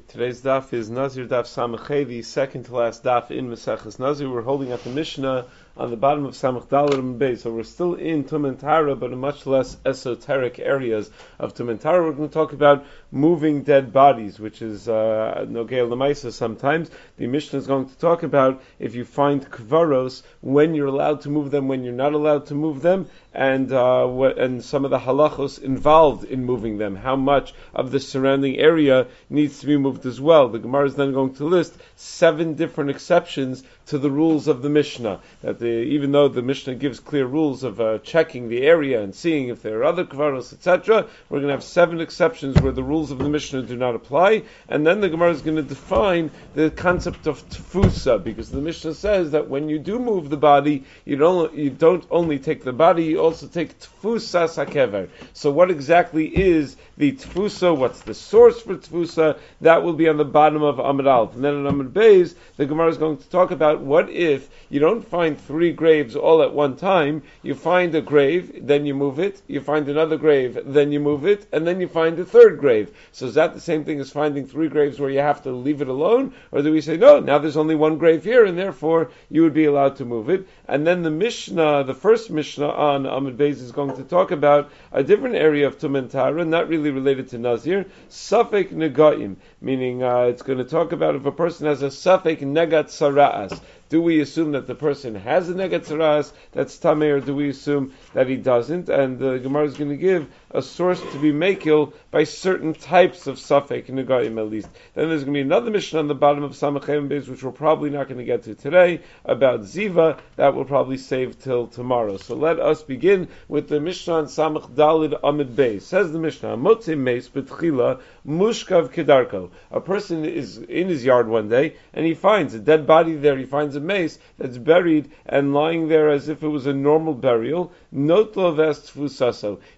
Today's 0.00 0.42
daf 0.42 0.72
is 0.72 0.90
Nazir 0.90 1.24
Daf 1.24 1.44
Samachay, 1.44 2.04
the 2.04 2.22
second 2.22 2.64
to 2.64 2.74
last 2.74 3.04
daf 3.04 3.30
in 3.30 3.48
Maseches 3.48 4.00
Nazir. 4.00 4.28
We're 4.28 4.42
holding 4.42 4.72
at 4.72 4.82
the 4.82 4.90
Mishnah 4.90 5.46
on 5.76 5.90
the 5.90 5.96
bottom 5.96 6.24
of 6.24 6.34
Samach 6.34 6.66
Dalar 6.66 7.16
Bay. 7.16 7.36
So 7.36 7.52
we're 7.52 7.62
still 7.62 7.94
in 7.94 8.24
Tumantara, 8.24 8.98
but 8.98 9.12
in 9.12 9.18
much 9.18 9.46
less 9.46 9.76
esoteric 9.86 10.58
areas 10.58 11.10
of 11.38 11.54
Tumantara. 11.54 12.02
We're 12.04 12.12
going 12.12 12.28
to 12.28 12.34
talk 12.34 12.52
about 12.52 12.84
moving 13.12 13.62
dead 13.62 13.92
bodies, 13.92 14.40
which 14.40 14.62
is 14.62 14.88
uh, 14.88 15.46
Nogel 15.48 15.88
Lamaisa 15.88 16.32
sometimes. 16.32 16.90
The 17.16 17.28
Mishnah 17.28 17.60
is 17.60 17.68
going 17.68 17.88
to 17.88 17.98
talk 17.98 18.24
about 18.24 18.62
if 18.80 18.96
you 18.96 19.04
find 19.04 19.48
kvaros, 19.48 20.22
when 20.40 20.74
you're 20.74 20.88
allowed 20.88 21.20
to 21.20 21.28
move 21.28 21.52
them, 21.52 21.68
when 21.68 21.84
you're 21.84 21.92
not 21.92 22.14
allowed 22.14 22.46
to 22.46 22.54
move 22.54 22.82
them, 22.82 23.08
and 23.34 23.72
uh, 23.72 24.06
what, 24.06 24.38
and 24.38 24.64
some 24.64 24.84
of 24.84 24.90
the 24.92 24.98
halachos 24.98 25.60
involved 25.60 26.24
in 26.24 26.44
moving 26.44 26.78
them. 26.78 26.94
How 26.94 27.16
much 27.16 27.52
of 27.74 27.90
the 27.90 27.98
surrounding 27.98 28.58
area 28.58 29.08
needs 29.28 29.58
to 29.60 29.66
be 29.66 29.76
moved 29.76 30.06
as 30.06 30.20
well. 30.20 30.48
The 30.48 30.60
Gemara 30.60 30.86
is 30.86 30.94
then 30.94 31.12
going 31.12 31.34
to 31.34 31.44
list 31.44 31.76
seven 31.96 32.54
different 32.54 32.90
exceptions 32.90 33.64
to 33.86 33.98
the 33.98 34.10
rules 34.10 34.48
of 34.48 34.62
the 34.62 34.70
Mishnah. 34.70 35.20
That 35.42 35.58
the, 35.58 35.66
even 35.66 36.12
though 36.12 36.28
the 36.28 36.42
Mishnah 36.42 36.76
gives 36.76 37.00
clear 37.00 37.26
rules 37.26 37.64
of 37.64 37.80
uh, 37.80 37.98
checking 37.98 38.48
the 38.48 38.62
area 38.62 39.02
and 39.02 39.14
seeing 39.14 39.48
if 39.48 39.62
there 39.62 39.80
are 39.80 39.84
other 39.84 40.04
kvaros, 40.04 40.52
etc., 40.52 41.06
we're 41.28 41.40
going 41.40 41.48
to 41.48 41.54
have 41.54 41.64
seven 41.64 42.00
exceptions 42.00 42.60
where 42.62 42.72
the 42.72 42.82
rules 42.82 43.10
of 43.10 43.18
the 43.18 43.28
Mishnah 43.28 43.62
do 43.62 43.76
not 43.76 43.94
apply. 43.94 44.44
And 44.68 44.86
then 44.86 45.00
the 45.00 45.08
Gemara 45.08 45.32
is 45.32 45.42
going 45.42 45.56
to 45.56 45.62
define 45.62 46.30
the 46.54 46.70
concept 46.70 47.26
of 47.26 47.46
tfusa, 47.48 48.22
because 48.22 48.50
the 48.50 48.60
Mishnah 48.60 48.94
says 48.94 49.32
that 49.32 49.48
when 49.48 49.68
you 49.68 49.78
do 49.78 49.98
move 49.98 50.30
the 50.30 50.36
body, 50.36 50.84
you 51.04 51.16
don't, 51.16 51.52
you 51.54 51.70
don't 51.70 52.04
only 52.10 52.38
take 52.38 52.62
the 52.62 52.72
body, 52.72 53.16
also 53.24 53.46
take 53.46 53.78
tfusa 53.78 54.46
sakever. 54.48 55.08
So 55.32 55.50
what 55.50 55.70
exactly 55.70 56.26
is 56.26 56.76
the 56.96 57.12
tfusa? 57.12 57.76
What's 57.76 58.00
the 58.02 58.14
source 58.14 58.60
for 58.60 58.76
tfusa? 58.76 59.38
That 59.60 59.82
will 59.82 59.94
be 59.94 60.08
on 60.08 60.16
the 60.16 60.24
bottom 60.24 60.62
of 60.62 60.76
Amud 60.76 61.06
Aleph. 61.06 61.34
And 61.34 61.44
then 61.44 61.54
in 61.54 61.64
Amud 61.64 61.92
Beis, 61.92 62.34
the 62.56 62.66
Gemara 62.66 62.88
is 62.88 62.98
going 62.98 63.16
to 63.18 63.28
talk 63.30 63.50
about 63.50 63.80
what 63.80 64.10
if 64.10 64.48
you 64.68 64.80
don't 64.80 65.06
find 65.06 65.40
three 65.40 65.72
graves 65.72 66.16
all 66.16 66.42
at 66.42 66.52
one 66.52 66.76
time, 66.76 67.22
you 67.42 67.54
find 67.54 67.94
a 67.94 68.00
grave, 68.00 68.66
then 68.66 68.86
you 68.86 68.94
move 68.94 69.18
it, 69.18 69.40
you 69.46 69.60
find 69.60 69.88
another 69.88 70.16
grave, 70.16 70.58
then 70.64 70.92
you 70.92 71.00
move 71.00 71.26
it, 71.26 71.46
and 71.52 71.66
then 71.66 71.80
you 71.80 71.88
find 71.88 72.18
a 72.18 72.24
third 72.24 72.58
grave. 72.58 72.94
So 73.12 73.26
is 73.26 73.34
that 73.34 73.54
the 73.54 73.60
same 73.60 73.84
thing 73.84 74.00
as 74.00 74.10
finding 74.10 74.46
three 74.46 74.68
graves 74.68 75.00
where 75.00 75.10
you 75.10 75.20
have 75.20 75.42
to 75.44 75.52
leave 75.52 75.80
it 75.80 75.88
alone? 75.88 76.34
Or 76.52 76.62
do 76.62 76.72
we 76.72 76.80
say, 76.80 76.96
no, 76.96 77.20
now 77.20 77.38
there's 77.38 77.56
only 77.56 77.74
one 77.74 77.98
grave 77.98 78.24
here, 78.24 78.44
and 78.44 78.58
therefore 78.58 79.10
you 79.30 79.42
would 79.42 79.54
be 79.54 79.64
allowed 79.64 79.96
to 79.96 80.04
move 80.04 80.28
it? 80.28 80.46
And 80.68 80.86
then 80.86 81.02
the 81.02 81.10
Mishnah, 81.10 81.84
the 81.84 81.94
first 81.94 82.30
Mishnah 82.30 82.68
on 82.68 83.06
Amud 83.14 83.36
Beis 83.36 83.60
is 83.60 83.72
going 83.72 83.96
to 83.96 84.02
talk 84.02 84.30
about 84.30 84.70
a 84.92 85.02
different 85.02 85.36
area 85.36 85.66
of 85.66 85.78
Tumantara, 85.78 86.46
not 86.46 86.68
really 86.68 86.90
related 86.90 87.28
to 87.28 87.38
Nazir, 87.38 87.86
Safek 88.10 88.70
Negaim, 88.70 89.36
meaning 89.60 90.02
uh, 90.02 90.22
it's 90.22 90.42
going 90.42 90.58
to 90.58 90.64
talk 90.64 90.92
about 90.92 91.14
if 91.14 91.24
a 91.24 91.32
person 91.32 91.66
has 91.66 91.82
a 91.82 91.88
Safek 91.88 92.40
Negat 92.40 92.86
Sara'as. 92.86 93.60
Do 93.88 94.00
we 94.00 94.20
assume 94.20 94.52
that 94.52 94.66
the 94.66 94.74
person 94.74 95.14
has 95.14 95.48
a 95.50 95.54
negatzaras 95.54 96.32
that's 96.52 96.78
tamei, 96.78 97.16
or 97.16 97.20
do 97.20 97.34
we 97.34 97.50
assume 97.50 97.92
that 98.14 98.28
he 98.28 98.36
doesn't? 98.36 98.88
And 98.88 99.18
the 99.18 99.38
Gemara 99.38 99.66
is 99.66 99.76
going 99.76 99.90
to 99.90 99.96
give 99.96 100.26
a 100.50 100.62
source 100.62 101.00
to 101.00 101.18
be 101.18 101.32
makil 101.32 101.92
by 102.10 102.24
certain 102.24 102.74
types 102.74 103.26
of 103.26 103.38
suffix 103.38 103.90
negaim 103.90 104.38
at 104.38 104.50
least. 104.50 104.68
Then 104.94 105.08
there's 105.08 105.24
going 105.24 105.34
to 105.34 105.38
be 105.38 105.42
another 105.42 105.70
Mishnah 105.70 105.98
on 105.98 106.08
the 106.08 106.14
bottom 106.14 106.42
of 106.42 106.52
Samachem 106.52 107.08
Beis, 107.08 107.28
which 107.28 107.42
we're 107.42 107.52
probably 107.52 107.90
not 107.90 108.08
going 108.08 108.18
to 108.18 108.24
get 108.24 108.44
to 108.44 108.54
today 108.54 109.00
about 109.24 109.60
ziva. 109.60 110.18
That 110.36 110.54
we'll 110.54 110.64
probably 110.64 110.98
save 110.98 111.42
till 111.42 111.66
tomorrow. 111.66 112.16
So 112.16 112.34
let 112.34 112.58
us 112.58 112.82
begin 112.82 113.28
with 113.48 113.68
the 113.68 113.80
Mishnah 113.80 114.14
on 114.14 114.24
Samach 114.26 114.70
Dalid 114.74 115.18
Amid 115.22 115.54
Beis. 115.54 115.82
Says 115.82 116.12
the 116.12 116.18
Mishnah, 116.18 116.56
Motzim 116.56 116.98
Meis 116.98 117.28
Betchila 117.28 118.00
Mushkav 118.26 118.90
Kedarko. 118.90 119.50
A 119.70 119.80
person 119.82 120.24
is 120.24 120.56
in 120.56 120.88
his 120.88 121.04
yard 121.04 121.28
one 121.28 121.50
day 121.50 121.74
and 121.92 122.06
he 122.06 122.14
finds 122.14 122.54
a 122.54 122.58
dead 122.58 122.86
body 122.86 123.16
there. 123.16 123.36
He 123.36 123.44
finds 123.44 123.76
a 123.76 123.80
mace 123.80 124.18
that's 124.38 124.56
buried 124.56 125.10
and 125.26 125.52
lying 125.52 125.88
there 125.88 126.08
as 126.08 126.30
if 126.30 126.42
it 126.42 126.48
was 126.48 126.66
a 126.66 126.72
normal 126.72 127.12
burial. 127.12 127.70
Notlo 127.94 128.56
vest. 128.56 128.92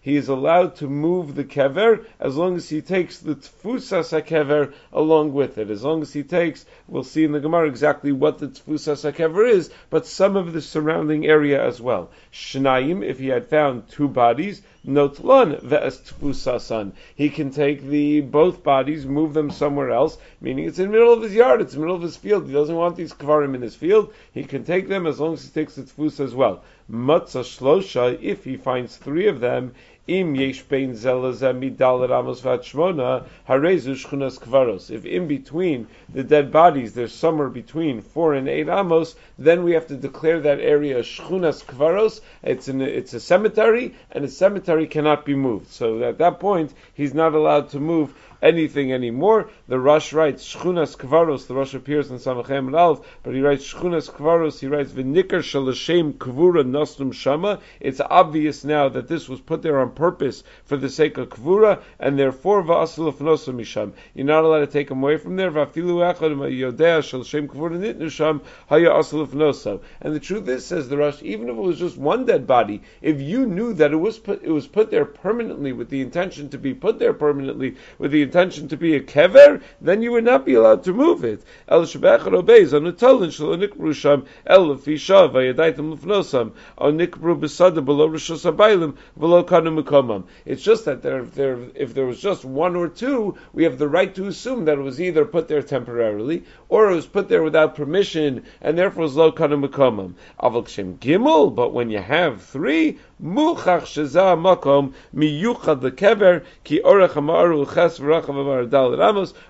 He 0.01 0.15
is 0.15 0.29
allowed 0.29 0.77
to 0.77 0.87
move 0.87 1.35
the 1.35 1.45
kever 1.45 2.05
as 2.21 2.37
long 2.37 2.55
as 2.55 2.69
he 2.69 2.81
takes 2.83 3.19
the 3.19 3.35
tfusas 3.35 4.13
kever 4.25 4.73
along 4.93 5.33
with 5.33 5.59
it. 5.59 5.69
As 5.69 5.83
long 5.83 6.03
as 6.03 6.13
he 6.13 6.23
takes, 6.23 6.65
we'll 6.87 7.03
see 7.03 7.25
in 7.25 7.33
the 7.33 7.41
Gemara 7.41 7.67
exactly 7.67 8.13
what 8.13 8.39
the 8.39 8.47
tfusas 8.47 9.13
kever 9.13 9.49
is, 9.49 9.71
but 9.91 10.07
some 10.07 10.37
of 10.37 10.53
the 10.53 10.63
surrounding 10.63 11.27
area 11.27 11.61
as 11.61 11.81
well. 11.81 12.11
Shnayim, 12.33 13.05
if 13.05 13.19
he 13.19 13.27
had 13.27 13.49
found 13.49 13.89
two 13.89 14.07
bodies, 14.09 14.63
notlon 14.87 15.61
ve'est 15.63 16.93
He 17.15 17.29
can 17.29 17.51
take 17.51 17.83
the 17.83 18.21
both 18.21 18.63
bodies, 18.63 19.05
move 19.05 19.35
them 19.35 19.51
somewhere 19.51 19.91
else, 19.91 20.17
meaning 20.41 20.67
it's 20.67 20.79
in 20.79 20.87
the 20.87 20.93
middle 20.93 21.13
of 21.13 21.23
his 21.23 21.35
yard, 21.35 21.61
it's 21.61 21.75
in 21.75 21.81
the 21.81 21.87
middle 21.87 21.97
of 21.97 22.03
his 22.03 22.17
field. 22.17 22.47
He 22.47 22.53
doesn't 22.53 22.77
want 22.77 22.95
these 22.97 23.13
kvarim 23.13 23.55
in 23.55 23.63
his 23.63 23.75
field. 23.75 24.13
He 24.33 24.45
can 24.45 24.63
take 24.63 24.87
them 24.89 25.07
as 25.07 25.19
long 25.19 25.35
as 25.35 25.45
he 25.45 25.51
takes 25.51 25.75
the 25.75 25.83
tfus 25.83 26.21
as 26.21 26.35
well. 26.35 26.63
Matzah 26.91 27.43
shlosha, 27.43 28.19
if 28.23 28.45
he 28.45 28.57
finds 28.57 28.97
three 28.97 29.27
of 29.27 29.41
them, 29.41 29.75
im 30.07 30.35
yesh 30.37 30.63
bein 30.63 30.93
midal 30.93 32.09
ramos 32.09 32.41
v'atshmona 32.41 33.25
harezu 33.49 33.95
shchunas 33.95 34.39
kvaros. 34.39 34.91
If 34.91 35.05
in 35.05 35.27
between 35.27 35.89
the 36.13 36.23
dead 36.23 36.53
bodies 36.53 36.95
there's 36.95 37.13
somewhere 37.13 37.49
between 37.49 38.01
four 38.01 38.35
and 38.35 38.49
eight 38.49 38.69
amos, 38.69 39.17
then 39.39 39.65
we 39.65 39.73
have 39.73 39.89
to 39.89 39.97
declare 39.97 40.41
that 40.41 40.61
area 40.61 41.01
shchunas 41.03 41.65
kvaros. 41.65 42.21
It's 42.43 42.69
an, 42.69 42.81
it's 42.81 43.15
a 43.15 43.21
cemetery, 43.21 43.95
and 44.13 44.25
a 44.25 44.29
cemetery 44.29 44.87
cannot 44.87 45.25
be 45.25 45.35
moved. 45.35 45.73
So 45.73 46.03
at 46.03 46.19
that 46.19 46.39
point, 46.39 46.73
he's 46.95 47.15
not 47.15 47.35
allowed 47.35 47.71
to 47.71 47.81
move 47.81 48.15
anything 48.43 48.93
anymore. 48.93 49.51
The 49.69 49.79
Rush 49.79 50.13
writes 50.13 50.55
Shchunas 50.55 50.97
Kvaros. 50.97 51.47
The 51.47 51.55
Rush 51.55 51.75
appears 51.75 52.11
in 52.11 52.19
Samachem 52.19 52.67
and 52.67 52.77
Alf, 52.77 53.07
but 53.23 53.35
he 53.35 53.41
writes 53.41 53.73
Shchunas 53.73 54.11
Kvaros. 54.11 54.59
He 54.61 54.67
writes 54.67 54.93
V'nikar 54.93 55.41
Shalashem 55.41 56.15
Kvura 56.15 56.65
Nostrum 56.67 57.13
Shama. 57.13 57.61
It's 57.81 58.01
obvious 58.01 58.65
now 58.65 58.89
that 58.89 59.09
this 59.09 59.29
was 59.29 59.41
put 59.41 59.63
there 59.63 59.81
on 59.81 59.91
purpose 59.91 60.45
for 60.65 60.77
the 60.77 60.89
sake 60.89 61.19
of 61.19 61.29
Kvura, 61.29 61.83
and 61.99 62.19
therefore 62.19 62.63
Va'asil 62.63 63.13
Nosum 63.15 63.57
Misham. 63.57 63.93
You're 64.15 64.27
not 64.27 64.45
allowed 64.45 64.61
to 64.61 64.67
take 64.67 64.91
him 64.91 65.03
away 65.03 65.17
from 65.17 65.37
there. 65.37 65.51
Va'afilu 65.51 66.15
Echad 66.15 66.37
Yodea 66.37 67.01
Shalashem 67.01 67.49
Kvura 67.49 67.79
Nitnu 67.79 68.11
Sham 68.11 68.43
Haya 68.69 68.91
Asil 68.91 69.27
Noso. 69.29 69.81
And 70.01 70.15
the 70.15 70.21
truth 70.21 70.49
is, 70.49 70.65
says 70.65 70.89
the 70.89 70.97
Rush, 70.97 71.23
even 71.23 71.49
if 71.49 71.57
it 71.57 71.61
was 71.61 71.79
just 71.79 71.97
one 71.97 72.25
dead 72.27 72.47
body, 72.47 72.83
if 73.01 73.21
you 73.21 73.47
knew 73.47 73.75
that 73.75 73.93
it 73.93 73.97
was 73.97 74.19
put, 74.19 74.43
it 74.43 74.51
was 74.51 74.67
put 74.67 74.91
there 74.91 75.05
permanently 75.05 75.73
with 75.73 75.89
the 75.91 76.01
intention 76.01 76.49
to 76.51 76.59
be 76.59 76.75
put 76.75 76.99
there 76.99 77.13
permanently 77.13 77.77
with 77.99 78.11
the 78.11 78.23
intention 78.27 78.67
to 78.69 78.77
be 78.77 78.97
a 78.97 79.01
kever, 79.01 79.63
then 79.81 80.03
you 80.03 80.11
would 80.13 80.25
not 80.25 80.45
be 80.45 80.55
allowed 80.55 80.83
to 80.85 80.93
move 80.93 81.25
it. 81.25 81.43
El 81.69 81.83
shebechar 81.83 82.35
obeys 82.35 82.75
on 82.75 82.83
utalin 82.83 83.33
shel 83.33 83.57
nikru 83.57 83.95
sham 83.95 84.25
el 84.47 84.67
lefisha 84.67 85.31
vayadaitim 85.33 85.97
lefnosam 85.97 86.53
on 86.77 86.99
nikru 86.99 87.39
besada 87.39 87.85
below 87.85 88.09
rishos 88.09 88.51
habaylim 88.51 88.97
below 89.17 89.45
kanu 89.45 89.81
mekomam. 89.81 90.25
It's 90.45 90.63
just 90.63 90.87
that 90.87 91.03
there, 91.03 91.23
there, 91.23 91.59
if 91.77 91.95
there 91.95 92.07
was 92.07 92.21
just 92.21 92.45
one 92.45 92.75
or 92.75 92.89
two, 92.89 93.37
we 93.53 93.63
have 93.63 93.79
the 93.79 93.89
right 93.89 94.13
to 94.17 94.27
assume 94.27 94.65
that 94.65 94.79
it 94.79 94.83
was 94.83 95.01
either 95.01 95.25
put 95.25 95.47
there 95.47 95.63
temporarily 95.63 96.45
or 96.69 96.91
it 96.91 96.97
was 96.97 97.07
put 97.07 97.29
there 97.29 97.45
without 97.45 97.77
permission, 97.77 98.43
and 98.61 98.77
therefore 98.77 99.05
was 99.05 99.15
lo 99.15 99.31
kanu 99.31 99.69
mekomam. 99.69 100.15
Avol 100.41 100.65
gimel, 100.99 101.55
but 101.55 101.73
when 101.73 101.91
you 101.91 102.01
have 102.01 102.43
three, 102.43 102.99
muchach 103.23 103.87
shezah 103.87 104.37
makom 104.37 104.93
miyuchad 105.15 105.81
lekever 105.81 106.45
ki 106.65 106.81
orach 106.85 107.13
hamaru 107.13 107.65
ches 107.73 107.99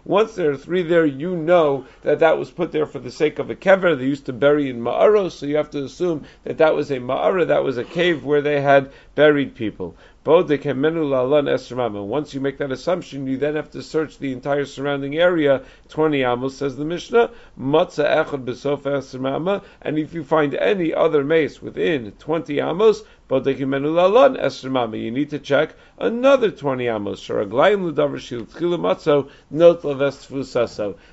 once 0.05 0.35
there 0.37 0.51
are 0.53 0.57
three 0.57 0.83
there, 0.83 1.05
you 1.05 1.35
know 1.35 1.85
that 2.03 2.21
that 2.21 2.39
was 2.39 2.51
put 2.51 2.71
there 2.71 2.87
for 2.87 3.01
the 3.01 3.11
sake 3.11 3.39
of 3.41 3.51
a 3.51 3.57
kever. 3.57 3.99
They 3.99 4.05
used 4.05 4.27
to 4.27 4.33
bury 4.33 4.71
in 4.71 4.81
ma'aros, 4.81 5.33
so 5.33 5.47
you 5.47 5.57
have 5.57 5.71
to 5.71 5.85
assume 5.85 6.25
that 6.45 6.59
that 6.59 6.75
was 6.75 6.91
a 6.91 6.99
ma'ara, 6.99 7.47
that 7.49 7.65
was 7.65 7.77
a 7.77 7.85
cave 7.85 8.25
where 8.25 8.41
they 8.41 8.61
had 8.61 8.93
buried 9.17 9.57
people. 9.57 9.97
Once 10.27 10.51
you 12.35 12.41
make 12.41 12.59
that 12.59 12.73
assumption, 12.73 13.29
you 13.29 13.37
then 13.37 13.55
have 13.55 13.71
to 13.71 13.81
search 13.81 14.19
the 14.19 14.33
entire 14.33 14.65
surrounding 14.65 15.17
area. 15.17 15.63
Twenty 15.89 16.25
amos 16.25 16.57
says 16.57 16.77
the 16.77 16.85
Mishnah. 16.85 17.31
And 19.83 19.99
if 19.99 20.15
you 20.15 20.25
find 20.25 20.55
any 20.57 20.93
other 20.93 21.23
mace 21.23 21.63
within 21.63 22.11
twenty 22.19 22.59
amos, 22.59 23.05
you 23.29 25.11
need 25.11 25.31
to 25.31 25.39
check 25.41 25.75
another 25.99 26.49
20 26.49 26.87
amos. 26.87 27.27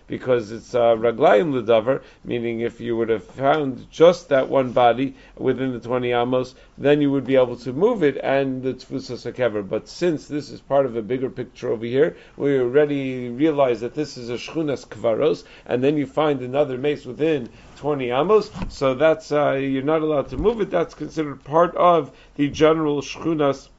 Because 0.07 0.51
it's 0.51 0.75
uh, 0.75 0.95
raglayim 0.95 1.51
ludavar, 1.51 2.03
meaning 2.23 2.59
if 2.59 2.79
you 2.79 2.95
would 2.97 3.09
have 3.09 3.23
found 3.23 3.89
just 3.89 4.29
that 4.29 4.47
one 4.47 4.73
body 4.73 5.15
within 5.35 5.73
the 5.73 5.79
20 5.79 6.11
amos, 6.11 6.53
then 6.77 7.01
you 7.01 7.11
would 7.11 7.25
be 7.25 7.35
able 7.35 7.55
to 7.55 7.71
move 7.71 8.03
it 8.03 8.17
and 8.23 8.63
the 8.63 8.73
tfusas 8.73 9.31
hakever. 9.31 9.67
But 9.67 9.87
since 9.87 10.27
this 10.27 10.49
is 10.49 10.61
part 10.61 10.85
of 10.85 10.95
a 10.95 11.01
bigger 11.01 11.29
picture 11.29 11.71
over 11.71 11.85
here, 11.85 12.17
we 12.35 12.57
already 12.59 13.29
realize 13.29 13.81
that 13.81 13.93
this 13.93 14.17
is 14.17 14.29
a 14.29 14.37
shchunas 14.37 14.87
kvaros, 14.87 15.43
and 15.65 15.83
then 15.83 15.97
you 15.97 16.05
find 16.05 16.41
another 16.41 16.77
mace 16.77 17.05
within 17.05 17.49
20 17.77 18.09
amos, 18.09 18.49
so 18.69 18.93
that's, 18.95 19.31
uh, 19.31 19.51
you're 19.51 19.83
not 19.83 20.01
allowed 20.01 20.29
to 20.29 20.37
move 20.37 20.61
it, 20.61 20.69
that's 20.69 20.93
considered 20.93 21.43
part 21.43 21.75
of 21.75 22.11
the 22.35 22.49
general 22.49 23.01
shchunas 23.01 23.69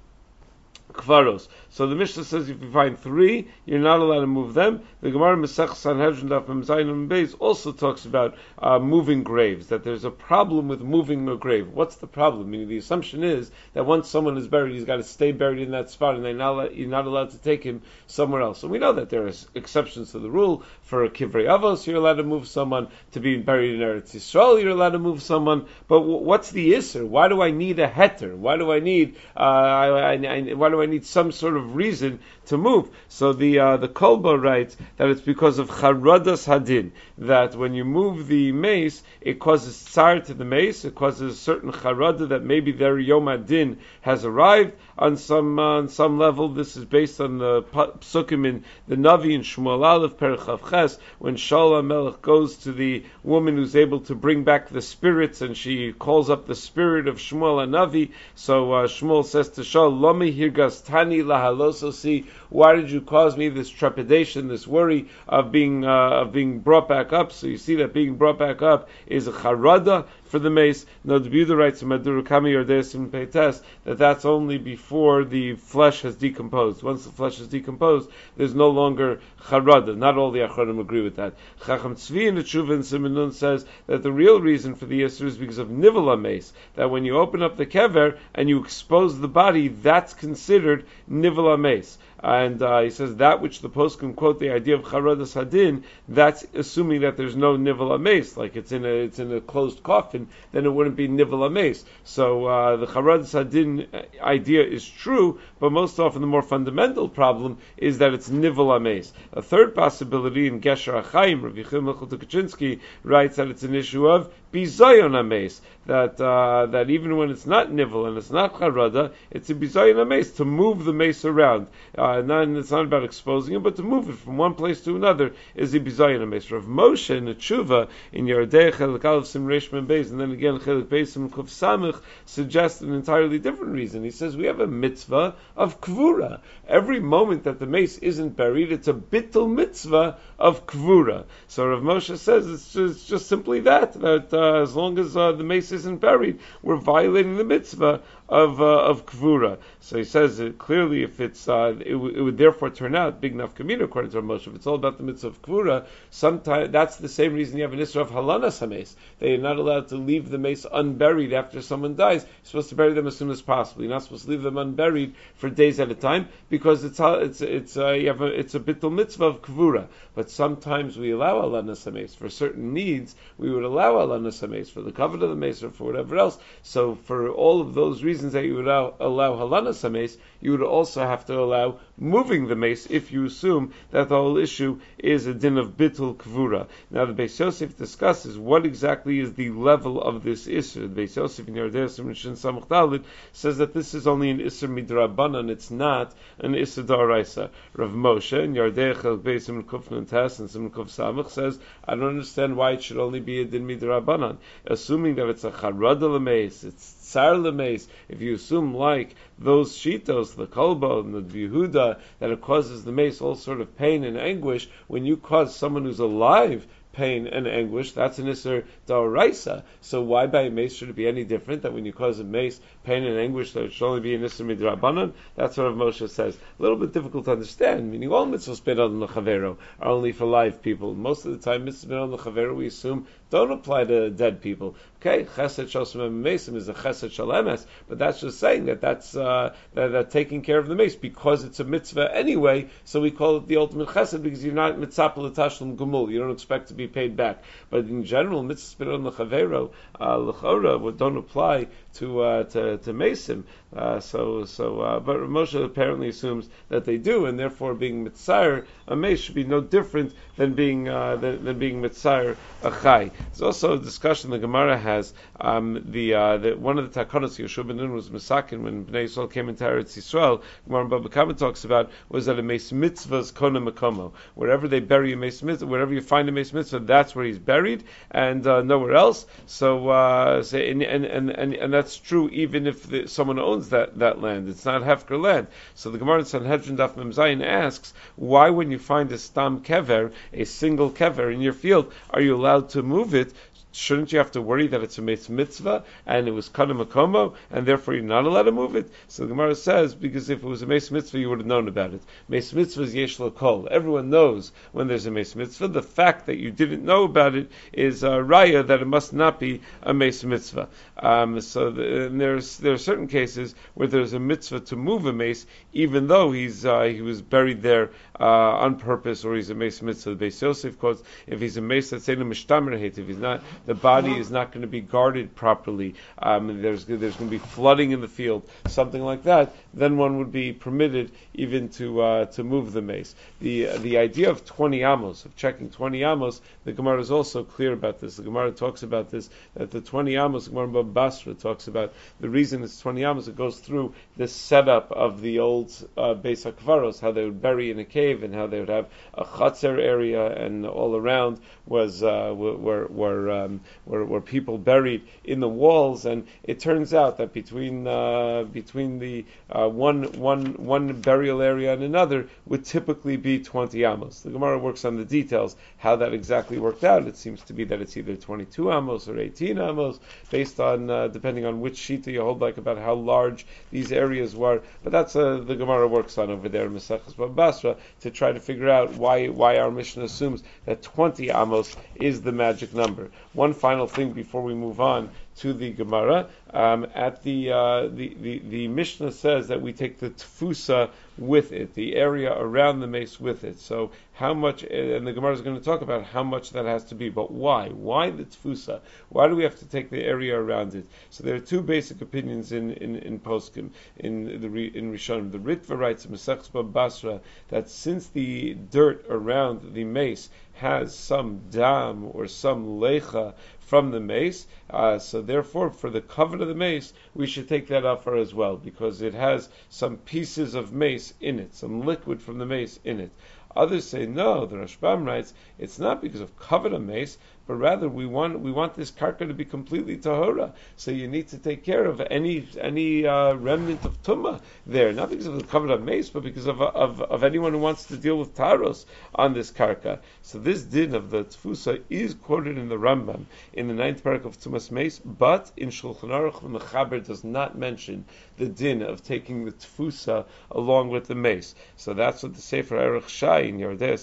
kvaros. 0.92 1.48
So 1.74 1.88
the 1.88 1.96
Mishnah 1.96 2.22
says 2.22 2.48
if 2.48 2.62
you 2.62 2.70
find 2.70 2.96
three, 2.96 3.48
you're 3.66 3.80
not 3.80 3.98
allowed 3.98 4.20
to 4.20 4.28
move 4.28 4.54
them. 4.54 4.82
The 5.00 5.10
Gemara 5.10 5.36
Mesech 5.36 5.74
Sanhedrin 5.74 6.28
Daf 6.28 6.44
Memzayin 6.44 7.08
Beis 7.08 7.34
also 7.40 7.72
talks 7.72 8.04
about 8.04 8.36
uh, 8.60 8.78
moving 8.78 9.24
graves, 9.24 9.66
that 9.66 9.82
there's 9.82 10.04
a 10.04 10.10
problem 10.12 10.68
with 10.68 10.80
moving 10.80 11.28
a 11.28 11.34
grave. 11.34 11.72
What's 11.72 11.96
the 11.96 12.06
problem? 12.06 12.52
Meaning 12.52 12.68
the 12.68 12.76
assumption 12.76 13.24
is 13.24 13.50
that 13.72 13.86
once 13.86 14.08
someone 14.08 14.38
is 14.38 14.46
buried, 14.46 14.72
he's 14.72 14.84
got 14.84 14.98
to 14.98 15.02
stay 15.02 15.32
buried 15.32 15.62
in 15.62 15.72
that 15.72 15.90
spot, 15.90 16.14
and 16.14 16.38
not, 16.38 16.76
you're 16.76 16.88
not 16.88 17.06
allowed 17.06 17.30
to 17.30 17.38
take 17.38 17.64
him 17.64 17.82
somewhere 18.06 18.42
else. 18.42 18.62
And 18.62 18.70
we 18.70 18.78
know 18.78 18.92
that 18.92 19.10
there 19.10 19.26
are 19.26 19.32
exceptions 19.56 20.12
to 20.12 20.20
the 20.20 20.30
rule. 20.30 20.62
For 20.82 21.02
a 21.02 21.10
Kivrei 21.10 21.46
Avos, 21.46 21.88
you're 21.88 21.96
allowed 21.96 22.18
to 22.18 22.22
move 22.22 22.46
someone. 22.46 22.86
To 23.14 23.20
be 23.20 23.36
buried 23.36 23.74
in 23.74 23.80
Eretz 23.80 24.14
Yisrael, 24.14 24.62
you're 24.62 24.70
allowed 24.70 24.90
to 24.90 25.00
move 25.00 25.24
someone. 25.24 25.66
But 25.88 25.98
w- 25.98 26.22
what's 26.22 26.52
the 26.52 26.74
isser? 26.74 27.04
Why 27.04 27.26
do 27.26 27.42
I 27.42 27.50
need 27.50 27.80
a 27.80 27.88
heter? 27.88 28.36
Why 28.36 28.56
do 28.58 28.70
I 28.70 28.78
need 28.78 29.16
uh, 29.36 29.40
I, 29.40 29.86
I, 29.88 30.12
I, 30.12 30.40
why 30.54 30.68
do 30.68 30.80
I 30.80 30.86
need 30.86 31.04
some 31.04 31.32
sort 31.32 31.56
of 31.56 31.63
reason 31.64 32.20
to 32.46 32.56
move? 32.56 32.90
So 33.08 33.32
the 33.32 33.58
uh, 33.58 33.76
the 33.78 33.88
Kolba 33.88 34.36
writes 34.40 34.76
that 34.96 35.08
it's 35.08 35.20
because 35.20 35.58
of 35.58 35.70
charadas 35.70 36.46
hadin 36.46 36.92
that 37.18 37.56
when 37.56 37.74
you 37.74 37.84
move 37.84 38.26
the 38.26 38.52
mace, 38.52 39.02
it 39.20 39.38
causes 39.38 39.76
tsar 39.76 40.20
to 40.20 40.34
the 40.34 40.44
mace. 40.44 40.84
It 40.84 40.94
causes 40.94 41.32
a 41.32 41.36
certain 41.36 41.72
charada 41.72 42.28
that 42.28 42.44
maybe 42.44 42.72
their 42.72 42.98
yom 42.98 43.28
adin 43.28 43.78
has 44.02 44.24
arrived 44.24 44.72
on 44.98 45.16
some 45.16 45.58
uh, 45.58 45.78
on 45.78 45.88
some 45.88 46.18
level. 46.18 46.48
This 46.48 46.76
is 46.76 46.84
based 46.84 47.20
on 47.20 47.38
the 47.38 47.62
psukim 47.62 48.46
in 48.46 48.64
the 48.86 48.96
Navi 48.96 49.34
and 49.34 49.44
Shmuel 49.44 49.84
Aleph 49.84 50.16
Perichav 50.16 50.70
Ches 50.70 50.98
when 51.18 51.36
Shaul 51.36 51.84
Melech 51.84 52.22
goes 52.22 52.56
to 52.58 52.72
the 52.72 53.04
woman 53.22 53.56
who's 53.56 53.76
able 53.76 54.00
to 54.00 54.14
bring 54.14 54.44
back 54.44 54.68
the 54.68 54.82
spirits 54.82 55.40
and 55.40 55.56
she 55.56 55.92
calls 55.92 56.30
up 56.30 56.46
the 56.46 56.54
spirit 56.54 57.08
of 57.08 57.16
Shmuel 57.16 57.68
Navi. 57.68 58.10
So 58.34 58.72
uh, 58.72 58.86
Shmuel 58.86 59.24
says 59.24 59.48
to 59.50 59.62
Shaul, 59.62 59.98
"Lomi 59.98 60.32
hirgas 60.32 60.84
tani 60.84 61.22
lahalososi." 61.22 62.26
Why 62.50 62.76
did 62.76 62.90
you 62.90 63.00
cause 63.00 63.36
me 63.36 63.48
this 63.48 63.68
trepidation, 63.68 64.48
this 64.48 64.66
worry 64.66 65.08
of 65.26 65.50
being 65.50 65.84
uh, 65.84 66.22
of 66.22 66.32
being 66.32 66.60
brought 66.60 66.88
back 66.88 67.12
up? 67.12 67.32
So 67.32 67.48
you 67.48 67.58
see 67.58 67.76
that 67.76 67.92
being 67.92 68.14
brought 68.14 68.38
back 68.38 68.62
up 68.62 68.88
is 69.06 69.26
a 69.26 69.32
charada 69.32 70.06
for 70.34 70.40
the 70.40 70.50
mace. 70.50 70.84
Noda 71.06 71.30
BiYehuda 71.30 71.56
writes 71.56 71.80
in 71.80 71.90
Madurukami 71.90 72.56
or 72.56 72.64
Desim 72.64 73.08
Peites 73.08 73.62
that 73.84 73.98
that's 73.98 74.24
only 74.24 74.58
before 74.58 75.22
the 75.22 75.54
flesh 75.54 76.02
has 76.02 76.16
decomposed. 76.16 76.82
Once 76.82 77.04
the 77.04 77.12
flesh 77.12 77.38
is 77.38 77.46
decomposed, 77.46 78.10
there's 78.36 78.52
no 78.52 78.68
longer 78.68 79.20
charada. 79.44 79.96
Not 79.96 80.18
all 80.18 80.32
the 80.32 80.40
achronim 80.40 80.80
agree 80.80 81.02
with 81.02 81.14
that. 81.14 81.34
Chacham 81.64 81.94
Tzvi 81.94 82.26
in 82.26 82.34
the 82.34 82.42
Tshuva 82.42 82.78
Simonun 82.80 83.32
says 83.32 83.64
that 83.86 84.02
the 84.02 84.10
real 84.10 84.40
reason 84.40 84.74
for 84.74 84.86
the 84.86 85.02
Yisr 85.02 85.26
is 85.26 85.38
because 85.38 85.58
of 85.58 85.68
nivala 85.68 86.20
mace. 86.20 86.52
That 86.74 86.90
when 86.90 87.04
you 87.04 87.16
open 87.16 87.40
up 87.40 87.56
the 87.56 87.64
kever 87.64 88.18
and 88.34 88.48
you 88.48 88.60
expose 88.60 89.20
the 89.20 89.28
body, 89.28 89.68
that's 89.68 90.14
considered 90.14 90.84
nivala 91.08 91.60
mace. 91.60 91.96
And 92.24 92.62
uh, 92.62 92.80
he 92.80 92.88
says 92.88 93.16
that 93.16 93.42
which 93.42 93.60
the 93.60 93.68
post 93.68 93.98
can 93.98 94.14
quote 94.14 94.38
the 94.38 94.48
idea 94.48 94.76
of 94.76 94.82
charadas 94.84 95.34
hadin, 95.34 95.82
that's 96.08 96.46
assuming 96.54 97.02
that 97.02 97.18
there's 97.18 97.36
no 97.36 97.56
nivel 97.58 97.98
mace, 97.98 98.38
like 98.38 98.56
it's 98.56 98.72
in 98.72 98.86
a 98.86 98.88
it's 98.88 99.18
in 99.18 99.30
a 99.30 99.42
closed 99.42 99.82
coffin, 99.82 100.28
then 100.50 100.64
it 100.64 100.72
wouldn't 100.72 100.96
be 100.96 101.06
nivel 101.06 101.46
mace. 101.50 101.84
So 102.02 102.46
uh, 102.46 102.76
the 102.76 102.86
charadas 102.86 103.34
hadin 103.34 103.88
idea 104.22 104.64
is 104.64 104.88
true, 104.88 105.38
but 105.60 105.70
most 105.70 105.98
often 105.98 106.22
the 106.22 106.26
more 106.26 106.40
fundamental 106.40 107.10
problem 107.10 107.58
is 107.76 107.98
that 107.98 108.14
it's 108.14 108.30
nivel 108.30 108.80
mace. 108.80 109.12
A 109.34 109.42
third 109.42 109.74
possibility 109.74 110.46
in 110.46 110.62
Gesher 110.62 111.04
HaChaim, 111.04 111.42
Rabbi 111.42 111.62
Chimel 111.62 112.80
writes 113.02 113.36
that 113.36 113.48
it's 113.48 113.64
an 113.64 113.74
issue 113.74 114.08
of 114.08 114.32
bizayon 114.54 115.18
ames. 115.18 115.60
That 115.86 116.18
uh, 116.18 116.64
that 116.70 116.88
even 116.88 117.18
when 117.18 117.28
it's 117.28 117.44
not 117.44 117.70
nivel 117.70 118.06
and 118.06 118.16
it's 118.16 118.30
not 118.30 118.54
charada, 118.54 119.12
it's 119.30 119.50
a 119.50 119.54
bizayon 119.54 120.00
ames 120.00 120.30
to 120.38 120.46
move 120.46 120.86
the 120.86 120.94
mace 120.94 121.26
around. 121.26 121.66
Uh, 121.98 122.22
not, 122.22 122.48
it's 122.48 122.70
not 122.70 122.86
about 122.86 123.04
exposing 123.04 123.54
it, 123.54 123.62
but 123.62 123.76
to 123.76 123.82
move 123.82 124.08
it 124.08 124.16
from 124.16 124.38
one 124.38 124.54
place 124.54 124.80
to 124.84 124.96
another 124.96 125.34
is 125.54 125.74
a 125.74 125.80
bizayon 125.80 126.22
ames. 126.22 126.50
Rav 126.50 126.64
Moshe 126.64 127.14
in 127.14 127.26
the 127.26 127.34
tshuva 127.34 127.90
in 128.12 128.24
Yerdei 128.24 128.72
Chelik 128.72 129.04
Aleph 129.04 129.26
Sim 129.26 129.46
Reshman 129.46 129.86
Beis, 129.86 130.10
and 130.10 130.18
then 130.18 130.30
again 130.30 130.58
Chelik 130.58 130.84
Beis 130.84 131.14
Kuf 131.28 131.50
Samich 131.50 132.00
suggests 132.24 132.80
an 132.80 132.94
entirely 132.94 133.38
different 133.38 133.74
reason. 133.74 134.04
He 134.04 134.10
says 134.10 134.38
we 134.38 134.46
have 134.46 134.60
a 134.60 134.66
mitzvah 134.66 135.34
of 135.54 135.82
kvura. 135.82 136.40
Every 136.66 137.00
moment 137.00 137.44
that 137.44 137.58
the 137.58 137.66
mace 137.66 137.98
isn't 137.98 138.36
buried, 138.36 138.72
it's 138.72 138.88
a 138.88 138.94
bittul 138.94 139.52
mitzvah 139.52 140.16
of 140.38 140.66
kvura. 140.66 141.24
So 141.48 141.66
Rav 141.66 141.82
Moshe 141.82 142.16
says 142.16 142.48
it's 142.48 142.72
just, 142.72 142.96
it's 142.96 143.06
just 143.06 143.28
simply 143.28 143.60
that 143.60 143.92
that. 144.00 144.32
Uh, 144.32 144.43
as 144.62 144.74
long 144.74 144.98
as 144.98 145.16
uh, 145.16 145.32
the 145.32 145.44
mace 145.44 145.72
isn't 145.72 146.00
buried, 146.00 146.38
we're 146.62 146.76
violating 146.76 147.36
the 147.36 147.44
mitzvah 147.44 148.00
of 148.34 148.60
uh, 148.60 148.90
of 148.90 149.06
kvura. 149.06 149.58
So 149.78 149.96
he 149.96 150.04
says 150.04 150.38
that 150.38 150.58
clearly, 150.58 151.04
if 151.04 151.20
it's 151.20 151.48
uh, 151.48 151.76
it, 151.78 151.92
w- 151.92 152.16
it, 152.16 152.20
would 152.20 152.36
therefore 152.36 152.70
turn 152.70 152.96
out 152.96 153.20
big 153.20 153.32
enough 153.32 153.54
community 153.54 153.84
according 153.84 154.10
to 154.10 154.22
Moshe. 154.22 154.48
If 154.48 154.56
it's 154.56 154.66
all 154.66 154.74
about 154.74 154.98
the 154.98 155.04
mitzvah 155.04 155.28
of 155.28 155.40
kvura, 155.40 155.86
sometimes 156.10 156.72
that's 156.72 156.96
the 156.96 157.08
same 157.08 157.34
reason 157.34 157.58
you 157.58 157.62
have 157.62 157.72
an 157.72 157.78
issue 157.78 158.00
of 158.00 158.10
halana 158.10 158.68
mace. 158.68 158.96
They 159.20 159.34
are 159.34 159.38
not 159.38 159.58
allowed 159.58 159.88
to 159.88 159.96
leave 159.96 160.30
the 160.30 160.38
mace 160.38 160.66
unburied 160.70 161.32
after 161.32 161.62
someone 161.62 161.94
dies. 161.94 162.24
You're 162.24 162.44
supposed 162.44 162.70
to 162.70 162.74
bury 162.74 162.94
them 162.94 163.06
as 163.06 163.16
soon 163.16 163.30
as 163.30 163.40
possible. 163.40 163.82
You're 163.82 163.92
not 163.92 164.02
supposed 164.02 164.24
to 164.24 164.30
leave 164.30 164.42
them 164.42 164.58
unburied 164.58 165.14
for 165.36 165.48
days 165.48 165.78
at 165.78 165.92
a 165.92 165.94
time 165.94 166.28
because 166.50 166.82
it's 166.82 166.98
it's 166.98 167.40
it's 167.40 167.76
uh, 167.76 167.92
you 167.92 168.08
have 168.08 168.20
a, 168.20 168.26
it's 168.26 168.56
a 168.56 168.60
bittul 168.60 168.92
mitzvah 168.92 169.26
of 169.26 169.42
kvura. 169.42 169.86
But 170.16 170.28
sometimes 170.28 170.98
we 170.98 171.12
allow 171.12 171.42
halana 171.42 171.92
mace 171.92 172.16
for 172.16 172.28
certain 172.28 172.74
needs. 172.74 173.14
We 173.38 173.52
would 173.52 173.62
allow 173.62 173.92
halana 173.94 174.48
mace 174.48 174.70
for 174.70 174.82
the 174.82 174.92
cover 174.92 175.14
of 175.22 175.30
the 175.30 175.36
mace 175.36 175.62
or 175.62 175.70
for 175.70 175.84
whatever 175.84 176.18
else. 176.18 176.36
So 176.62 176.96
for 176.96 177.28
all 177.28 177.60
of 177.60 177.74
those 177.74 178.02
reasons 178.02 178.23
reasons 178.24 178.32
that 178.32 178.46
you 178.46 178.54
would 178.54 178.66
allow, 178.66 178.94
allow 179.00 179.36
halana 179.36 179.90
mace, 179.90 180.16
you 180.40 180.52
would 180.52 180.62
also 180.62 181.02
have 181.02 181.26
to 181.26 181.38
allow 181.38 181.78
moving 181.98 182.46
the 182.46 182.56
mace 182.56 182.86
if 182.86 183.12
you 183.12 183.26
assume 183.26 183.72
that 183.90 184.08
the 184.08 184.16
whole 184.16 184.38
issue 184.38 184.80
is 184.98 185.26
a 185.26 185.34
din 185.34 185.58
of 185.58 185.76
bitul 185.76 186.16
kvura. 186.16 186.66
Now 186.90 187.04
the 187.04 187.12
Beis 187.12 187.38
Yosef 187.38 187.76
discusses 187.76 188.38
what 188.38 188.64
exactly 188.64 189.20
is 189.20 189.34
the 189.34 189.50
level 189.50 190.00
of 190.00 190.22
this 190.22 190.46
issue. 190.46 190.88
The 190.88 191.02
Beis 191.02 191.16
Yosef 191.16 191.46
in 191.48 191.54
Dalid 191.54 193.04
says 193.32 193.58
that 193.58 193.74
this 193.74 193.92
is 193.92 194.06
only 194.06 194.30
an 194.30 194.38
isser 194.38 194.68
midrabanan, 194.68 195.50
it's 195.50 195.70
not 195.70 196.14
an 196.38 196.54
isser 196.54 196.82
daraisa. 196.82 197.50
Rav 197.74 197.90
Moshe 197.90 198.42
in 198.42 198.54
Yerdei 198.54 199.00
Chel 199.00 199.18
Beisim 199.18 199.64
Kufnan 199.64 200.08
Tes 200.08 200.38
and 200.40 200.50
Sim 200.50 200.70
Kuf 200.70 200.88
Samach 200.88 201.28
says, 201.28 201.58
I 201.86 201.94
don't 201.94 202.08
understand 202.08 202.56
why 202.56 202.72
it 202.72 202.82
should 202.82 202.98
only 202.98 203.20
be 203.20 203.42
a 203.42 203.44
din 203.44 203.66
midrabanan, 203.66 204.38
assuming 204.66 205.16
that 205.16 205.28
it's 205.28 205.44
a 205.44 205.50
charad 205.50 206.22
mace, 206.22 206.64
it's 206.64 206.93
tsar 207.14 207.34
lemes, 207.34 207.86
if 208.08 208.20
you 208.20 208.34
assume 208.34 208.74
like 208.74 209.14
those 209.38 209.72
shitos, 209.72 210.34
the 210.34 210.48
kolba 210.48 210.98
and 210.98 211.14
the 211.14 211.48
Yehuda, 211.48 212.00
that 212.18 212.30
it 212.30 212.40
causes 212.40 212.82
the 212.82 212.90
mace 212.90 213.20
all 213.20 213.36
sort 213.36 213.60
of 213.60 213.76
pain 213.78 214.02
and 214.02 214.18
anguish, 214.18 214.68
when 214.88 215.04
you 215.04 215.16
cause 215.16 215.54
someone 215.54 215.84
who's 215.84 216.00
alive 216.00 216.66
pain 216.94 217.26
and 217.26 217.46
anguish, 217.46 217.92
that's 217.92 218.18
an 218.18 218.26
Isser 218.26 218.64
Daraisa. 218.86 219.62
So 219.80 220.00
why 220.00 220.26
by 220.26 220.42
a 220.42 220.50
mace 220.50 220.74
should 220.74 220.90
it 220.90 220.96
be 220.96 221.08
any 221.08 221.24
different 221.24 221.62
that 221.62 221.72
when 221.72 221.84
you 221.84 221.92
cause 221.92 222.20
a 222.20 222.24
mace 222.24 222.60
pain 222.84 223.04
and 223.04 223.18
anguish 223.18 223.52
that 223.52 223.64
it 223.64 223.72
should 223.72 223.86
only 223.86 224.00
be 224.00 224.14
an 224.14 224.22
Isser 224.22 224.46
Midrabanan? 224.46 225.12
That's 225.36 225.56
what 225.56 225.66
Moshe 225.74 226.08
says. 226.08 226.36
A 226.36 226.62
little 226.62 226.78
bit 226.78 226.92
difficult 226.92 227.26
to 227.26 227.32
understand, 227.32 227.90
meaning 227.90 228.12
all 228.12 228.26
mitzvahs 228.26 228.62
ben 228.62 228.78
on 228.78 229.00
the 229.00 229.06
are 229.06 229.88
only 229.88 230.12
for 230.12 230.24
live 230.24 230.62
people. 230.62 230.94
Most 230.94 231.26
of 231.26 231.32
the 231.32 231.38
time 231.38 231.66
mitzvahs 231.66 231.88
ben 231.88 231.98
on 231.98 232.10
the 232.10 232.54
we 232.54 232.66
assume 232.66 233.06
don't 233.30 233.50
apply 233.50 233.84
to 233.84 234.10
dead 234.10 234.40
people. 234.40 234.76
Okay, 235.06 235.24
chesed 235.24 235.66
shosem 235.66 236.22
mesim 236.22 236.56
is 236.56 236.66
a 236.70 236.72
chesed 236.72 237.10
shalemes, 237.10 237.66
but 237.86 237.98
that's 237.98 238.20
just 238.20 238.40
saying 238.40 238.64
that 238.64 238.80
that's 238.80 239.14
uh, 239.14 239.54
that, 239.74 239.88
that, 239.88 240.10
taking 240.10 240.40
care 240.40 240.58
of 240.58 240.66
the 240.66 240.74
mace 240.74 240.96
because 240.96 241.44
it's 241.44 241.60
a 241.60 241.64
mitzvah 241.64 242.16
anyway. 242.16 242.70
So 242.84 243.02
we 243.02 243.10
call 243.10 243.36
it 243.36 243.46
the 243.46 243.58
ultimate 243.58 243.88
chesed 243.88 244.22
because 244.22 244.42
you're 244.42 244.54
not 244.54 244.78
mitzapel 244.78 245.30
tashlum 245.34 245.76
gumul. 245.76 246.10
You 246.10 246.20
don't 246.20 246.30
expect 246.30 246.68
to 246.68 246.74
be 246.74 246.88
paid 246.88 247.18
back. 247.18 247.44
But 247.68 247.80
in 247.80 248.04
general, 248.06 248.42
mitzvah 248.42 248.94
on 248.94 249.02
lechavero 249.02 249.72
uh, 250.00 250.16
lechora 250.16 250.96
don't 250.96 251.18
apply 251.18 251.66
to 251.96 252.20
uh, 252.22 252.44
to 252.44 252.78
to 252.78 252.94
mesim. 252.94 253.44
Uh, 253.74 253.98
so 253.98 254.44
so, 254.44 254.80
uh, 254.80 255.00
but 255.00 255.16
Moshe 255.16 255.62
apparently 255.62 256.08
assumes 256.08 256.48
that 256.68 256.84
they 256.84 256.96
do, 256.96 257.26
and 257.26 257.38
therefore 257.38 257.74
being 257.74 258.06
mitzayir 258.06 258.66
a 258.86 258.94
mace 258.94 259.20
should 259.20 259.34
be 259.34 259.44
no 259.44 259.60
different 259.60 260.14
than 260.36 260.54
being 260.54 260.88
uh, 260.88 261.16
than, 261.16 261.44
than 261.44 261.58
being 261.58 261.82
mitzayir 261.82 262.36
a 262.62 262.70
chai. 262.70 263.10
There's 263.30 263.42
also 263.42 263.74
a 263.74 263.78
discussion 263.78 264.30
the 264.30 264.38
Gemara 264.38 264.78
has. 264.78 265.12
Um, 265.40 265.82
the, 265.86 266.14
uh, 266.14 266.36
the, 266.36 266.56
one 266.56 266.78
of 266.78 266.92
the 266.92 267.04
takanos 267.04 267.42
Yeshua 267.42 267.66
ben 267.66 267.78
Nun 267.78 267.92
was 267.92 268.10
misakin 268.10 268.62
when 268.62 268.84
Bnei 268.84 269.04
Yisrael 269.04 269.30
came 269.30 269.48
into 269.48 269.64
Eretz 269.64 269.96
Yisrael. 269.98 270.42
Gemara 270.66 270.86
Baba 270.86 271.08
Kama 271.08 271.34
talks 271.34 271.64
about 271.64 271.90
was 272.08 272.26
that 272.26 272.38
a 272.38 272.42
mace 272.42 272.70
mitzvah's 272.72 273.32
kona 273.32 273.60
makomo. 273.60 274.12
Wherever 274.34 274.68
they 274.68 274.80
bury 274.80 275.12
a 275.12 275.16
mace 275.16 275.42
mitzvah, 275.42 275.66
wherever 275.66 275.92
you 275.92 276.00
find 276.00 276.28
a 276.28 276.32
mace 276.32 276.52
mitzvah, 276.52 276.80
that's 276.80 277.14
where 277.14 277.24
he's 277.24 277.38
buried, 277.38 277.82
and 278.10 278.46
uh, 278.46 278.62
nowhere 278.62 278.94
else. 278.94 279.26
So, 279.46 279.88
uh, 279.88 280.42
so 280.42 280.58
and, 280.58 280.82
and, 280.82 281.04
and, 281.04 281.30
and, 281.30 281.54
and 281.54 281.72
that's 281.72 281.96
true 281.96 282.28
even 282.30 282.66
if 282.66 282.86
the, 282.86 283.06
someone 283.08 283.38
owns 283.38 283.63
that, 283.70 283.98
that 283.98 284.20
land. 284.20 284.48
It's 284.48 284.64
not 284.64 284.82
hefker 284.82 285.20
land. 285.20 285.46
So 285.74 285.90
the 285.90 285.98
Gemara 285.98 286.20
in 286.20 286.24
Sanhedrin 286.24 286.76
Daf 286.76 286.96
Mem 286.96 287.12
Zayin 287.12 287.44
asks, 287.44 287.94
why 288.16 288.50
when 288.50 288.70
you 288.70 288.78
find 288.78 289.10
a 289.12 289.18
stam 289.18 289.60
kever, 289.60 290.12
a 290.32 290.44
single 290.44 290.90
kever 290.90 291.32
in 291.32 291.40
your 291.40 291.52
field, 291.52 291.92
are 292.10 292.20
you 292.20 292.34
allowed 292.34 292.70
to 292.70 292.82
move 292.82 293.14
it 293.14 293.32
shouldn't 293.74 294.12
you 294.12 294.18
have 294.18 294.30
to 294.32 294.40
worry 294.40 294.68
that 294.68 294.82
it's 294.82 294.98
a 294.98 295.02
mitzvah 295.02 295.84
and 296.06 296.28
it 296.28 296.30
was 296.30 296.48
kana 296.48 296.74
makomo 296.74 297.34
and 297.50 297.66
therefore 297.66 297.94
you're 297.94 298.04
not 298.04 298.24
allowed 298.24 298.44
to 298.44 298.52
move 298.52 298.76
it? 298.76 298.90
So 299.08 299.24
the 299.24 299.30
Gemara 299.30 299.54
says 299.54 299.94
because 299.94 300.30
if 300.30 300.42
it 300.42 300.46
was 300.46 300.62
a 300.62 300.66
mace 300.66 300.90
mitzvah, 300.90 301.18
you 301.18 301.28
would 301.30 301.40
have 301.40 301.46
known 301.46 301.68
about 301.68 301.92
it. 301.92 302.02
Mace 302.28 302.52
mitzvah 302.52 302.82
is 302.82 302.94
yesh 302.94 303.16
kol. 303.16 303.68
Everyone 303.70 304.10
knows 304.10 304.52
when 304.72 304.86
there's 304.86 305.06
a 305.06 305.10
mace 305.10 305.34
mitzvah. 305.34 305.68
The 305.68 305.82
fact 305.82 306.26
that 306.26 306.36
you 306.36 306.50
didn't 306.50 306.84
know 306.84 307.04
about 307.04 307.34
it 307.34 307.50
is 307.72 308.02
a 308.02 308.10
raya 308.10 308.66
that 308.66 308.82
it 308.82 308.86
must 308.86 309.12
not 309.12 309.40
be 309.40 309.60
a 309.82 309.92
mace 309.92 310.22
mitzvah. 310.22 310.68
Um, 310.96 311.40
so 311.40 311.70
the, 311.70 312.10
there's 312.12 312.58
there 312.58 312.74
are 312.74 312.78
certain 312.78 313.08
cases 313.08 313.54
where 313.74 313.88
there's 313.88 314.12
a 314.12 314.20
mitzvah 314.20 314.60
to 314.60 314.76
move 314.76 315.06
a 315.06 315.12
mace, 315.12 315.46
even 315.72 316.06
though 316.06 316.30
he's 316.30 316.64
uh, 316.64 316.82
he 316.82 317.02
was 317.02 317.22
buried 317.22 317.62
there 317.62 317.90
uh, 318.20 318.24
on 318.24 318.76
purpose, 318.76 319.24
or 319.24 319.34
he's 319.34 319.50
a 319.50 319.54
mace 319.54 319.82
mitzvah. 319.82 320.14
The 320.14 320.26
Beis 320.26 320.40
Yosef 320.40 320.78
quotes 320.78 321.02
if 321.26 321.40
he's 321.40 321.56
a 321.56 321.60
mace 321.60 321.90
that's 321.90 322.04
saying 322.04 322.20
a 322.20 322.24
mishtamer 322.24 322.74
if 322.74 322.96
he's 322.96 323.18
not, 323.18 323.42
the 323.66 323.74
body 323.74 324.16
is 324.16 324.30
not 324.30 324.52
going 324.52 324.62
to 324.62 324.68
be 324.68 324.80
guarded 324.80 325.34
properly. 325.34 325.94
Um, 326.18 326.62
there's 326.62 326.84
there's 326.84 327.16
going 327.16 327.30
to 327.30 327.38
be 327.38 327.38
flooding 327.38 327.92
in 327.92 328.00
the 328.00 328.08
field, 328.08 328.48
something 328.66 329.02
like 329.02 329.24
that. 329.24 329.54
Then 329.72 329.96
one 329.96 330.18
would 330.18 330.32
be 330.32 330.52
permitted 330.52 331.10
even 331.34 331.68
to 331.70 332.00
uh, 332.00 332.24
to 332.26 332.44
move 332.44 332.72
the 332.72 332.82
mace. 332.82 333.14
The 333.40 333.68
uh, 333.68 333.78
the 333.78 333.98
idea 333.98 334.30
of 334.30 334.44
20 334.44 334.82
amos, 334.82 335.24
of 335.24 335.34
checking 335.36 335.70
20 335.70 336.02
amos, 336.02 336.40
the 336.64 336.72
Gemara 336.72 337.00
is 337.00 337.10
also 337.10 337.44
clear 337.44 337.72
about 337.72 338.00
this. 338.00 338.16
The 338.16 338.22
Gemara 338.22 338.52
talks 338.52 338.82
about 338.82 339.10
this 339.10 339.30
that 339.54 339.70
the 339.70 339.80
20 339.80 340.16
amos, 340.16 340.48
Gemara 340.48 340.84
Basra 340.84 341.34
talks 341.34 341.68
about 341.68 341.92
the 342.20 342.28
reason 342.28 342.62
it's 342.62 342.80
20 342.80 343.04
amos. 343.04 343.28
It 343.28 343.36
goes 343.36 343.58
through 343.58 343.94
the 344.16 344.28
setup 344.28 344.92
of 344.92 345.20
the 345.20 345.40
old 345.40 345.70
uh, 345.96 346.14
Beis 346.14 346.50
Hakvaros, 346.50 347.00
how 347.00 347.12
they 347.12 347.24
would 347.24 347.40
bury 347.40 347.70
in 347.70 347.78
a 347.78 347.84
cave 347.84 348.22
and 348.22 348.34
how 348.34 348.46
they 348.46 348.60
would 348.60 348.68
have 348.68 348.88
a 349.14 349.24
chatzar 349.24 349.78
area 349.78 350.26
and 350.26 350.66
all 350.66 350.96
around 350.96 351.40
was 351.66 352.02
uh, 352.02 352.32
were 352.36 352.86
were, 352.86 353.30
um, 353.30 353.53
were, 353.86 354.04
were 354.04 354.20
people 354.20 354.58
buried 354.58 355.02
in 355.24 355.40
the 355.40 355.48
walls. 355.48 356.04
And 356.04 356.26
it 356.42 356.60
turns 356.60 356.94
out 356.94 357.18
that 357.18 357.32
between 357.32 357.86
uh, 357.86 358.44
between 358.44 358.98
the 358.98 359.24
uh, 359.50 359.68
one 359.68 360.04
one 360.20 360.54
one 360.54 361.00
burial 361.00 361.42
area 361.42 361.72
and 361.72 361.82
another 361.82 362.28
would 362.46 362.64
typically 362.64 363.16
be 363.16 363.38
20 363.38 363.84
amos. 363.84 364.20
The 364.20 364.30
Gemara 364.30 364.58
works 364.58 364.84
on 364.84 364.96
the 364.96 365.04
details 365.04 365.56
how 365.78 365.96
that 365.96 366.14
exactly 366.14 366.58
worked 366.58 366.84
out. 366.84 367.06
It 367.06 367.16
seems 367.16 367.42
to 367.42 367.52
be 367.52 367.64
that 367.64 367.80
it's 367.80 367.96
either 367.96 368.16
22 368.16 368.72
amos 368.72 369.08
or 369.08 369.18
18 369.18 369.58
amos, 369.58 370.00
based 370.30 370.60
on 370.60 370.90
uh, 370.90 371.08
depending 371.08 371.44
on 371.44 371.60
which 371.60 371.74
shita 371.74 372.12
you 372.12 372.22
hold, 372.22 372.40
like 372.40 372.56
about 372.56 372.78
how 372.78 372.94
large 372.94 373.46
these 373.70 373.92
areas 373.92 374.34
were. 374.34 374.62
But 374.82 374.92
that's 374.92 375.16
uh, 375.16 375.38
the 375.38 375.56
Gemara 375.56 375.86
works 375.88 376.18
on 376.18 376.30
over 376.30 376.48
there 376.48 376.66
in 376.66 376.74
Maseches 376.74 377.34
Basra 377.34 377.76
to 378.00 378.10
try 378.10 378.32
to 378.32 378.40
figure 378.40 378.68
out 378.68 378.94
why 378.94 379.28
why 379.28 379.58
our 379.58 379.70
Mishnah 379.70 380.04
assumes 380.04 380.42
that 380.66 380.82
20 380.82 381.30
amos 381.30 381.76
is 381.96 382.22
the 382.22 382.32
magic 382.32 382.74
number. 382.74 383.10
Final 383.52 383.86
thing 383.86 384.12
before 384.12 384.42
we 384.42 384.54
move 384.54 384.80
on 384.80 385.10
to 385.38 385.52
the 385.52 385.72
Gemara. 385.72 386.28
Um, 386.52 386.86
at 386.94 387.22
the, 387.22 387.50
uh, 387.50 387.88
the, 387.88 388.14
the 388.20 388.38
the 388.38 388.68
Mishnah 388.68 389.10
says 389.10 389.48
that 389.48 389.60
we 389.60 389.72
take 389.72 389.98
the 389.98 390.10
tfusa 390.10 390.90
with 391.18 391.52
it, 391.52 391.74
the 391.74 391.96
area 391.96 392.32
around 392.32 392.80
the 392.80 392.86
mace 392.86 393.18
with 393.18 393.44
it. 393.44 393.58
So 393.58 393.90
how 394.14 394.34
much? 394.34 394.62
And 394.62 395.06
the 395.06 395.12
Gemara 395.12 395.32
is 395.32 395.40
going 395.40 395.56
to 395.56 395.64
talk 395.64 395.80
about 395.82 396.04
how 396.04 396.22
much 396.22 396.50
that 396.50 396.64
has 396.64 396.84
to 396.84 396.94
be. 396.94 397.08
But 397.08 397.32
why? 397.32 397.68
Why 397.70 398.10
the 398.10 398.24
tfusa? 398.24 398.80
Why 399.08 399.26
do 399.26 399.34
we 399.34 399.42
have 399.42 399.58
to 399.58 399.66
take 399.66 399.90
the 399.90 400.04
area 400.04 400.38
around 400.38 400.74
it? 400.74 400.86
So 401.10 401.24
there 401.24 401.34
are 401.34 401.40
two 401.40 401.62
basic 401.62 402.00
opinions 402.00 402.52
in 402.52 402.72
in, 402.72 402.96
in 402.96 403.18
poskim 403.18 403.70
in 403.96 404.40
the 404.40 404.78
in 404.78 404.92
Rishonim. 404.92 405.32
The 405.32 405.38
Ritva 405.38 405.76
writes 405.76 406.04
in 406.04 406.12
Masechus 406.12 406.72
Basra 406.72 407.20
that 407.48 407.68
since 407.68 408.06
the 408.08 408.54
dirt 408.54 409.06
around 409.08 409.74
the 409.74 409.84
mace 409.84 410.28
has 410.54 410.94
some 410.94 411.40
dam 411.50 412.08
or 412.12 412.28
some 412.28 412.78
lecha 412.78 413.34
from 413.66 413.90
the 413.90 414.00
mace. 414.00 414.46
Uh, 414.68 414.98
so 414.98 415.22
therefore, 415.22 415.70
for 415.70 415.88
the 415.88 416.00
cover 416.00 416.36
of 416.36 416.48
the 416.48 416.54
mace, 416.54 416.92
we 417.14 417.26
should 417.26 417.48
take 417.48 417.66
that 417.68 417.86
offer 417.86 418.14
as 418.14 418.34
well 418.34 418.56
because 418.56 419.00
it 419.00 419.14
has 419.14 419.48
some 419.70 419.96
pieces 419.96 420.54
of 420.54 420.72
mace 420.72 421.14
in 421.20 421.38
it, 421.38 421.54
some 421.54 421.80
liquid 421.80 422.20
from 422.20 422.38
the 422.38 422.46
mace 422.46 422.78
in 422.84 423.00
it. 423.00 423.10
Others 423.56 423.84
say 423.84 424.04
no. 424.04 424.46
The 424.46 424.56
Rashbam 424.56 425.06
writes 425.06 425.32
it's 425.58 425.78
not 425.78 426.02
because 426.02 426.20
of 426.20 426.36
covered 426.36 426.76
mace, 426.80 427.18
but 427.46 427.54
rather 427.54 427.88
we 427.88 428.06
want 428.06 428.40
we 428.40 428.50
want 428.50 428.74
this 428.74 428.90
karka 428.90 429.26
to 429.26 429.34
be 429.34 429.44
completely 429.44 429.98
tahora. 429.98 430.52
So 430.76 430.90
you 430.90 431.08
need 431.08 431.28
to 431.28 431.38
take 431.38 431.62
care 431.62 431.84
of 431.84 432.00
any 432.00 432.48
any 432.58 433.06
uh, 433.06 433.34
remnant 433.34 433.84
of 433.84 434.02
tumma 434.02 434.40
there, 434.66 434.92
not 434.92 435.10
because 435.10 435.26
of 435.26 435.38
the 435.38 435.44
covered 435.44 435.70
of 435.70 435.82
mace, 435.82 436.08
but 436.08 436.22
because 436.22 436.46
of, 436.46 436.62
of, 436.62 437.02
of 437.02 437.22
anyone 437.22 437.52
who 437.52 437.58
wants 437.58 437.84
to 437.86 437.96
deal 437.96 438.18
with 438.18 438.34
taros 438.34 438.86
on 439.14 439.34
this 439.34 439.50
karka. 439.50 439.98
So 440.22 440.38
this 440.38 440.62
din 440.62 440.94
of 440.94 441.10
the 441.10 441.24
tfusa 441.24 441.82
is 441.90 442.14
quoted 442.14 442.56
in 442.56 442.68
the 442.68 442.78
Rambam 442.78 443.26
in 443.52 443.68
the 443.68 443.74
ninth 443.74 444.02
parak 444.02 444.24
of 444.24 444.38
Tumas 444.40 444.70
Mace, 444.70 444.98
but 444.98 445.52
in 445.56 445.68
Shulchan 445.68 446.08
Aruch 446.08 446.40
the 446.40 446.48
Mechaber 446.48 447.04
does 447.04 447.24
not 447.24 447.58
mention 447.58 448.06
the 448.38 448.46
din 448.46 448.80
of 448.80 449.02
taking 449.02 449.44
the 449.44 449.52
tfusa 449.52 450.24
along 450.50 450.88
with 450.88 451.06
the 451.08 451.14
mace. 451.14 451.54
So 451.76 451.92
that's 451.92 452.22
what 452.22 452.34
the 452.34 452.40
Sefer 452.40 452.76
Erech 452.76 453.08
Shai 453.08 453.40
in 453.40 453.58
Yordeh 453.58 453.98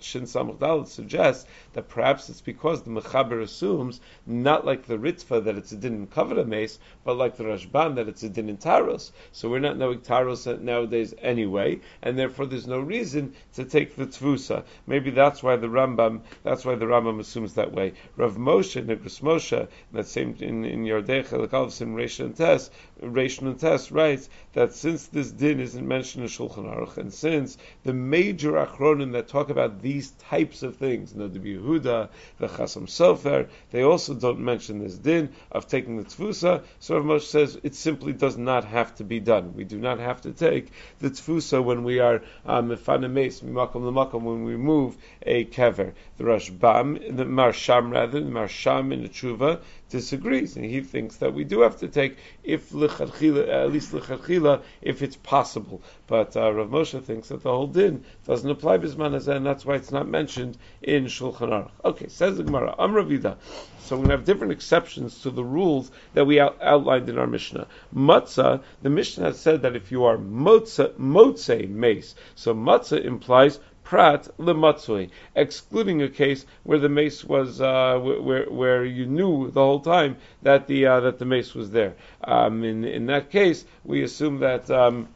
Shin 0.00 0.22
Samach 0.22 0.86
suggests 0.86 1.46
that 1.72 1.88
perhaps 1.88 2.28
it's 2.28 2.40
because 2.40 2.59
because 2.60 2.82
the 2.82 2.90
Mechaber 2.90 3.40
assumes, 3.40 4.02
not 4.26 4.66
like 4.66 4.84
the 4.86 4.98
Ritva 4.98 5.42
that 5.44 5.56
it's 5.56 5.72
a 5.72 5.76
din 5.76 5.94
in 5.94 6.06
Kavra 6.06 6.46
mace, 6.46 6.78
but 7.04 7.16
like 7.16 7.38
the 7.38 7.44
Rashbam 7.44 7.94
that 7.94 8.06
it's 8.06 8.22
a 8.22 8.28
din 8.28 8.50
in 8.50 8.58
Taros. 8.58 9.12
So 9.32 9.48
we're 9.48 9.60
not 9.60 9.78
knowing 9.78 10.00
Taros 10.00 10.60
nowadays 10.60 11.14
anyway, 11.22 11.80
and 12.02 12.18
therefore 12.18 12.44
there's 12.44 12.66
no 12.66 12.78
reason 12.78 13.32
to 13.54 13.64
take 13.64 13.96
the 13.96 14.04
Tvusa. 14.04 14.64
Maybe 14.86 15.10
that's 15.10 15.42
why 15.42 15.56
the 15.56 15.68
Rambam, 15.68 16.20
that's 16.42 16.66
why 16.66 16.74
the 16.74 16.84
Rambam 16.84 17.18
assumes 17.18 17.54
that 17.54 17.72
way. 17.72 17.94
Rav 18.16 18.36
Moshe, 18.36 18.84
Igros 18.84 19.22
Moshe, 19.22 19.66
that 19.92 20.06
same 20.06 20.36
in, 20.40 20.66
in 20.66 20.84
Yordei 20.84 21.26
Chelakavs 21.26 21.80
in 21.80 21.94
Reish 21.94 22.22
and 22.22 22.36
Tes, 22.36 22.70
Reish 23.02 23.40
and 23.40 23.58
Tes 23.58 23.90
writes 23.90 24.28
that 24.52 24.74
since 24.74 25.06
this 25.06 25.30
din 25.30 25.60
isn't 25.60 25.88
mentioned 25.88 26.24
in 26.24 26.28
Shulchan 26.28 26.66
Aruch, 26.66 26.98
and 26.98 27.10
since 27.10 27.56
the 27.84 27.94
major 27.94 28.52
Achronim 28.52 29.12
that 29.12 29.28
talk 29.28 29.48
about 29.48 29.80
these 29.80 30.10
types 30.10 30.62
of 30.62 30.76
things, 30.76 31.14
you 31.14 31.20
know, 31.20 31.28
the 31.28 31.38
Yehuda, 31.38 32.08
the 32.38 32.49
Chasam 32.56 32.86
Sofer, 32.86 33.48
they 33.70 33.82
also 33.82 34.14
don't 34.14 34.40
mention 34.40 34.78
this 34.78 34.94
din 34.94 35.30
of 35.50 35.66
taking 35.66 35.96
the 35.96 36.04
tfusa. 36.04 36.62
So 36.78 36.96
Rav 36.96 37.04
Moshe 37.04 37.22
says 37.22 37.58
it 37.62 37.74
simply 37.74 38.12
does 38.12 38.36
not 38.36 38.64
have 38.64 38.94
to 38.96 39.04
be 39.04 39.20
done. 39.20 39.54
We 39.54 39.64
do 39.64 39.78
not 39.78 39.98
have 39.98 40.20
to 40.22 40.32
take 40.32 40.68
the 40.98 41.10
tfusa 41.10 41.62
when 41.62 41.84
we 41.84 41.98
are 41.98 42.22
mefana 42.46 43.04
um, 43.06 43.14
meis 43.14 43.40
mimakom 43.40 43.82
lemakom 43.82 44.22
when 44.22 44.44
we 44.44 44.56
move 44.56 44.96
a 45.22 45.44
kever. 45.44 45.92
The 46.18 46.24
Rashbam, 46.24 47.16
the 47.16 47.24
Marsham 47.24 47.90
rather, 47.90 48.20
the 48.20 48.30
Marsham 48.30 48.92
in 48.92 49.02
the 49.02 49.08
Tshuva 49.08 49.60
disagrees, 49.90 50.56
and 50.56 50.64
he 50.64 50.80
thinks 50.80 51.16
that 51.16 51.34
we 51.34 51.44
do 51.44 51.60
have 51.60 51.76
to 51.78 51.88
take 51.88 52.16
if 52.42 52.72
at 52.72 52.80
least 52.80 53.92
lichatchila, 53.92 54.62
if 54.80 55.02
it's 55.02 55.16
possible. 55.16 55.82
But 56.06 56.36
uh, 56.36 56.52
Rav 56.52 56.70
Moshe 56.70 57.02
thinks 57.04 57.28
that 57.28 57.42
the 57.42 57.50
whole 57.50 57.66
din 57.66 58.04
doesn't 58.26 58.50
apply 58.50 58.78
bisman 58.78 59.10
and 59.28 59.44
that's 59.44 59.66
why 59.66 59.74
it's 59.74 59.90
not 59.90 60.08
mentioned 60.08 60.56
in 60.82 61.06
Shulchan 61.06 61.50
Aruch. 61.50 61.70
Okay, 61.84 62.08
says 62.08 62.36
the 62.36 62.44
Gemara, 62.44 62.74
Amravida. 62.78 63.36
So 63.80 63.96
we're 63.96 64.02
going 64.02 64.10
to 64.10 64.16
have 64.18 64.24
different 64.24 64.52
exceptions 64.52 65.20
to 65.22 65.30
the 65.30 65.44
rules 65.44 65.90
that 66.14 66.24
we 66.24 66.38
out- 66.38 66.58
outlined 66.62 67.08
in 67.08 67.18
our 67.18 67.26
Mishnah. 67.26 67.66
Matzah, 67.94 68.62
the 68.82 68.90
Mishnah 68.90 69.24
has 69.24 69.40
said 69.40 69.62
that 69.62 69.74
if 69.74 69.90
you 69.90 70.04
are 70.04 70.16
motze, 70.16 70.92
motze 70.94 71.68
mace, 71.68 72.14
so 72.36 72.54
matzah 72.54 73.04
implies 73.04 73.58
prat 73.84 74.28
lematzui, 74.38 75.10
excluding 75.34 76.02
a 76.02 76.08
case 76.08 76.46
where 76.62 76.78
the 76.78 76.88
mace 76.88 77.24
was 77.24 77.60
uh, 77.60 77.98
where 77.98 78.44
where 78.44 78.84
you 78.84 79.06
knew 79.06 79.50
the 79.50 79.60
whole 79.60 79.80
time 79.80 80.16
that 80.42 80.66
the 80.66 80.86
uh, 80.86 81.00
that 81.00 81.18
the 81.18 81.24
mace 81.24 81.54
was 81.54 81.70
there. 81.70 81.94
Um, 82.24 82.64
in 82.64 82.84
in 82.84 83.06
that 83.06 83.30
case, 83.30 83.64
we 83.84 84.02
assume 84.02 84.40
that. 84.40 84.70
Um, 84.70 85.08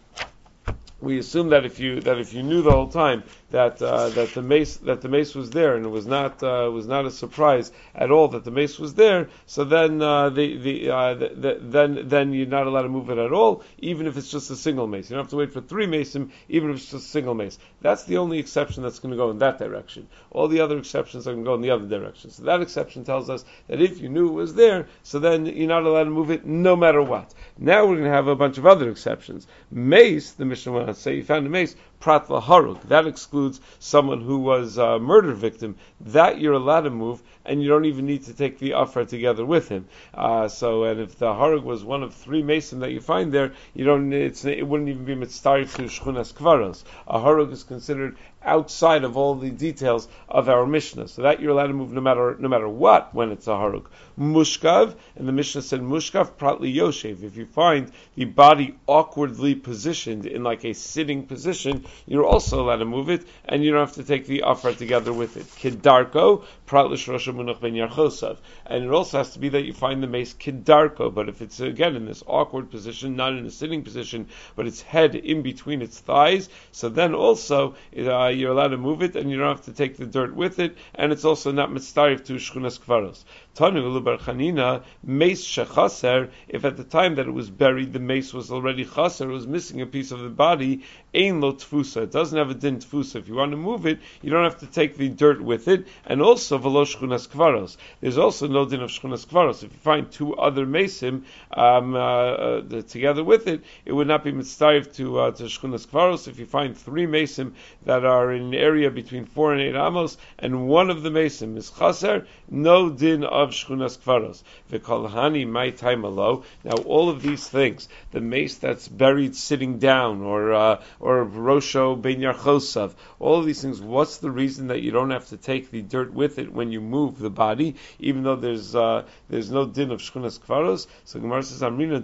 we 1.01 1.19
assume 1.19 1.51
that 1.51 1.67
if 1.67 1.79
you 1.79 2.01
that 2.01 2.19
if 2.19 2.33
you 2.33 2.43
knew 2.43 2.63
the 2.63 2.71
whole 2.71 2.89
time 2.89 3.23
that 3.55 3.81
uh, 3.81 4.09
that 4.09 4.35
the 4.35 4.43
mace 4.43 4.79
that 4.79 5.01
the 5.01 5.09
mace 5.09 5.33
was 5.35 5.51
there 5.51 5.77
and 5.77 5.87
it 5.87 5.89
was 5.89 6.07
not 6.07 6.43
uh, 6.43 6.69
was 6.73 6.89
not 6.89 7.07
a 7.07 7.11
surprise 7.11 7.71
at 7.95 8.11
all 8.11 8.27
that 8.29 8.43
the 8.43 8.51
mace 8.51 8.81
was 8.81 8.95
there, 8.95 9.29
so 9.47 9.63
then 9.63 10.03
uh, 10.03 10.29
the 10.29 10.57
the, 10.57 10.91
uh, 10.91 11.15
the, 11.15 11.29
the, 11.29 11.59
then 11.61 12.09
then 12.09 12.33
you're 12.33 12.49
not 12.49 12.67
allowed 12.67 12.83
to 12.83 12.89
move 12.89 13.11
it 13.11 13.19
at 13.19 13.33
all, 13.33 13.63
even 13.79 14.09
if 14.09 14.17
it's 14.17 14.31
just 14.31 14.51
a 14.51 14.57
single 14.57 14.89
mace. 14.89 15.09
You 15.09 15.15
don't 15.15 15.25
have 15.25 15.31
to 15.31 15.37
wait 15.37 15.53
for 15.53 15.61
three 15.61 15.87
mason, 15.87 16.33
even 16.49 16.71
if 16.71 16.77
it's 16.79 16.91
just 16.91 17.07
a 17.07 17.09
single 17.09 17.35
mace. 17.35 17.59
That's 17.81 18.03
the 18.05 18.19
only 18.19 18.41
exception 18.41 18.83
that's 18.83 18.99
going 18.99 19.13
to 19.13 19.17
go 19.17 19.31
in 19.31 19.39
that 19.39 19.59
direction. 19.59 20.09
All 20.33 20.49
the 20.49 20.61
other 20.61 20.77
exceptions 20.77 21.29
are 21.29 21.33
going 21.33 21.45
to 21.45 21.49
go 21.49 21.55
in 21.55 21.61
the 21.61 21.71
other 21.71 21.87
direction. 21.87 22.31
So 22.31 22.43
that 22.45 22.61
exception 22.61 23.05
tells 23.05 23.31
us 23.31 23.45
that 23.69 23.81
if 23.81 24.01
you 24.01 24.09
knew 24.09 24.31
it 24.31 24.33
was 24.33 24.55
there, 24.55 24.89
so 25.05 25.21
then 25.21 25.47
you're 25.47 25.69
not 25.69 25.85
allowed 25.85 26.05
to 26.05 26.11
move 26.11 26.33
it 26.33 26.45
no 26.45 26.75
matter 26.75 27.03
what. 27.03 27.33
Now 27.57 27.87
we're 27.87 27.99
going 27.99 28.11
to 28.11 28.11
have 28.11 28.27
a 28.27 28.35
bunch 28.35 28.59
of 28.59 28.67
other 28.67 28.91
exceptions. 28.91 29.47
Mace, 29.71 30.33
the 30.33 30.45
Mishnah 30.45 30.73
wants 30.73 30.99
to 30.99 31.03
say, 31.03 31.17
you 31.17 31.23
found 31.23 31.47
a 31.47 31.51
mace, 31.51 31.77
prat 32.05 32.29
laharuk. 32.29 32.83
That 32.89 33.07
excludes 33.07 33.63
someone 33.79 34.21
who 34.21 34.37
was 34.37 34.77
a 34.77 34.99
murder 34.99 35.33
victim. 35.33 35.77
That 36.03 36.39
you're 36.39 36.53
allowed 36.53 36.83
to 36.83 36.91
move, 36.91 37.23
and 37.47 37.63
you 37.63 37.69
don't 37.71 37.87
even 37.87 38.05
need 38.05 38.25
to 38.25 38.35
take 38.35 38.59
the 38.59 38.75
offer 38.75 39.07
together 39.07 39.47
with 39.47 39.71
him. 39.71 39.87
Uh, 40.13 40.47
so, 40.49 40.85
and 40.85 41.01
if 41.01 41.19
the 41.19 41.33
harug 41.33 41.63
was 41.63 41.83
one 41.83 42.03
of 42.03 42.13
three 42.13 42.43
mason 42.43 42.81
that 42.81 42.93
you 42.93 43.01
find 43.01 43.33
there, 43.33 43.55
you 43.73 43.87
don't. 43.87 44.13
it 44.13 44.67
wouldn't 44.69 44.91
even 44.91 45.07
be 45.07 45.15
mitzvah 45.15 45.65
to 45.65 45.85
shchunas 45.85 46.35
kvaros. 46.35 46.85
A 47.07 47.19
harug 47.19 47.51
is 47.53 47.65
considered 47.65 48.19
outside 48.45 49.05
of 49.05 49.17
all 49.17 49.35
the 49.35 49.51
details 49.51 50.09
of 50.29 50.49
our 50.49 50.67
Mishnah. 50.67 51.09
So 51.09 51.23
that 51.23 51.41
you're 51.41 51.51
allowed 51.51 51.69
to 51.69 51.73
move 51.73 51.93
no 51.93 52.01
matter 52.01 52.37
no 52.39 52.49
matter 52.49 52.69
what 52.69 53.15
when 53.15 53.33
it's 53.33 53.47
a 53.47 53.51
haruk. 53.51 53.87
Mushkav, 54.19 54.95
and 55.17 55.27
the 55.27 55.33
Mishnah 55.33 55.63
said 55.63 55.81
mushkav 55.81 56.33
pratli 56.33 56.75
yoshev. 56.75 57.23
If 57.23 57.37
you 57.37 57.47
find 57.47 57.91
the 58.15 58.27
body 58.27 58.77
awkwardly 58.87 59.55
positioned 59.55 60.27
in 60.27 60.45
like 60.45 60.65
a 60.65 60.73
sitting 60.73 61.27
position, 61.27 61.85
you're 62.07 62.25
also 62.25 62.63
allowed 62.63 62.77
to 62.77 62.85
move 62.85 63.11
it, 63.11 63.27
and 63.45 63.65
you 63.65 63.73
don't 63.73 63.81
have 63.81 63.95
to 63.95 64.05
take 64.05 64.27
the 64.27 64.43
offer 64.43 64.73
together 64.73 65.13
with 65.13 65.37
it. 65.37 65.47
Kidarko 65.47 66.45
pratlish 66.67 67.09
rosh 67.09 67.29
munach 67.29 67.61
ben 67.61 67.75
yarchosav, 67.75 68.39
and 68.67 68.85
it 68.85 68.91
also 68.91 69.19
has 69.19 69.31
to 69.33 69.39
be 69.39 69.49
that 69.49 69.65
you 69.65 69.73
find 69.73 70.03
the 70.03 70.07
mace 70.07 70.35
kidarko. 70.35 71.13
But 71.13 71.29
if 71.29 71.43
it's 71.43 71.61
again 71.61 71.97
in 71.97 72.07
this 72.07 72.23
awkward 72.27 72.71
position, 72.71 73.17
not 73.17 73.33
in 73.33 73.45
a 73.47 73.51
sitting 73.51 73.83
position, 73.83 74.29
but 74.55 74.67
its 74.67 74.81
head 74.81 75.15
in 75.15 75.43
between 75.43 75.83
its 75.83 75.99
thighs, 75.99 76.49
so 76.73 76.89
then 76.89 77.15
also 77.15 77.75
uh, 77.99 78.29
you're 78.35 78.53
allowed 78.53 78.69
to 78.69 78.77
move 78.77 79.03
it, 79.03 79.17
and 79.17 79.31
you 79.31 79.39
don't 79.39 79.57
have 79.57 79.65
to 79.67 79.73
take 79.73 79.97
the 79.97 80.07
dirt 80.07 80.35
with 80.35 80.59
it, 80.59 80.77
and 80.95 81.13
it's 81.13 81.25
also 81.25 81.53
not 81.53 81.73
mitzvah 81.73 82.17
to 82.17 82.35
shchunas 82.35 82.79
kvaros. 82.81 83.25
Tanu 83.55 84.03
Bar 84.03 84.19
Chanina, 84.19 84.83
mace 85.03 85.45
shechaser, 85.45 86.31
if 86.49 86.65
at 86.65 86.77
the 86.77 86.85
time 86.85 87.15
that 87.15 87.27
it 87.27 87.33
was 87.33 87.51
buried, 87.51 87.93
the 87.93 87.99
mace 87.99 88.35
was 88.35 88.51
already 88.51 88.85
chaser, 88.85 89.31
it 89.31 89.33
was 89.33 89.47
missing 89.47 89.81
a 89.81 89.87
piece 89.87 90.11
of 90.11 90.21
the 90.21 90.29
body, 90.29 90.83
ein 91.15 91.41
lo 91.41 91.53
tfusa. 91.53 92.03
It 92.03 92.11
doesn't 92.11 92.37
have 92.37 92.51
a 92.51 92.55
din 92.55 92.79
tfusa. 92.79 93.17
If 93.17 93.29
you 93.29 93.37
want 93.37 93.53
to 93.53 93.57
move 93.57 93.87
it, 93.87 94.01
you 94.23 94.31
don't 94.31 94.45
have 94.45 94.59
to 94.61 94.67
take 94.67 94.97
the 94.97 95.09
dirt 95.09 95.41
with 95.41 95.69
it, 95.69 95.87
and 96.05 96.21
also 96.21 96.59
velo 96.59 96.85
shchunas 96.85 97.29
kvaros. 97.29 97.77
There's 98.01 98.19
also 98.19 98.49
no 98.49 98.65
din 98.67 98.81
of 98.81 98.91
shchunas 98.91 99.27
kvaros. 99.27 99.63
If 99.63 99.73
you 99.73 99.79
find 99.79 100.11
two 100.11 100.35
other 100.35 100.67
maceim 100.67 101.23
um, 101.53 101.95
uh, 101.95 101.99
uh, 101.99 102.83
together 102.83 103.23
with 103.23 103.47
it, 103.47 103.63
it 103.85 103.93
would 103.93 104.09
not 104.09 104.25
be 104.25 104.33
mitzvah 104.33 104.83
to 104.95 105.19
uh, 105.21 105.31
to 105.31 105.45
shchunas 105.45 105.87
kvaros. 105.87 106.27
If 106.27 106.41
you 106.41 106.47
find 106.47 106.77
three 106.77 107.07
maceim 107.07 107.53
that 107.85 108.05
are 108.05 108.33
in 108.33 108.43
an 108.43 108.55
area 108.55 108.91
between 108.91 109.27
four 109.27 109.53
and 109.53 109.63
eight 109.63 109.77
amos, 109.77 110.17
and 110.41 110.67
one 110.67 110.91
of 110.91 111.03
the 111.03 111.11
maceim 111.11 111.57
is 111.57 111.71
chaser, 111.71 112.27
no 112.51 112.91
din 112.91 113.23
of 113.23 113.45
of 113.45 113.51
Shchunas 113.51 113.99
Kvaros. 113.99 114.43
V'kolhani 114.73 115.47
my 115.47 115.71
time 115.71 116.05
alo. 116.05 116.45
Now 116.65 116.77
all 116.87 117.11
of 117.11 117.23
these 117.23 117.47
things, 117.47 117.89
the 118.11 118.21
mace 118.21 118.57
that's 118.57 118.89
buried 118.89 119.37
sitting 119.37 119.79
down, 119.79 120.23
or 120.23 120.55
uh, 120.55 120.83
or 121.05 121.27
Rosho 121.27 122.01
Ben 122.01 122.21
Yarchosav, 122.21 122.95
all 123.21 123.39
of 123.39 123.45
these 123.45 123.61
things. 123.61 123.79
What's 123.79 124.17
the 124.19 124.31
reason 124.31 124.69
that 124.69 124.81
you 124.81 124.91
don't 124.91 125.11
have 125.11 125.29
to 125.29 125.37
take 125.37 125.71
the 125.71 125.83
dirt 125.83 126.15
with 126.15 126.39
it 126.39 126.51
when 126.51 126.73
you 126.73 126.81
move 126.81 127.19
the 127.19 127.29
body, 127.29 127.77
even 127.99 128.23
though 128.23 128.37
there's 128.37 128.75
uh, 128.75 129.05
there's 129.29 129.51
no 129.51 129.67
din 129.67 129.91
of 129.91 130.01
Shchunas 130.01 130.41
Kvaros? 130.41 130.87
So 131.05 131.21
Gemara 131.21 131.43
says 131.43 131.61
Amrina. 131.61 131.95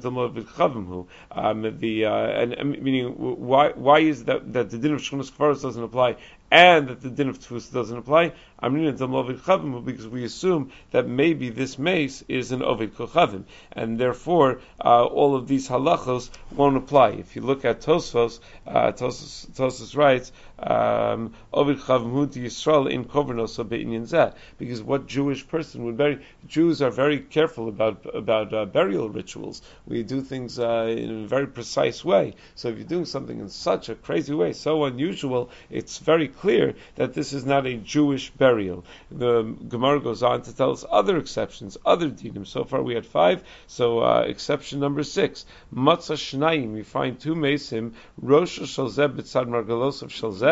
Um, 1.30 1.78
the 1.78 2.04
uh, 2.04 2.12
and 2.12 2.82
meaning 2.82 3.06
why 3.16 3.70
why 3.70 4.00
is 4.00 4.24
that 4.24 4.52
that 4.52 4.68
the 4.70 4.76
din 4.76 4.92
of 4.92 5.00
Shchunas 5.00 5.32
Kvaros 5.32 5.62
doesn't 5.62 5.82
apply 5.82 6.16
and 6.50 6.88
that 6.88 7.00
the 7.00 7.10
din 7.10 7.28
of 7.28 7.38
tefus 7.38 7.72
doesn't 7.72 7.96
apply, 7.96 8.32
I'm 8.58 8.74
reading 8.74 8.90
a 8.90 8.92
Dumlovikhavim 8.92 9.84
because 9.84 10.08
we 10.08 10.24
assume 10.24 10.72
that 10.90 11.06
maybe 11.06 11.50
this 11.50 11.78
mace 11.78 12.24
is 12.28 12.52
an 12.52 12.62
ovid 12.62 12.94
kochavim, 12.94 13.44
and 13.72 13.98
therefore 13.98 14.60
uh, 14.84 15.04
all 15.04 15.36
of 15.36 15.46
these 15.46 15.68
halachos 15.68 16.30
won't 16.54 16.76
apply. 16.76 17.10
If 17.10 17.36
you 17.36 17.42
look 17.42 17.64
at 17.64 17.80
Tosfos, 17.80 18.40
uh, 18.66 18.92
Tosfos, 18.92 19.50
Tosfos 19.52 19.96
writes, 19.96 20.32
um, 20.62 21.34
Yisrael 21.52 22.90
in 22.90 23.04
kovernos 23.04 24.34
because 24.58 24.82
what 24.82 25.06
Jewish 25.06 25.46
person 25.46 25.84
would 25.84 25.96
bury? 25.96 26.20
Jews 26.46 26.82
are 26.82 26.90
very 26.90 27.20
careful 27.20 27.68
about 27.68 28.06
about 28.14 28.52
uh, 28.52 28.66
burial 28.66 29.08
rituals. 29.08 29.62
We 29.86 30.02
do 30.02 30.20
things 30.20 30.58
uh, 30.58 30.86
in 30.88 31.24
a 31.24 31.26
very 31.26 31.46
precise 31.46 32.04
way. 32.04 32.34
So 32.54 32.68
if 32.68 32.76
you're 32.76 32.86
doing 32.86 33.04
something 33.04 33.38
in 33.38 33.48
such 33.48 33.88
a 33.88 33.94
crazy 33.94 34.34
way, 34.34 34.52
so 34.52 34.84
unusual, 34.84 35.50
it's 35.70 35.98
very 35.98 36.28
clear 36.28 36.74
that 36.96 37.14
this 37.14 37.32
is 37.32 37.44
not 37.44 37.66
a 37.66 37.76
Jewish 37.76 38.30
burial. 38.30 38.84
The 39.10 39.42
Gemara 39.42 40.00
goes 40.00 40.22
on 40.22 40.42
to 40.42 40.54
tell 40.54 40.72
us 40.72 40.84
other 40.90 41.16
exceptions, 41.18 41.78
other 41.84 42.10
dinim. 42.10 42.46
So 42.46 42.64
far 42.64 42.82
we 42.82 42.94
had 42.94 43.06
five. 43.06 43.42
So 43.66 44.00
uh, 44.00 44.24
exception 44.26 44.80
number 44.80 45.04
six, 45.04 45.46
matzah 45.74 46.16
shnayim. 46.16 46.72
We 46.72 46.82
find 46.82 47.18
two 47.18 47.34
mesim, 47.34 47.92
rosh 48.20 48.58
shalzeh 48.58 49.08
b'tzad 49.14 49.46
margalos 49.48 50.02
of 50.02 50.10
shalzeh, 50.10 50.49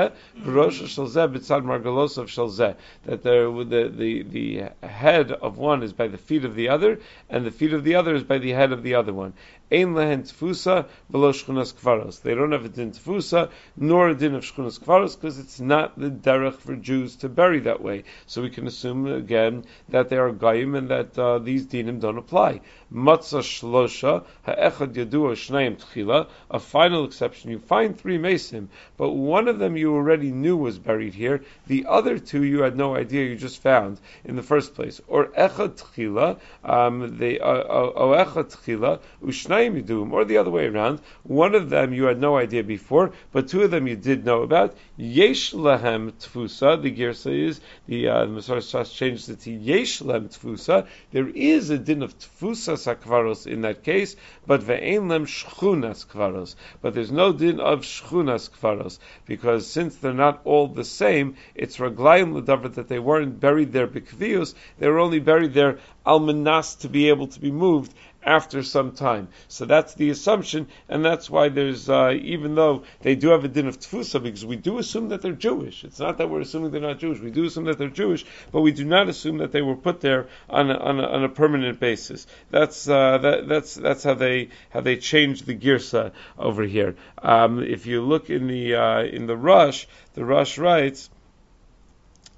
That 3.05 3.23
the, 3.23 3.93
the 3.97 4.23
the 4.23 4.87
head 4.87 5.33
of 5.33 5.59
one 5.59 5.83
is 5.83 5.93
by 5.93 6.09
the 6.09 6.19
feet 6.19 6.45
of 6.45 6.55
the 6.55 6.69
other, 6.69 7.01
and 7.29 7.45
the 7.45 7.51
feet 7.51 7.73
of 7.73 7.85
the 7.85 7.95
other 7.95 8.15
is 8.15 8.25
by 8.25 8.39
the 8.39 8.51
head 8.51 8.73
of 8.73 8.83
the 8.83 8.95
other 8.95 9.13
one. 9.13 9.35
Ein 9.71 9.95
lehen 9.95 10.23
tfusa 10.23 10.87
below 11.11 11.31
kvaros. 11.31 12.23
They 12.23 12.35
don't 12.35 12.53
have 12.53 12.65
a 12.65 12.71
din 12.71 12.93
tfusa 12.93 13.51
nor 13.77 14.09
a 14.09 14.15
din 14.15 14.35
of 14.35 14.43
shchunas 14.43 14.81
kvaros 14.81 15.15
because 15.15 15.39
it's 15.39 15.61
not 15.61 15.99
the 15.99 16.11
derech 16.11 16.55
for 16.55 16.75
Jews 16.75 17.17
to 17.17 17.29
bury 17.29 17.61
that 17.61 17.83
way. 17.83 18.05
So 18.27 18.41
we 18.41 18.49
can 18.49 18.67
assume 18.67 19.07
again 19.07 19.67
that 19.91 20.09
they 20.09 20.17
are 20.17 20.33
goyim 20.33 20.75
and 20.75 20.89
that 20.89 21.19
uh, 21.19 21.39
these 21.39 21.67
dinim 21.67 22.01
don't 22.01 22.17
apply. 22.17 22.63
Matzah 22.91 23.43
shlosha 23.43 24.25
ha'echad 24.47 24.95
yadua 24.95 25.33
shnayim 25.33 25.77
tchila. 25.77 26.29
A 26.51 26.59
final 26.59 27.05
exception: 27.05 27.51
you 27.51 27.59
find 27.59 27.99
three 27.99 28.17
mesim, 28.17 28.69
but 28.97 29.11
one 29.11 29.49
of 29.49 29.59
them 29.59 29.77
you 29.77 29.88
already 29.95 30.31
knew 30.31 30.57
was 30.57 30.79
buried 30.79 31.15
here. 31.15 31.43
The 31.67 31.87
other 31.87 32.19
two 32.19 32.43
you 32.45 32.63
had 32.63 32.77
no 32.77 32.97
idea 32.97 33.27
you 33.27 33.37
just 33.37 33.63
found 33.63 34.01
in 34.25 34.37
the 34.37 34.43
first 34.43 34.75
place. 34.75 35.01
Or 35.07 35.27
echad 35.29 35.81
tchila, 35.81 36.39
um, 36.65 37.19
they 37.19 37.39
uh, 37.39 37.47
uh, 37.47 38.25
echad 38.25 38.57
tchila 38.57 39.01
ushnayim 39.25 40.13
or 40.13 40.25
the 40.25 40.37
other 40.37 40.51
way 40.51 40.67
around. 40.67 41.01
One 41.23 41.55
of 41.55 41.71
them 41.71 41.93
you 41.93 42.05
had 42.05 42.21
no 42.21 42.37
idea 42.37 42.63
before, 42.63 43.13
but 43.33 43.49
two 43.49 43.63
of 43.63 43.71
them 43.71 43.87
you 43.87 43.97
did 43.97 44.25
know 44.25 44.43
about. 44.43 44.75
Yesh 45.01 45.53
lahem 45.53 46.11
tfusa. 46.11 46.83
The 46.83 46.91
girsa 46.91 47.33
is 47.33 47.61
the 47.87 48.09
uh, 48.09 48.25
the 48.25 48.33
Masorah 48.33 48.93
changes 48.93 49.29
it 49.29 49.39
to 49.43 49.53
yesh 49.53 50.01
lahem 50.01 50.29
tfusa. 50.29 50.89
There 51.13 51.29
is 51.29 51.71
a 51.71 51.79
din 51.79 52.03
of 52.03 52.19
tfusa 52.19 52.75
sakvaros 52.75 53.47
in 53.47 53.61
that 53.61 53.85
case, 53.85 54.17
but 54.45 54.61
ve'en 54.61 55.09
lem 55.09 55.25
shchunas 55.25 56.05
kvaros. 56.05 56.57
But 56.83 56.95
there's 56.95 57.13
no 57.13 57.33
din 57.33 57.61
of 57.61 57.83
shchunas 57.83 58.51
kvaros 58.51 58.99
because 59.25 59.69
since 59.69 59.95
they're 59.95 60.13
not 60.13 60.41
all 60.43 60.67
the 60.67 60.85
same, 60.85 61.37
it's 61.55 61.77
raglayim 61.77 62.43
ledavar 62.43 62.75
that 62.75 62.89
they 62.89 62.99
weren't 62.99 63.39
buried 63.39 63.73
there 63.73 63.87
bikvius. 63.87 64.55
They 64.81 64.89
were 64.89 64.99
only 64.99 65.21
buried 65.21 65.55
there 65.55 65.79
almanas 66.05 66.81
to 66.81 66.89
be 66.89 67.09
able 67.11 67.29
to 67.29 67.39
be 67.39 67.53
moved 67.53 67.95
after 68.29 68.63
some 68.63 68.93
time. 68.93 69.29
So 69.49 69.65
that's 69.65 69.95
the 69.95 70.11
assumption, 70.11 70.69
and 70.89 71.03
that's 71.03 71.31
why 71.31 71.49
there's, 71.49 71.89
uh, 71.89 72.13
even 72.35 72.55
though 72.55 72.85
they 73.01 73.15
do 73.15 73.29
have 73.29 73.45
a 73.45 73.49
din 73.49 73.67
of 73.67 73.81
tfusa, 73.81 74.23
because 74.23 74.45
we 74.45 74.57
do 74.57 74.79
assume 74.79 75.09
that 75.09 75.23
they're 75.23 75.33
Jewish. 75.33 75.83
It's 75.83 75.99
not 75.99 76.19
that 76.19 76.29
we're 76.29 76.43
assuming 76.43 76.71
they're 76.71 76.81
not 76.81 76.99
Jewish. 76.99 77.21
We 77.21 77.31
do 77.31 77.45
assume 77.45 77.65
that 77.65 77.79
they're 77.79 77.89
Jewish, 77.89 78.27
but 78.53 78.61
we 78.61 78.73
do 78.73 78.85
not 78.85 79.09
assume 79.09 79.39
that 79.39 79.53
they 79.53 79.63
were 79.63 79.77
put 79.77 80.03
there 80.03 80.29
on 80.51 80.71
a, 80.71 80.75
on 80.75 81.01
a, 81.01 81.07
on 81.07 81.25
a 81.25 81.29
permanent 81.31 81.81
basis. 81.81 82.27
That's 82.51 82.87
uh, 82.87 83.19
that, 83.19 83.49
that's 83.49 83.75
that's 83.75 84.05
how 84.05 84.15
they 84.15 84.51
how 84.71 84.83
they 84.83 84.97
changed 84.97 85.47
the 85.47 85.57
girsa 85.57 86.13
over 86.39 86.65
here. 86.65 86.97
Um, 87.23 87.63
if 87.63 87.87
you 87.87 88.03
look 88.03 88.29
in 88.29 88.47
the 88.47 88.75
uh, 88.75 89.03
in 89.05 89.27
the 89.27 89.37
Rush, 89.37 89.89
the 90.15 90.25
Rush 90.25 90.59
writes 90.59 91.09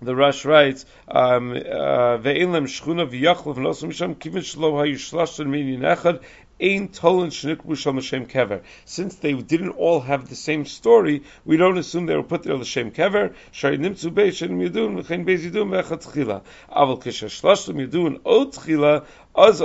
the 0.02 0.14
Rush 0.16 0.44
writes, 0.44 0.86
um, 1.08 1.52
uh, 1.52 2.18
"Ve'elim 2.18 2.66
shchuna 2.66 3.08
v'yachlov 3.08 3.56
kivin 4.16 4.42
echad. 5.80 6.20
Since 8.84 9.14
they 9.16 9.32
didn't 9.32 9.70
all 9.70 10.00
have 10.00 10.28
the 10.28 10.34
same 10.34 10.66
story, 10.66 11.22
we 11.46 11.56
don't 11.56 11.78
assume 11.78 12.04
they 12.04 12.16
were 12.16 12.22
put 12.22 12.42
there 12.42 12.54
L'Shem 12.54 12.90
Kever. 12.90 13.32
Shari 13.50 13.78
Nimtzu 13.78 14.10
if 19.32 19.58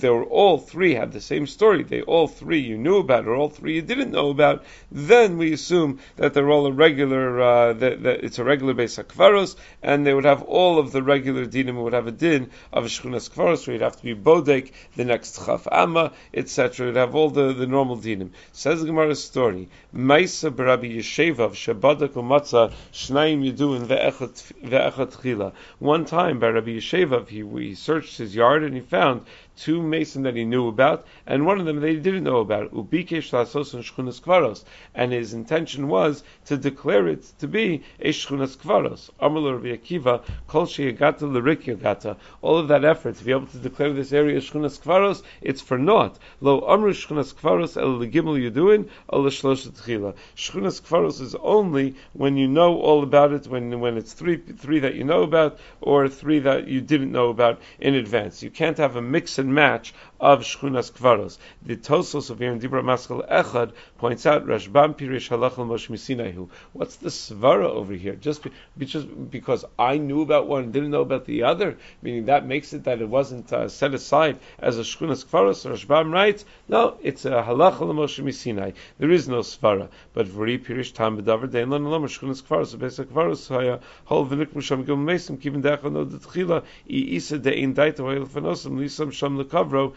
they 0.00 0.10
were 0.10 0.24
all 0.24 0.58
three 0.58 0.94
had 0.94 1.12
the 1.12 1.20
same 1.20 1.46
story, 1.48 1.82
they 1.82 2.00
all 2.02 2.28
three 2.28 2.60
you 2.60 2.78
knew 2.78 2.98
about, 2.98 3.26
or 3.26 3.34
all 3.34 3.48
three 3.48 3.74
you 3.74 3.82
didn't 3.82 4.12
know 4.12 4.30
about, 4.30 4.64
then 4.92 5.36
we 5.36 5.52
assume 5.52 5.98
that 6.16 6.34
they're 6.34 6.48
all 6.50 6.66
a 6.66 6.72
regular, 6.72 7.40
uh, 7.40 7.72
that, 7.72 8.04
that, 8.04 8.22
it's 8.22 8.38
a 8.38 8.44
regular 8.44 8.74
base 8.74 8.98
of 8.98 9.08
akvaros, 9.08 9.56
and 9.82 10.06
they 10.06 10.14
would 10.14 10.24
have 10.24 10.42
all 10.44 10.78
of 10.78 10.92
the 10.92 11.02
regular 11.02 11.46
dinim 11.46 11.82
would 11.82 11.94
have 11.94 12.06
a 12.06 12.12
din 12.12 12.48
of 12.72 12.84
shchunas 12.84 13.28
kvaros, 13.28 13.66
where 13.66 13.74
you'd 13.74 13.82
have 13.82 13.96
to 13.96 14.04
be 14.04 14.14
bodek, 14.14 14.70
the 14.94 15.04
next 15.04 15.44
chaf 15.44 15.66
amma, 15.72 16.12
etc. 16.32 16.86
You'd 16.86 16.96
have 16.96 17.16
all 17.16 17.30
the, 17.30 17.52
the 17.52 17.66
normal 17.66 17.96
dinim. 17.96 18.30
Says 18.52 18.82
the 18.82 18.86
Gemara's 18.86 19.24
story, 19.24 19.68
Maisa 19.94 20.50
b'Rabbi 20.52 20.98
Yeshevav 20.98 21.54
shabadak 21.54 22.10
u'matzah 22.10 22.72
shnayim 22.92 23.42
yidun 23.44 23.86
ve'echat 23.86 25.12
chila. 25.16 25.52
One 25.80 26.04
time 26.04 26.38
by 26.38 26.48
Rabbi 26.50 26.76
Yeshevav, 26.76 27.15
he, 27.28 27.42
he 27.42 27.74
searched 27.74 28.18
his 28.18 28.34
yard 28.36 28.62
and 28.62 28.74
he 28.74 28.80
found 28.80 29.22
two 29.56 29.82
mason 29.82 30.22
that 30.22 30.36
he 30.36 30.44
knew 30.44 30.68
about, 30.68 31.06
and 31.26 31.46
one 31.46 31.58
of 31.58 31.66
them 31.66 31.80
that 31.80 31.88
he 31.88 31.96
didn't 31.96 32.24
know 32.24 32.38
about. 32.38 32.72
Ubikesh 32.72 33.32
and 33.32 33.84
shchunas 33.84 34.20
kvaros, 34.20 34.64
and 34.94 35.12
his 35.12 35.32
intention 35.32 35.88
was 35.88 36.22
to 36.44 36.56
declare 36.56 37.08
it 37.08 37.24
to 37.38 37.48
be 37.48 37.82
a 38.00 38.10
shchunas 38.10 38.56
kvaros. 38.56 39.10
Rabbi 39.20 39.76
Akiva, 39.76 40.22
kol 40.46 40.66
sheyagata 40.66 42.16
All 42.42 42.58
of 42.58 42.68
that 42.68 42.84
effort 42.84 43.16
to 43.16 43.24
be 43.24 43.32
able 43.32 43.46
to 43.46 43.58
declare 43.58 43.92
this 43.92 44.12
area 44.12 44.40
shchunas 44.40 44.80
kvaros, 44.80 45.22
it's 45.40 45.60
for 45.60 45.78
naught. 45.78 46.18
Lo 46.40 46.60
amru 46.68 46.92
shchunas 46.92 47.34
kvaros 47.34 47.80
el 47.80 47.98
legimel 47.98 48.38
yuduin 48.50 48.88
el 49.12 49.22
tchila. 49.24 50.14
Shchunas 50.36 50.82
kvaros 50.82 51.20
is 51.20 51.34
only 51.36 51.94
when 52.12 52.36
you 52.36 52.48
know 52.48 52.76
all 52.78 53.02
about 53.02 53.32
it, 53.32 53.46
when 53.46 53.80
when 53.80 53.96
it's 53.96 54.12
three 54.12 54.36
three 54.36 54.80
that 54.80 54.94
you 54.94 55.04
know 55.04 55.22
about, 55.22 55.58
or 55.80 56.08
three 56.08 56.40
that 56.40 56.68
you 56.68 56.80
didn't 56.80 57.12
know 57.12 57.28
about 57.28 57.60
in 57.78 57.94
advance. 57.94 58.42
You 58.42 58.50
can't 58.50 58.78
have 58.78 58.96
a 58.96 59.02
mix 59.02 59.38
and 59.38 59.45
match 59.54 59.94
of 60.20 60.42
Shchunas 60.42 60.92
Kvaros. 60.92 61.38
The 61.62 61.76
Tosos 61.76 62.30
of 62.30 62.38
Yerim 62.38 62.60
Dibra 62.60 62.82
Maskal 62.82 63.28
Echad 63.28 63.72
points 63.98 64.26
out 64.26 64.46
Rashbam 64.46 64.94
Pirish 64.94 65.28
Halachal 65.28 65.66
Moshe. 65.66 66.48
What's 66.72 66.96
the 66.96 67.08
svara 67.08 67.64
over 67.64 67.94
here? 67.94 68.14
Just, 68.14 68.42
be, 68.42 68.50
just 68.84 69.30
because 69.30 69.64
I 69.78 69.98
knew 69.98 70.22
about 70.22 70.46
one 70.46 70.64
and 70.64 70.72
didn't 70.72 70.90
know 70.90 71.00
about 71.00 71.24
the 71.26 71.44
other, 71.44 71.76
meaning 72.02 72.26
that 72.26 72.46
makes 72.46 72.72
it 72.72 72.84
that 72.84 73.00
it 73.00 73.08
wasn't 73.08 73.52
uh, 73.52 73.68
set 73.68 73.94
aside 73.94 74.38
as 74.58 74.78
a 74.78 74.82
Shchunas 74.82 75.24
Kvaros. 75.24 75.70
Rashbam 75.70 76.12
writes, 76.12 76.44
no, 76.68 76.96
it's 77.02 77.24
a 77.24 77.30
Halachal 77.30 77.92
Moshe 77.94 78.22
Misinai. 78.22 78.74
There 78.98 79.10
is 79.10 79.28
no 79.28 79.40
svara. 79.40 79.88
But 80.12 80.26
V'ri 80.26 80.58
Pirish 80.64 80.94
Tam 80.94 81.20
B'davar 81.20 81.50
Dein 81.50 81.70
Lan 81.70 81.84
Alam 81.84 82.04
Shchunas 82.04 82.42
Kvaros 82.42 82.78
Besa 82.78 83.04
Kvaros 83.04 83.48
Haya 83.48 83.80
Hol 84.04 84.26
V'nik 84.26 84.52
Musham 84.52 84.84
Gil 84.86 84.96
Mesim 84.96 85.38
Kivin 85.38 85.62
Decha 85.62 85.90
No 85.92 86.04
Detchila 86.04 86.62
I 86.62 86.64
Isa 86.88 87.38
Dein 87.38 87.74
Daita 87.74 87.98
Hoyel 87.98 88.26
Fanosam 88.26 88.78
Lisam 88.78 89.12
Sham 89.12 89.38
Lekavro 89.42 89.94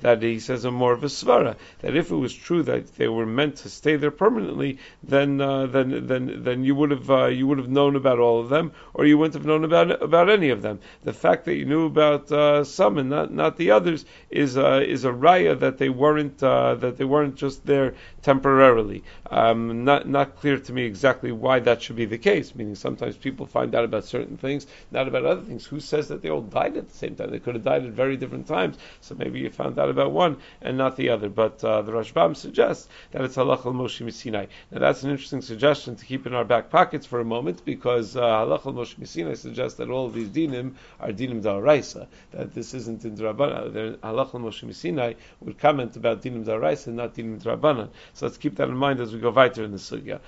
that 0.00 0.22
he 0.22 0.38
says 0.40 0.64
a 0.64 0.70
more 0.70 0.92
of 0.92 1.04
a 1.04 1.06
svara 1.06 1.56
that 1.80 1.96
if 1.96 2.10
it 2.10 2.16
was 2.16 2.34
true 2.34 2.62
that 2.64 2.96
they 2.96 3.08
were 3.08 3.26
meant 3.26 3.56
to 3.56 3.68
stay 3.68 3.96
there 3.96 4.10
permanently, 4.10 4.78
then 5.02 5.40
uh, 5.40 5.66
then 5.66 6.06
then 6.06 6.42
then 6.42 6.64
you 6.64 6.74
would 6.74 6.90
have 6.90 7.10
uh, 7.10 7.26
you 7.26 7.46
would 7.46 7.58
have 7.58 7.68
known 7.68 7.96
about 7.96 8.18
all 8.18 8.40
of 8.40 8.48
them, 8.48 8.72
or 8.94 9.06
you 9.06 9.16
wouldn't 9.18 9.34
have 9.34 9.46
known 9.46 9.64
about 9.64 10.02
about 10.02 10.28
any 10.28 10.50
of 10.50 10.62
them. 10.62 10.80
The 11.04 11.12
fact 11.12 11.44
that 11.44 11.54
you 11.54 11.64
knew 11.64 11.86
about 11.86 12.30
uh, 12.32 12.64
some 12.64 12.98
and 12.98 13.10
not 13.10 13.32
not 13.32 13.56
the 13.56 13.70
others 13.70 14.04
is 14.30 14.56
uh, 14.56 14.82
is 14.84 15.04
a 15.04 15.10
raya 15.10 15.58
that 15.60 15.78
they 15.78 15.88
weren't 15.88 16.42
uh, 16.42 16.74
that 16.76 16.96
they 16.96 17.04
weren't 17.04 17.36
just 17.36 17.64
there 17.66 17.94
temporarily. 18.22 19.04
Um, 19.30 19.84
not 19.84 20.08
not 20.08 20.36
clear 20.36 20.58
to 20.58 20.72
me 20.72 20.84
exactly 20.84 21.32
why 21.32 21.60
that 21.60 21.82
should 21.82 21.96
be 21.96 22.06
the 22.06 22.18
case. 22.18 22.54
Meaning 22.54 22.74
sometimes 22.74 23.16
people 23.16 23.46
find 23.46 23.74
out 23.74 23.84
about 23.84 24.04
certain 24.04 24.36
things, 24.36 24.66
not 24.90 25.08
about 25.08 25.24
other 25.24 25.42
things. 25.42 25.66
Who 25.66 25.80
says 25.80 26.08
that 26.08 26.22
they 26.22 26.30
all 26.30 26.42
died 26.42 26.75
at 26.76 26.88
the 26.88 26.96
same 26.96 27.14
time? 27.14 27.30
They 27.30 27.38
could 27.38 27.54
have 27.54 27.64
died 27.64 27.84
at 27.84 27.92
very 27.92 28.16
different 28.16 28.46
times. 28.46 28.76
So 29.00 29.14
maybe 29.14 29.40
you 29.40 29.50
found 29.50 29.78
out 29.78 29.88
about 29.88 30.12
one 30.12 30.36
and 30.62 30.76
not 30.76 30.96
the 30.96 31.10
other. 31.10 31.28
But 31.28 31.62
uh, 31.64 31.82
the 31.82 31.92
Rashbam 31.92 32.36
suggests 32.36 32.88
that 33.12 33.22
it's 33.22 33.36
halach 33.36 33.64
al 33.66 33.72
Moshe 33.72 34.12
Sinai. 34.12 34.46
Now 34.70 34.80
that's 34.80 35.02
an 35.02 35.10
interesting 35.10 35.42
suggestion 35.42 35.96
to 35.96 36.04
keep 36.04 36.26
in 36.26 36.34
our 36.34 36.44
back 36.44 36.70
pockets 36.70 37.06
for 37.06 37.20
a 37.20 37.24
moment 37.24 37.64
because 37.64 38.16
uh, 38.16 38.20
halach 38.20 38.66
al 38.66 38.72
Moshe 38.72 39.06
Sinai 39.06 39.34
suggests 39.34 39.78
that 39.78 39.90
all 39.90 40.06
of 40.06 40.14
these 40.14 40.28
dinim 40.28 40.74
are 41.00 41.10
dinim 41.10 41.42
da'araisa. 41.42 42.06
That 42.32 42.54
this 42.54 42.74
isn't 42.74 43.04
in 43.04 43.16
Drabana. 43.16 43.98
Halach 43.98 44.34
al 44.34 44.40
Moshe 44.40 44.74
Sinai 44.74 45.14
would 45.40 45.58
comment 45.58 45.96
about 45.96 46.22
dinim 46.22 46.44
da'araisa, 46.44 46.92
not 46.92 47.14
dinim 47.14 47.40
Drabanan. 47.42 47.88
So 48.14 48.26
let's 48.26 48.38
keep 48.38 48.56
that 48.56 48.68
in 48.68 48.76
mind 48.76 49.00
as 49.00 49.12
we 49.12 49.20
go 49.20 49.30
weiter 49.30 49.64
in 49.64 49.72
the 49.72 49.78
sugya. 49.78 50.20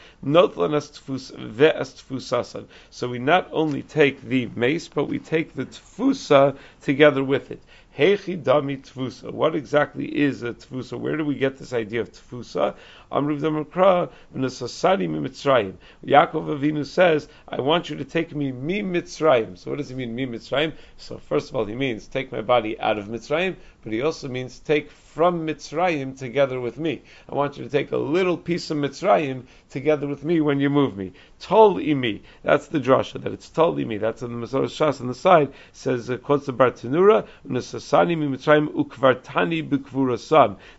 So 2.91 3.09
we 3.09 3.19
not 3.19 3.49
only 3.53 3.83
take 3.83 4.23
the 4.23 4.51
mace, 4.55 4.89
but 4.89 5.05
we 5.05 5.19
take 5.19 5.55
the 5.55 5.67
tfusa 5.67 6.38
together 6.81 7.25
with 7.25 7.51
it. 7.51 7.63
Hechi 7.99 8.41
dami 8.41 8.81
tfusa. 8.81 9.33
What 9.33 9.57
exactly 9.57 10.07
is 10.07 10.43
a 10.43 10.55
tfusa? 10.55 10.99
Where 10.99 11.17
do 11.17 11.25
we 11.25 11.35
get 11.35 11.59
this 11.59 11.73
idea 11.73 12.01
of 12.03 12.13
tfusa? 12.13 12.75
Amruv 13.11 13.41
Damakra 13.41 14.11
v'nasasani 14.35 15.09
mi 15.09 15.29
Mitzrayim. 15.29 15.75
Yaakov 16.05 16.59
Avinu 16.59 16.85
says, 16.85 17.29
"I 17.49 17.61
want 17.61 17.89
you 17.91 17.97
to 17.97 18.05
take 18.05 18.35
me 18.35 18.53
mi 18.53 18.83
Mitzrayim." 18.83 19.57
So 19.57 19.71
what 19.71 19.79
does 19.79 19.89
he 19.89 19.95
mean 19.95 20.15
mi 20.15 20.27
Mitzrayim? 20.27 20.73
So 20.97 21.19
first 21.19 21.51
of 21.51 21.57
all, 21.57 21.65
he 21.65 21.75
means 21.75 22.07
take 22.07 22.31
my 22.31 22.43
body 22.43 22.79
out 22.81 22.99
of 22.99 23.07
Mitzrayim, 23.07 23.57
but 23.83 23.93
he 23.93 24.03
also 24.03 24.29
means 24.29 24.59
take 24.59 24.91
from 24.91 25.47
Mitzrayim 25.47 26.17
together 26.19 26.61
with 26.61 26.79
me. 26.79 27.03
I 27.29 27.35
want 27.35 27.57
you 27.57 27.65
to 27.65 27.71
take 27.71 27.93
a 27.93 27.97
little 27.97 28.37
piece 28.37 28.71
of 28.71 28.77
Mitzrayim 28.77 29.45
together 29.71 30.07
with 30.07 30.25
me 30.25 30.41
when 30.41 30.61
you 30.61 30.71
move 30.71 30.97
me. 30.97 31.13
Tol 31.41 31.77
imi. 31.77 32.21
That's 32.43 32.69
the 32.69 32.79
drasha, 32.79 33.23
that 33.23 33.33
it's 33.33 33.49
tol 33.49 33.75
imi. 33.77 33.99
That's 33.99 34.23
in 34.23 34.41
the 34.41 34.47
Masorah 34.47 34.65
Shas 34.65 35.01
on 35.01 35.07
the 35.09 35.15
side, 35.15 35.53
says, 35.73 36.11
uh, 36.11 36.17
quotes 36.19 36.47
the 36.47 36.53
Bartenura, 36.53 37.27
Nasasani 37.49 38.17
mi 38.19 38.27
Mitzrayim 38.37 38.69
ukvartani. 38.69 39.69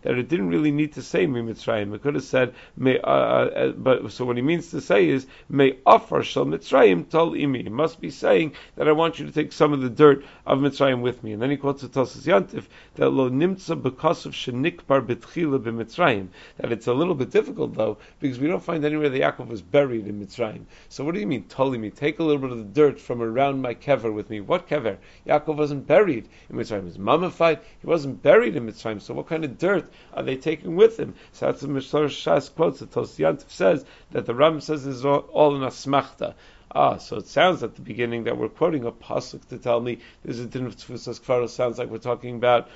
That 0.02 0.18
it 0.18 0.28
didn't 0.28 0.48
really 0.48 0.70
need 0.70 0.92
to 0.94 1.02
say 1.02 1.26
mi 1.26 1.40
Mitzrayim. 1.40 1.94
It 1.94 2.02
could 2.02 2.16
have 2.20 2.28
said, 2.28 2.54
may, 2.76 2.98
uh, 3.00 3.10
uh, 3.10 3.68
but, 3.72 4.12
so 4.12 4.24
what 4.24 4.36
he 4.36 4.42
means 4.42 4.70
to 4.70 4.80
say 4.80 5.08
is, 5.08 5.26
may 5.48 5.78
offer 5.86 6.22
shal 6.22 6.44
Mitzrayim 6.46 7.08
tol 7.08 7.32
imi. 7.32 7.62
He 7.64 7.68
must 7.68 8.00
be 8.00 8.10
saying 8.10 8.54
that 8.76 8.88
I 8.88 8.92
want 8.92 9.18
you 9.18 9.26
to 9.26 9.32
take 9.32 9.52
some 9.52 9.72
of 9.72 9.80
the 9.80 9.90
dirt 9.90 10.24
of 10.46 10.58
Mitzrayim 10.58 11.00
with 11.00 11.22
me. 11.24 11.32
And 11.32 11.42
then 11.42 11.50
he 11.50 11.56
quotes 11.56 11.82
the 11.82 11.88
Tosas 11.88 12.26
Yantif, 12.26 12.64
that 12.94 13.10
lo 13.10 13.30
nimtza 13.30 13.80
b'kasav 13.80 14.32
shenikbar 14.32 15.06
b'tchila 15.06 15.58
b'Mitzrayim. 15.58 16.28
That 16.58 16.72
it's 16.72 16.86
a 16.86 16.94
little 16.94 17.14
bit 17.14 17.30
difficult 17.30 17.74
though, 17.74 17.98
because 18.20 18.38
we 18.38 18.48
don't 18.48 18.62
find 18.62 18.84
anywhere 18.84 19.08
that 19.08 19.20
Yaakov 19.20 19.48
was 19.48 19.62
buried 19.62 20.06
in 20.06 20.24
Mitzrayim. 20.24 20.64
So 20.88 21.04
what 21.04 21.14
do 21.14 21.20
you 21.20 21.26
mean, 21.26 21.44
Tolimi? 21.44 21.94
Take 21.94 22.18
a 22.18 22.24
little 22.24 22.40
bit 22.40 22.52
of 22.52 22.58
the 22.58 22.64
dirt 22.64 23.00
from 23.00 23.22
around 23.22 23.62
my 23.62 23.74
kever 23.74 24.12
with 24.12 24.30
me. 24.30 24.40
What 24.40 24.68
kever? 24.68 24.98
Yaakov 25.26 25.56
wasn't 25.56 25.86
buried 25.86 26.28
in 26.48 26.56
Mitzrayim. 26.56 26.80
He 26.80 26.86
was 26.86 26.98
mummified. 26.98 27.60
He 27.80 27.86
wasn't 27.86 28.22
buried 28.22 28.56
in 28.56 28.66
Mitzrayim. 28.66 29.00
So 29.00 29.14
what 29.14 29.28
kind 29.28 29.44
of 29.44 29.58
dirt 29.58 29.90
are 30.14 30.22
they 30.22 30.36
taking 30.36 30.76
with 30.76 30.98
him? 30.98 31.14
So 31.32 31.46
that's 31.46 31.60
the 31.60 31.68
Shas 32.10 32.54
quotes. 32.54 32.80
The 32.80 32.86
Tosyantiv 32.86 33.50
says 33.50 33.84
that 34.10 34.26
the 34.26 34.34
Ram 34.34 34.60
says 34.60 34.86
is 34.86 35.04
all, 35.04 35.20
all 35.32 35.56
in 35.56 35.62
a 35.62 35.68
smachta. 35.68 36.34
Ah, 36.72 36.98
so 36.98 37.16
it 37.16 37.26
sounds 37.26 37.62
at 37.62 37.74
the 37.74 37.82
beginning 37.82 38.24
that 38.24 38.36
we're 38.36 38.48
quoting 38.48 38.84
a 38.84 38.92
pasuk 38.92 39.48
to 39.48 39.58
tell 39.58 39.80
me 39.80 39.98
this 40.24 40.38
is 40.38 40.46
din 40.46 40.66
of 40.66 40.76
tfusas 40.76 41.20
kfaros. 41.20 41.50
Sounds 41.50 41.78
like 41.78 41.88
we're 41.88 41.98
talking 41.98 42.36
about 42.36 42.68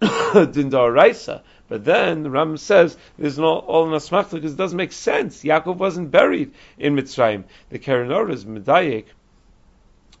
din 0.52 0.70
Raisa. 0.70 1.42
But 1.68 1.84
then 1.84 2.22
the 2.22 2.30
Ram 2.30 2.56
says 2.56 2.96
there's 3.18 3.38
no 3.38 3.58
all 3.58 3.86
in 3.86 3.92
asmachta 3.92 4.32
because 4.32 4.52
it 4.52 4.58
doesn't 4.58 4.76
make 4.76 4.92
sense. 4.92 5.42
Yaakov 5.42 5.76
wasn't 5.76 6.10
buried 6.10 6.52
in 6.78 6.96
Mitzrayim. 6.96 7.44
The 7.70 7.78
Keren 7.78 8.30
is 8.30 8.44
medayik 8.44 9.06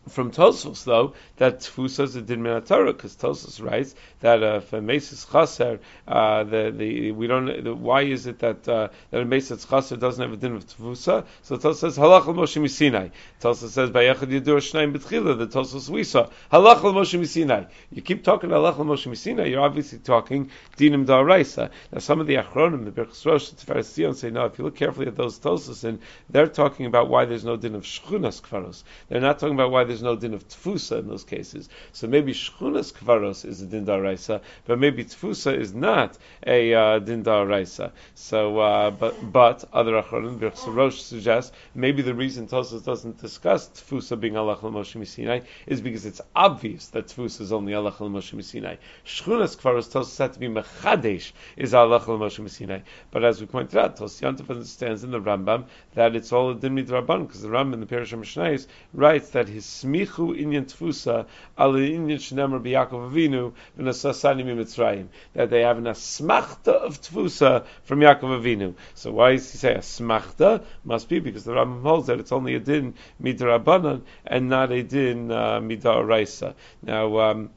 from 0.08 0.30
Tosos, 0.30 0.84
though, 0.84 1.14
that 1.36 1.60
Tfusa 1.60 2.04
is 2.04 2.16
a 2.16 2.22
din 2.22 2.44
Torah, 2.44 2.92
because 2.92 3.16
Tosos 3.16 3.64
writes 3.64 3.94
that 4.20 4.42
uh, 4.42 4.56
if 4.62 4.72
a 4.72 4.80
Mesis 4.80 5.30
Chaser, 5.30 5.80
uh, 6.06 6.44
the, 6.44 6.72
the, 6.76 7.12
we 7.12 7.26
don't, 7.26 7.64
the, 7.64 7.74
why 7.74 8.02
is 8.02 8.26
it 8.26 8.38
that, 8.40 8.68
uh, 8.68 8.88
that 9.10 9.22
a 9.22 9.24
Mesis 9.24 9.68
Chaser 9.68 9.96
doesn't 9.96 10.22
have 10.22 10.32
a 10.32 10.36
din 10.36 10.56
of 10.56 10.66
Tfusa? 10.66 11.24
So 11.42 11.56
Tosos 11.56 11.76
says, 11.76 11.98
Halach 11.98 12.24
Moshe 12.24 12.60
Misinai. 12.60 13.10
Tosos 13.40 13.70
says, 13.70 13.90
Bayechad 13.90 14.30
Yidur 14.30 14.58
Shnaim 14.58 14.96
B'tchila, 14.96 15.36
the 15.38 15.46
Tosos 15.46 15.88
we 15.88 16.04
saw. 16.04 16.28
Halach 16.52 16.80
Moshe 16.80 17.18
Misinai. 17.18 17.68
You 17.90 18.02
keep 18.02 18.24
talking 18.24 18.50
Halach 18.50 18.76
Moshe 18.76 19.10
Misinai, 19.10 19.50
you're 19.50 19.60
obviously 19.60 19.98
talking 19.98 20.50
Dinim 20.76 21.06
Da'araisa. 21.06 21.70
Now 21.92 21.98
some 21.98 22.20
of 22.20 22.26
the 22.26 22.36
Achronim, 22.36 22.84
the 22.84 22.92
Berchus 22.92 23.24
Rosh, 23.26 23.48
the 23.48 23.64
Tiferes 23.64 24.16
say, 24.16 24.30
no, 24.30 24.44
if 24.44 24.58
you 24.58 24.64
look 24.64 24.76
carefully 24.76 25.06
at 25.06 25.16
those 25.16 25.38
Tosos, 25.38 25.84
and 25.84 26.00
they're 26.30 26.46
talking 26.46 26.86
about 26.86 27.08
why 27.08 27.24
there's 27.24 27.44
no 27.44 27.56
din 27.56 27.74
of 27.74 27.82
Shchunas 27.82 28.40
Kfaros. 28.40 28.82
They're 29.08 29.20
not 29.20 29.38
talking 29.38 29.54
about 29.54 29.70
why 29.70 29.84
there's 29.84 29.95
no 30.02 30.16
din 30.16 30.34
of 30.34 30.46
Tfusa 30.48 30.98
in 30.98 31.08
those 31.08 31.24
cases. 31.24 31.68
So 31.92 32.06
maybe 32.06 32.32
Shchunas 32.32 32.92
Kvaros 32.92 33.44
is 33.44 33.62
a 33.62 33.66
din 33.66 33.86
daraisa, 33.86 34.40
but 34.66 34.78
maybe 34.78 35.04
Tfusa 35.04 35.56
is 35.58 35.74
not 35.74 36.16
a 36.46 36.74
uh, 36.74 36.98
din 36.98 37.22
daraisa. 37.22 37.92
So, 38.14 38.58
uh, 38.58 38.90
but 38.90 39.32
but 39.32 39.64
other 39.72 39.92
achronim, 40.02 40.40
Rosh 40.74 41.00
suggests 41.00 41.52
maybe 41.74 42.02
the 42.02 42.14
reason 42.14 42.46
Tosos 42.46 42.84
doesn't 42.84 43.20
discuss 43.20 43.68
Tfusa 43.68 44.18
being 44.18 44.36
Allah 44.36 44.56
Moshe 44.56 45.06
Sinai 45.06 45.40
is 45.66 45.80
because 45.80 46.06
it's 46.06 46.20
obvious 46.34 46.88
that 46.88 47.06
Tfusa 47.06 47.42
is 47.42 47.52
only 47.52 47.74
Allah 47.74 47.92
Moshe 47.92 48.42
Sinai. 48.42 48.76
Shchunas 49.04 49.56
Kvaros 49.56 49.90
Tosos 49.92 50.18
had 50.18 50.32
to 50.32 50.38
be 50.38 50.48
Mechadesh 50.48 51.32
is 51.56 51.74
Allah 51.74 52.00
Moshe 52.00 52.48
Sinai. 52.50 52.80
But 53.10 53.24
as 53.24 53.40
we 53.40 53.46
pointed 53.46 53.76
out, 53.78 53.96
Tos 53.96 54.20
Yantef 54.20 54.50
understands 54.50 55.04
in 55.04 55.10
the 55.10 55.20
Rambam 55.20 55.64
that 55.94 56.14
it's 56.16 56.32
all 56.32 56.50
a 56.50 56.54
din 56.54 56.76
midraban 56.76 57.26
because 57.26 57.42
the 57.42 57.48
Rambam 57.48 57.74
in 57.74 57.80
the 57.80 57.86
Parish 57.86 58.12
of 58.12 58.20
Mishnayos 58.20 58.66
writes 58.92 59.30
that 59.30 59.48
his 59.48 59.64
smichu 59.86 60.36
inyan 60.36 60.66
tfusa 60.66 61.26
al 61.56 61.72
inyan 61.72 62.62
b'Yakov 62.62 63.10
Avinu 63.10 63.52
v'nasasani 63.78 64.44
mitzrayim 64.44 65.06
that 65.34 65.50
they 65.50 65.62
have 65.62 65.78
an 65.78 65.84
asmachta 65.84 66.72
of 66.72 67.00
tfusa 67.00 67.64
from 67.84 68.00
Yaakov 68.00 68.40
Avinu. 68.40 68.74
So 68.94 69.12
why 69.12 69.32
does 69.32 69.50
he 69.52 69.58
say 69.58 69.74
asmachta? 69.74 70.64
Must 70.84 71.08
be 71.08 71.20
because 71.20 71.44
the 71.44 71.52
Rambam 71.52 71.82
holds 71.82 72.08
that 72.08 72.20
it's 72.20 72.32
only 72.32 72.54
a 72.54 72.60
din 72.60 72.94
midrabanan 73.22 74.02
and 74.26 74.48
not 74.48 74.72
a 74.72 74.82
din 74.82 75.30
uh, 75.30 75.60
midaraisa. 75.60 76.54
Now. 76.82 77.18
Um, 77.18 77.50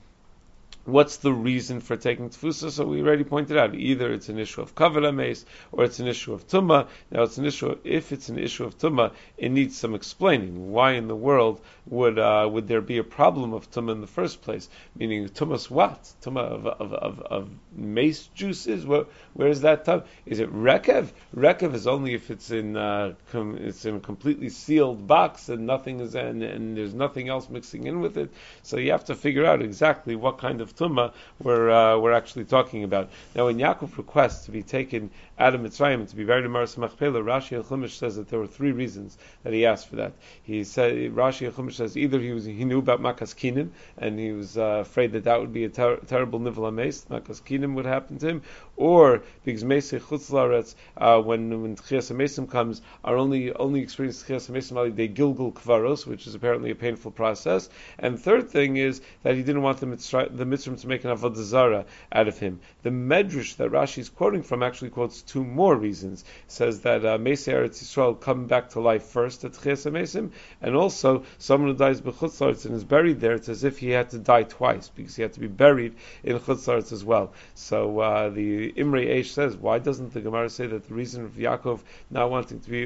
What's 0.86 1.18
the 1.18 1.34
reason 1.34 1.82
for 1.82 1.98
taking 1.98 2.30
tfusa? 2.30 2.72
So 2.72 2.86
we 2.86 3.02
already 3.02 3.24
pointed 3.24 3.58
out 3.58 3.76
either 3.76 4.12
it's 4.12 4.30
an 4.30 4.40
issue 4.40 4.62
of 4.62 4.74
kavod 4.76 5.14
mace 5.14 5.46
or 5.72 5.84
it's 5.84 6.00
an 6.00 6.08
issue 6.08 6.34
of 6.34 6.48
tumma. 6.48 6.88
Now 7.12 7.24
it's 7.24 7.38
an 7.38 7.46
issue. 7.46 7.78
If 7.84 8.12
it's 8.12 8.30
an 8.30 8.40
issue 8.40 8.64
of 8.64 8.78
tumma, 8.78 9.12
it 9.38 9.50
needs 9.50 9.78
some 9.78 9.94
explaining. 9.94 10.72
Why 10.72 10.94
in 10.94 11.08
the 11.08 11.16
world 11.16 11.62
would 11.86 12.18
uh, 12.18 12.50
would 12.52 12.68
there 12.68 12.82
be 12.82 12.98
a 12.98 13.04
problem 13.04 13.54
of 13.54 13.70
tumma 13.70 13.92
in 13.92 14.02
the 14.02 14.08
first 14.08 14.42
place? 14.42 14.70
Meaning 14.96 15.28
tummas 15.30 15.70
what? 15.70 16.12
Tumma 16.22 16.40
of, 16.40 16.66
of, 16.66 16.94
of, 16.94 17.20
of 17.20 17.50
mace 17.76 18.28
juices? 18.34 18.86
Where, 18.86 19.06
where 19.34 19.50
is 19.50 19.62
that 19.62 19.86
tum? 19.86 20.04
Is 20.26 20.40
it 20.40 20.52
rekev? 20.52 21.12
Rekev 21.36 21.76
is 21.76 21.86
only 21.88 22.14
if 22.14 22.32
it's 22.32 22.50
in 22.50 22.78
uh, 22.78 23.14
com- 23.32 23.58
it's 23.58 23.86
in 23.86 23.98
a 23.98 24.00
completely 24.00 24.50
sealed 24.50 25.06
box 25.06 25.50
and 25.50 25.68
nothing 25.68 26.00
is 26.00 26.16
in, 26.16 26.42
and 26.42 26.78
there's 26.78 26.94
nothing 26.94 27.30
else 27.30 27.50
mixing 27.50 27.86
in 27.86 28.00
with 28.00 28.18
it. 28.18 28.32
So 28.64 28.78
you 28.78 28.92
have 28.92 29.06
to 29.06 29.16
figure 29.16 29.46
out 29.46 29.62
exactly 29.62 30.16
what 30.16 30.38
kind 30.40 30.62
of 30.62 30.69
Tuma 30.76 31.14
we're, 31.42 31.70
uh, 31.70 31.98
we're 31.98 32.14
actually 32.14 32.46
talking 32.46 32.84
about. 32.84 33.10
Now, 33.36 33.46
when 33.46 33.58
Yaakov 33.58 33.98
requests 33.98 34.46
to 34.46 34.52
be 34.52 34.64
taken 34.64 35.10
out 35.38 35.56
of 35.56 35.62
Mitzrayim 35.62 36.10
to 36.10 36.16
be 36.16 36.26
buried 36.26 36.46
in 36.46 36.52
Maras 36.52 36.78
Machpelah, 36.78 37.22
Rashi 37.22 37.58
al 37.58 37.64
Chumash 37.64 37.92
says 37.92 38.18
that 38.18 38.30
there 38.30 38.40
were 38.40 38.48
three 38.48 38.72
reasons 38.72 39.18
that 39.44 39.54
he 39.54 39.66
asked 39.66 39.88
for 39.88 39.98
that. 39.98 40.14
He 40.44 40.64
said 40.64 40.94
Rashi 41.14 41.46
al 41.46 41.52
Chumash 41.54 41.74
says 41.74 41.98
either 41.98 42.20
he 42.20 42.32
was 42.32 42.46
he 42.46 42.66
knew 42.66 42.80
about 42.80 43.02
Makas 43.02 43.34
Kinim 43.36 43.70
and 43.98 44.20
he 44.20 44.32
was 44.32 44.58
uh, 44.58 44.80
afraid 44.82 45.14
that 45.14 45.24
that 45.24 45.40
would 45.40 45.54
be 45.54 45.66
a 45.66 45.70
ter- 45.70 45.98
terrible 46.08 46.40
nivel 46.40 46.70
mace, 46.72 47.06
Makas 47.10 47.42
Kinim 47.42 47.76
would 47.76 47.86
happen 47.86 48.18
to 48.20 48.28
him, 48.28 48.42
or 48.76 49.24
because 49.44 49.64
Mesei 49.64 50.00
Chutz 50.00 50.76
uh, 50.98 51.22
when 51.22 51.62
when 51.62 51.76
Tchias 51.76 52.16
Mesim 52.16 52.50
comes, 52.50 52.82
are 53.04 53.18
only 53.18 53.54
only 53.54 53.82
experience 53.82 54.24
Tchias 54.24 54.50
Mesim 54.50 54.96
they 54.96 55.08
Gilgul 55.08 55.54
Kvaros, 55.54 56.06
which 56.06 56.28
is 56.28 56.36
apparently 56.36 56.72
a 56.72 56.76
painful 56.76 57.12
process. 57.12 57.70
And 57.98 58.20
third 58.20 58.50
thing 58.50 58.78
is 58.78 59.02
that 59.24 59.36
he 59.36 59.44
didn't 59.44 59.62
want 59.62 59.80
the 59.80 59.86
mitzvah, 59.86 60.30
the 60.32 60.46
mitzvah 60.68 60.82
to 60.82 60.88
make 60.88 61.04
an 61.04 61.12
avodah 61.12 61.44
zara 61.44 61.86
out 62.12 62.28
of 62.28 62.38
him. 62.38 62.60
The 62.84 62.90
medrash 62.90 63.56
that 63.58 63.72
Rashi 63.72 64.00
is 64.00 64.10
quoting 64.10 64.44
from 64.44 64.64
actually 64.64 64.90
quotes 64.90 65.22
two 65.22 65.44
more 65.44 65.76
reasons. 65.76 66.22
It 66.22 66.52
says 66.52 66.82
that 66.82 67.06
uh, 67.06 67.18
Mesei 67.18 67.54
Eretz 67.54 67.84
Yisrael 67.84 68.20
come 68.20 68.48
back 68.48 68.70
to 68.72 68.80
life 68.80 69.04
first 69.04 69.44
at 69.44 69.54
Mesim, 69.54 70.32
and 70.62 70.76
also 70.76 71.24
someone 71.38 71.72
who 71.72 71.78
dies 71.78 72.02
b'Chutz 72.02 72.66
and 72.66 72.76
is 72.76 72.84
buried 72.84 73.20
there, 73.20 73.34
it's 73.34 73.50
as 73.50 73.64
if 73.64 73.78
he 73.78 73.90
had 73.90 74.10
to 74.10 74.18
die 74.18 74.44
twice 74.44 74.90
because 74.90 75.16
he 75.16 75.22
had 75.22 75.34
to 75.34 75.40
be 75.40 75.48
buried 75.48 75.96
in 76.24 76.38
Chutz 76.40 76.92
as 76.92 77.04
well. 77.04 77.34
So 77.56 78.00
uh, 78.00 78.30
the 78.30 78.74
Imre 78.76 79.06
Eish 79.06 79.28
says, 79.28 79.56
why 79.56 79.80
doesn't 79.80 80.14
the 80.14 80.22
Gemara 80.22 80.50
say 80.50 80.68
that 80.68 80.88
the 80.88 80.94
reason 80.94 81.26
of 81.26 81.32
Yaakov 81.32 81.82
not 82.10 82.30
wanting 82.30 82.60
to 82.60 82.70
be 82.70 82.86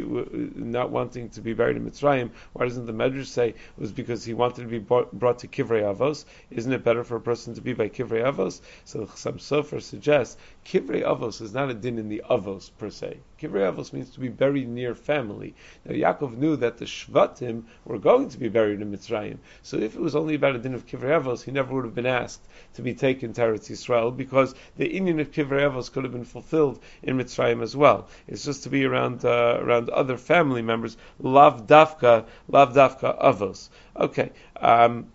not 0.56 0.92
wanting 0.92 1.30
to 1.30 1.42
be 1.42 1.54
buried 1.54 1.78
in 1.78 1.90
Mitzrayim, 1.90 2.32
why 2.54 2.66
doesn't 2.66 2.86
the 2.86 2.94
Medrash 2.94 3.28
say 3.28 3.50
it 3.50 3.56
was 3.78 3.92
because 3.92 4.24
he 4.24 4.34
wanted 4.34 4.62
to 4.62 4.68
be 4.68 4.80
brought 4.80 5.40
to 5.40 5.48
Kivrei 5.48 5.84
Avos? 5.84 6.26
Isn't 6.52 6.74
it 6.74 6.84
better 6.84 7.04
for 7.04 7.16
a 7.16 7.22
person 7.22 7.54
to 7.56 7.62
be 7.64 7.74
by 7.74 7.90
Kivrei 7.90 8.24
Avos? 8.24 8.62
So 8.86 9.10
some 9.16 9.38
Sofer 9.38 9.82
suggests 9.82 10.38
Kivrei 10.66 11.04
Avos 11.04 11.42
is 11.42 11.54
not 11.54 11.70
a 11.70 11.74
din 11.74 11.98
in 11.98 12.10
the 12.10 12.24
Avos 12.30 12.72
per 12.78 12.90
se. 12.90 13.18
Kivrei 13.42 13.72
Avos 13.72 13.94
means 13.94 14.10
to 14.12 14.20
be 14.20 14.30
buried 14.30 14.70
near 14.70 14.96
family. 14.96 15.56
Now 15.86 15.94
Yaakov 15.94 16.38
knew 16.38 16.56
that 16.58 16.78
the 16.78 16.86
Shvatim 16.86 17.64
were 17.86 18.00
going 18.00 18.30
to 18.30 18.38
be 18.38 18.50
buried 18.50 18.82
in 18.82 18.92
Mitzrayim. 18.92 19.38
So 19.62 19.78
if 19.78 19.96
it 19.96 20.02
was 20.02 20.16
only 20.16 20.36
about 20.36 20.56
a 20.56 20.60
din 20.60 20.74
of 20.74 20.86
Kivrei 20.86 21.22
Avos, 21.22 21.44
he 21.44 21.52
never 21.52 21.74
would 21.74 21.86
have 21.86 21.96
been 21.96 22.06
asked 22.06 22.48
to 22.76 22.82
be 22.82 22.94
taken 22.94 23.34
to 23.34 23.42
Eretz 23.42 23.70
Yisrael 23.70 24.16
because 24.16 24.56
the 24.78 24.88
Indian 24.88 25.20
of 25.20 25.32
Kivrei 25.32 25.70
Avos 25.70 25.92
could 25.92 26.04
have 26.04 26.14
been 26.14 26.26
fulfilled 26.26 26.80
in 27.02 27.18
Mitzrayim 27.18 27.62
as 27.62 27.76
well. 27.76 28.08
It's 28.28 28.46
just 28.46 28.64
to 28.64 28.70
be 28.70 28.86
around 28.86 29.26
uh, 29.26 29.58
around 29.60 29.90
other 29.90 30.18
family 30.18 30.62
members. 30.62 30.98
Lav 31.20 31.68
dafka, 31.68 32.26
lav 32.48 32.74
dafka 32.74 33.22
avos. 33.22 33.70
Okay. 33.96 34.32
Um, 34.58 35.08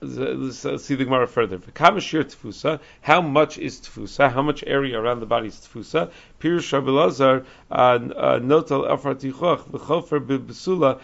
let's 0.00 0.84
see 0.84 0.94
the 0.94 1.04
Gemara 1.04 1.26
further. 1.26 1.60
How 1.76 1.90
much 1.92 2.14
is 2.14 3.80
tfusa? 3.80 4.32
How 4.32 4.42
much 4.42 4.64
area 4.66 4.98
around 4.98 5.20
the 5.20 5.26
body 5.26 5.48
is 5.48 5.56
tfusa? 5.56 6.10
Pirush 6.40 6.72
Rabbi 6.72 6.90
Lazar 6.90 7.44
uh, 7.70 7.74
uh, 7.74 8.40
v'chofer 8.40 10.20
b'besula 10.26 10.98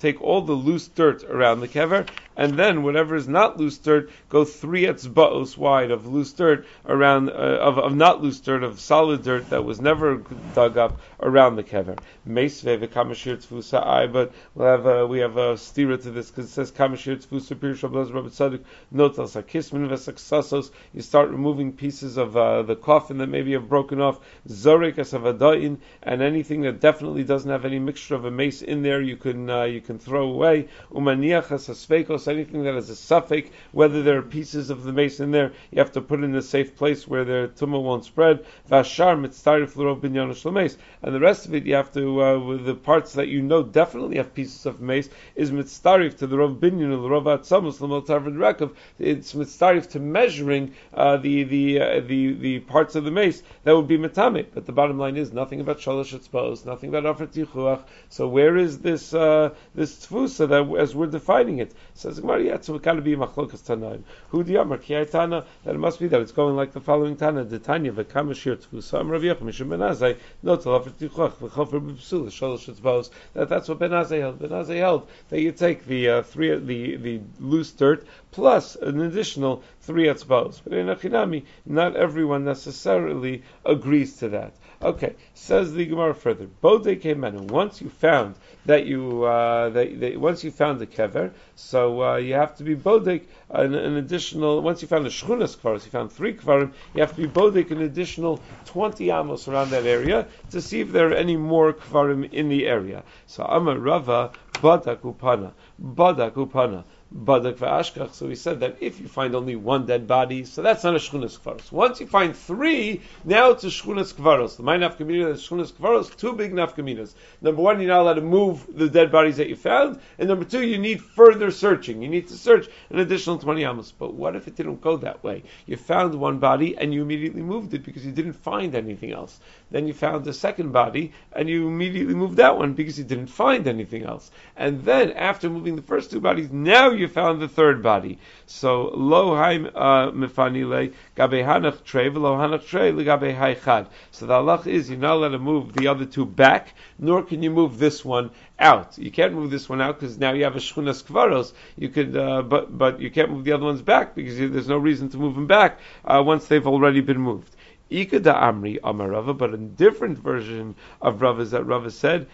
Take 0.00 0.20
all 0.22 0.40
the 0.42 0.52
loose 0.54 0.88
dirt 0.88 1.22
around 1.24 1.60
the 1.60 1.68
kever, 1.68 2.08
and 2.36 2.58
then 2.58 2.82
whatever 2.82 3.14
is 3.16 3.28
not 3.28 3.58
loose 3.58 3.76
dirt, 3.76 4.10
go 4.30 4.44
three 4.44 4.84
etzbaos 4.84 5.58
wide 5.58 5.90
of 5.90 6.06
loose 6.06 6.32
dirt 6.32 6.66
around 6.86 7.28
uh, 7.28 7.32
of, 7.32 7.78
of 7.78 7.94
not 7.94 8.22
loose 8.22 8.40
dirt 8.40 8.62
of 8.62 8.80
solid 8.80 9.22
dirt 9.22 9.50
that 9.50 9.62
was 9.62 9.80
never 9.80 10.22
dug 10.54 10.78
up 10.78 10.98
around 11.20 11.56
the 11.56 11.62
kever. 11.62 11.98
Meisve 12.26 12.78
v'kamashir 12.80 14.10
but 14.12 14.32
we'll 14.54 14.66
have 14.66 14.86
a, 14.86 15.06
we 15.06 15.18
have 15.18 15.36
a 15.36 15.54
stira 15.54 16.02
to 16.02 16.10
this 16.10 16.30
because 16.30 16.46
it 16.46 16.52
says 16.52 16.72
kamashir 16.72 17.22
tfusa 17.24 17.54
pirush 17.54 17.82
Rabbi 17.82 18.10
Rabbi 18.10 18.28
Tzadok 18.28 18.64
notal 18.94 19.28
sakismin 19.28 19.86
v'saksasos. 19.88 20.70
You 20.94 21.02
start 21.02 21.28
removing 21.28 21.72
pieces 21.72 22.16
of 22.16 22.36
uh, 22.36 22.62
the 22.62 22.76
coffin 22.76 23.18
that 23.18 23.26
maybe 23.28 23.52
have 23.52 23.68
broken 23.68 24.00
off 24.00 24.18
zorik 24.48 24.96
asavadain, 24.96 25.78
and 26.02 26.22
anything 26.22 26.62
that 26.62 26.80
definitely 26.80 27.24
doesn't 27.24 27.50
have 27.50 27.64
any 27.64 27.78
mixture 27.78 28.14
of 28.14 28.24
a 28.24 28.30
mace 28.30 28.62
in 28.62 28.82
there, 28.82 29.00
you 29.00 29.16
can 29.16 29.50
uh, 29.50 29.64
you 29.64 29.80
can 29.80 29.98
throw 29.98 30.30
away. 30.30 30.68
Umaniach 30.92 31.48
asasvekos, 31.48 32.28
anything 32.28 32.62
that 32.64 32.74
has 32.74 32.90
a 32.90 32.96
suffix, 32.96 33.50
whether 33.72 34.02
there 34.02 34.18
are 34.18 34.22
pieces 34.22 34.70
of 34.70 34.84
the 34.84 34.92
mace 34.92 35.20
in 35.20 35.30
there, 35.30 35.52
you 35.70 35.78
have 35.78 35.92
to 35.92 36.00
put 36.00 36.22
in 36.22 36.34
a 36.34 36.42
safe 36.42 36.76
place 36.76 37.06
where 37.06 37.24
the 37.24 37.50
tumah 37.56 37.82
won't 37.82 38.04
spread. 38.04 38.44
Vashar 38.70 39.18
mitzarif 39.20 39.76
l'rov 39.76 40.00
binyan 40.00 40.52
mace, 40.52 40.76
and 41.02 41.14
the 41.14 41.20
rest 41.20 41.46
of 41.46 41.54
it 41.54 41.66
you 41.66 41.74
have 41.74 41.92
to 41.92 42.22
uh, 42.22 42.38
with 42.38 42.64
the 42.64 42.74
parts 42.74 43.12
that 43.14 43.28
you 43.28 43.42
know 43.42 43.62
definitely 43.62 44.16
have 44.16 44.34
pieces 44.34 44.66
of 44.66 44.80
mace 44.80 45.08
is 45.34 45.50
mitzarif 45.50 46.16
to 46.16 46.26
the 46.26 46.36
rov 46.36 46.58
binyan 46.58 46.90
l'rov 47.02 47.24
atzamus 47.24 47.80
l'motar 47.80 48.24
v'rekav. 48.24 48.72
It's 48.98 49.34
mitzarif 49.34 49.90
to 49.90 50.00
measuring 50.00 50.74
uh, 50.94 51.16
the 51.16 51.42
the 51.44 51.80
uh, 51.80 52.00
the 52.00 52.32
the 52.32 52.60
parts 52.60 52.94
of 52.94 53.04
the 53.04 53.10
mace 53.10 53.42
that 53.64 53.74
would 53.74 53.88
be 53.88 53.98
mitzarif 53.98 54.19
but 54.28 54.66
the 54.66 54.72
bottom 54.72 54.98
line 54.98 55.16
is 55.16 55.32
nothing 55.32 55.60
about 55.60 55.78
shalosh 55.78 56.12
etzbos, 56.12 56.66
nothing 56.66 56.90
about 56.90 57.06
afar 57.06 57.26
tichuach. 57.26 57.82
So 58.10 58.28
where 58.28 58.54
is 58.58 58.80
this 58.80 59.14
uh, 59.14 59.54
this 59.74 60.06
tfusa 60.06 60.46
that 60.48 60.78
as 60.78 60.94
we're 60.94 61.06
defining 61.06 61.58
it? 61.58 61.72
Says 61.94 62.20
Gemara, 62.20 62.42
yeah, 62.42 62.60
so 62.60 62.74
it 62.74 62.82
got 62.82 62.94
to 62.94 63.00
be 63.00 63.16
machlokas 63.16 63.62
tanaim. 63.62 64.02
Who 64.28 64.42
Hu 64.42 64.44
diyamar 64.44 65.10
tana 65.10 65.46
that 65.64 65.74
it 65.74 65.78
must 65.78 66.00
be 66.00 66.08
that 66.08 66.20
it's 66.20 66.32
going 66.32 66.54
like 66.54 66.72
the 66.72 66.80
following 66.80 67.16
tana: 67.16 67.44
the 67.44 67.58
tanya 67.58 67.92
v'kamashir 67.92 68.56
tfusa 68.56 69.00
am 69.00 69.10
Rav 69.10 69.22
Yechim 69.22 69.40
mishum 69.40 69.68
benazai 69.68 70.18
no 70.42 70.56
to 70.56 70.70
afar 70.72 70.92
tichuach 70.92 71.36
v'chofer 71.36 71.80
b'psul 71.80 72.26
shalosh 72.26 72.74
etzbos. 72.74 73.08
That 73.32 73.48
that's 73.48 73.70
what 73.70 73.78
benazai 73.78 74.20
held. 74.20 74.38
Benazai 74.38 74.76
held 74.76 75.08
that 75.30 75.40
you 75.40 75.52
take 75.52 75.86
the 75.86 76.10
uh, 76.10 76.22
three 76.22 76.54
the 76.58 76.96
the 76.96 77.20
loose 77.38 77.70
dirt 77.70 78.06
plus 78.32 78.76
an 78.76 79.00
additional 79.00 79.62
three 79.80 80.06
etzbos. 80.06 80.60
But 80.62 80.74
in 80.74 80.86
Achinami, 80.86 81.44
not 81.64 81.96
everyone 81.96 82.44
necessarily 82.44 83.42
agrees 83.64 84.16
to 84.18 84.28
that. 84.30 84.52
Okay, 84.82 85.14
says 85.34 85.74
the 85.74 85.84
Gemara 85.84 86.14
further. 86.14 86.46
Bode 86.46 87.00
kemen. 87.02 87.50
Once 87.50 87.82
you 87.82 87.90
found 87.90 88.34
that 88.64 88.86
you 88.86 89.24
uh, 89.24 89.68
that, 89.70 90.00
that, 90.00 90.18
once 90.18 90.42
you 90.42 90.50
found 90.50 90.78
the 90.78 90.86
kever, 90.86 91.32
so 91.54 92.02
uh, 92.02 92.16
you 92.16 92.32
have 92.32 92.56
to 92.56 92.64
be 92.64 92.74
bodek 92.74 93.24
an, 93.50 93.74
an, 93.74 93.96
additional. 93.96 94.62
Once 94.62 94.80
you 94.80 94.88
found 94.88 95.04
the 95.04 95.10
shchunas 95.10 95.56
kvaros, 95.58 95.84
you 95.84 95.90
found 95.90 96.10
three 96.10 96.32
kvarim. 96.34 96.72
You 96.94 97.02
have 97.02 97.14
to 97.14 97.22
be 97.22 97.28
bodek 97.28 97.70
an 97.70 97.82
additional 97.82 98.40
twenty 98.64 99.10
amos 99.10 99.48
around 99.48 99.70
that 99.70 99.84
area 99.84 100.26
to 100.50 100.62
see 100.62 100.80
if 100.80 100.92
there 100.92 101.10
are 101.10 101.14
any 101.14 101.36
more 101.36 101.74
kvarim 101.74 102.32
in 102.32 102.48
the 102.48 102.66
area. 102.66 103.02
So 103.26 103.44
Amar 103.44 103.78
Rava 103.78 104.32
badak 104.54 105.00
upana 105.00 105.52
badak 105.78 106.32
upana. 106.32 106.84
Badak 107.14 107.54
v'ashkach. 107.54 108.14
So 108.14 108.26
we 108.28 108.36
said 108.36 108.60
that 108.60 108.76
if 108.80 109.00
you 109.00 109.08
find 109.08 109.34
only 109.34 109.56
one 109.56 109.86
dead 109.86 110.06
body, 110.06 110.44
so 110.44 110.62
that's 110.62 110.84
not 110.84 110.94
a 110.94 110.98
shchunas 110.98 111.38
kvaros. 111.38 111.72
Once 111.72 112.00
you 112.00 112.06
find 112.06 112.36
three, 112.36 113.00
now 113.24 113.50
it's 113.50 113.64
a 113.64 113.68
shchunas 113.68 114.14
kvaros. 114.14 114.56
The 114.56 114.62
mind 114.62 114.82
nafkamina 114.82 115.32
is 115.32 115.46
shchunas 115.46 115.72
kvaros, 115.72 116.16
two 116.16 116.34
big 116.34 116.52
nafkaminas. 116.52 117.14
Number 117.40 117.62
one, 117.62 117.80
you're 117.80 117.88
not 117.88 118.02
allowed 118.02 118.14
to 118.14 118.20
move 118.20 118.64
the 118.68 118.88
dead 118.88 119.10
bodies 119.10 119.38
that 119.38 119.48
you 119.48 119.56
found, 119.56 120.00
and 120.18 120.28
number 120.28 120.44
two, 120.44 120.64
you 120.64 120.78
need 120.78 121.02
further 121.02 121.50
searching. 121.50 122.00
You 122.00 122.08
need 122.08 122.28
to 122.28 122.34
search 122.34 122.68
an 122.90 123.00
additional 123.00 123.38
20 123.38 123.64
amos. 123.64 123.92
But 123.92 124.14
what 124.14 124.36
if 124.36 124.46
it 124.46 124.54
didn't 124.54 124.80
go 124.80 124.96
that 124.98 125.24
way? 125.24 125.42
You 125.66 125.76
found 125.76 126.14
one 126.14 126.38
body 126.38 126.76
and 126.76 126.94
you 126.94 127.02
immediately 127.02 127.42
moved 127.42 127.74
it 127.74 127.82
because 127.82 128.06
you 128.06 128.12
didn't 128.12 128.34
find 128.34 128.74
anything 128.74 129.12
else. 129.12 129.40
Then 129.70 129.86
you 129.86 129.94
found 129.94 130.24
the 130.24 130.32
second 130.32 130.72
body 130.72 131.12
and 131.32 131.48
you 131.48 131.66
immediately 131.66 132.14
moved 132.14 132.36
that 132.36 132.56
one 132.56 132.74
because 132.74 132.98
you 132.98 133.04
didn't 133.04 133.26
find 133.26 133.66
anything 133.66 134.04
else. 134.04 134.30
And 134.56 134.84
then 134.84 135.12
after 135.12 135.50
moving 135.50 135.76
the 135.76 135.82
first 135.82 136.10
two 136.10 136.20
bodies, 136.20 136.50
now 136.50 136.90
you 136.90 136.99
found 137.08 137.40
the 137.40 137.48
third 137.48 137.82
body. 137.82 138.18
So 138.46 138.90
lo 138.94 139.36
haim 139.36 139.66
uh, 139.74 140.10
mefanile 140.10 140.92
gabe 141.16 141.44
hanach 141.44 141.84
trei 141.84 142.08
v'lo 142.08 142.36
hanach 142.36 142.66
trei 142.66 142.92
legabe 142.92 143.36
haychad. 143.36 143.86
So 144.10 144.26
the 144.26 144.34
halach 144.34 144.66
is 144.66 144.90
you're 144.90 144.98
not 144.98 145.14
allowed 145.14 145.28
to 145.30 145.38
move 145.38 145.72
the 145.72 145.88
other 145.88 146.04
two 146.04 146.26
back, 146.26 146.74
nor 146.98 147.22
can 147.22 147.42
you 147.42 147.50
move 147.50 147.78
this 147.78 148.04
one 148.04 148.30
out. 148.58 148.98
You 148.98 149.10
can't 149.10 149.34
move 149.34 149.50
this 149.50 149.68
one 149.68 149.80
out 149.80 150.00
because 150.00 150.18
now 150.18 150.32
you 150.32 150.44
have 150.44 150.56
a 150.56 150.60
shchunas 150.60 151.04
kvaros. 151.04 151.52
You 151.76 151.88
could, 151.88 152.16
uh, 152.16 152.42
but 152.42 152.76
but 152.76 153.00
you 153.00 153.10
can't 153.10 153.30
move 153.30 153.44
the 153.44 153.52
other 153.52 153.64
ones 153.64 153.82
back 153.82 154.14
because 154.14 154.38
you, 154.38 154.48
there's 154.48 154.68
no 154.68 154.78
reason 154.78 155.08
to 155.10 155.16
move 155.16 155.34
them 155.34 155.46
back 155.46 155.80
uh, 156.04 156.22
once 156.24 156.46
they've 156.46 156.66
already 156.66 157.00
been 157.00 157.20
moved. 157.20 157.56
Ika 157.92 158.20
da 158.20 158.40
Amri 158.40 158.78
Amar 158.84 159.08
Rava, 159.10 159.34
but 159.34 159.52
a 159.52 159.56
different 159.56 160.16
version 160.16 160.76
of 161.02 161.20
Rava 161.22 161.42
is 161.42 161.50
that 161.50 161.64
Rava 161.64 161.90
said, 161.90 162.28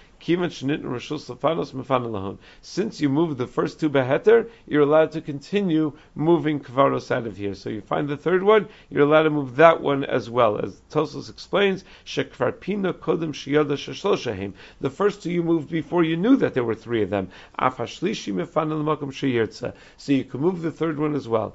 since 2.60 3.00
you 3.00 3.08
moved 3.08 3.38
the 3.38 3.46
first 3.46 3.80
two 3.80 3.88
beheter, 3.88 4.48
you're 4.66 4.82
allowed 4.82 5.12
to 5.12 5.20
continue 5.20 5.92
moving 6.14 6.60
kvaros 6.60 7.10
out 7.10 7.26
of 7.26 7.36
here. 7.36 7.54
So 7.54 7.70
you 7.70 7.80
find 7.80 8.08
the 8.08 8.16
third 8.16 8.42
one, 8.42 8.68
you're 8.90 9.02
allowed 9.02 9.24
to 9.24 9.30
move 9.30 9.56
that 9.56 9.80
one 9.80 10.04
as 10.04 10.30
well. 10.30 10.58
As 10.58 10.80
Tosos 10.90 11.28
explains, 11.28 11.84
The 14.80 14.90
first 14.90 15.22
two 15.22 15.30
you 15.30 15.42
moved 15.42 15.70
before 15.70 16.04
you 16.04 16.16
knew 16.16 16.36
that 16.36 16.54
there 16.54 16.64
were 16.64 16.74
three 16.74 17.02
of 17.02 17.10
them. 17.10 17.28
So 17.58 17.72
you 20.12 20.24
can 20.24 20.40
move 20.40 20.62
the 20.62 20.72
third 20.72 20.98
one 20.98 21.14
as 21.14 21.28
well. 21.28 21.54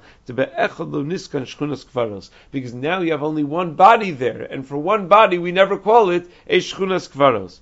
Because 2.50 2.74
now 2.74 3.00
you 3.00 3.12
have 3.12 3.22
only 3.22 3.44
one 3.44 3.74
body 3.74 4.10
there, 4.10 4.42
and 4.42 4.66
for 4.66 4.78
one 4.78 5.08
body 5.08 5.38
we 5.38 5.52
never 5.52 5.76
call 5.76 6.10
it 6.10 6.30
a 6.46 6.58
shchunas 6.58 7.10
kvaros. 7.10 7.60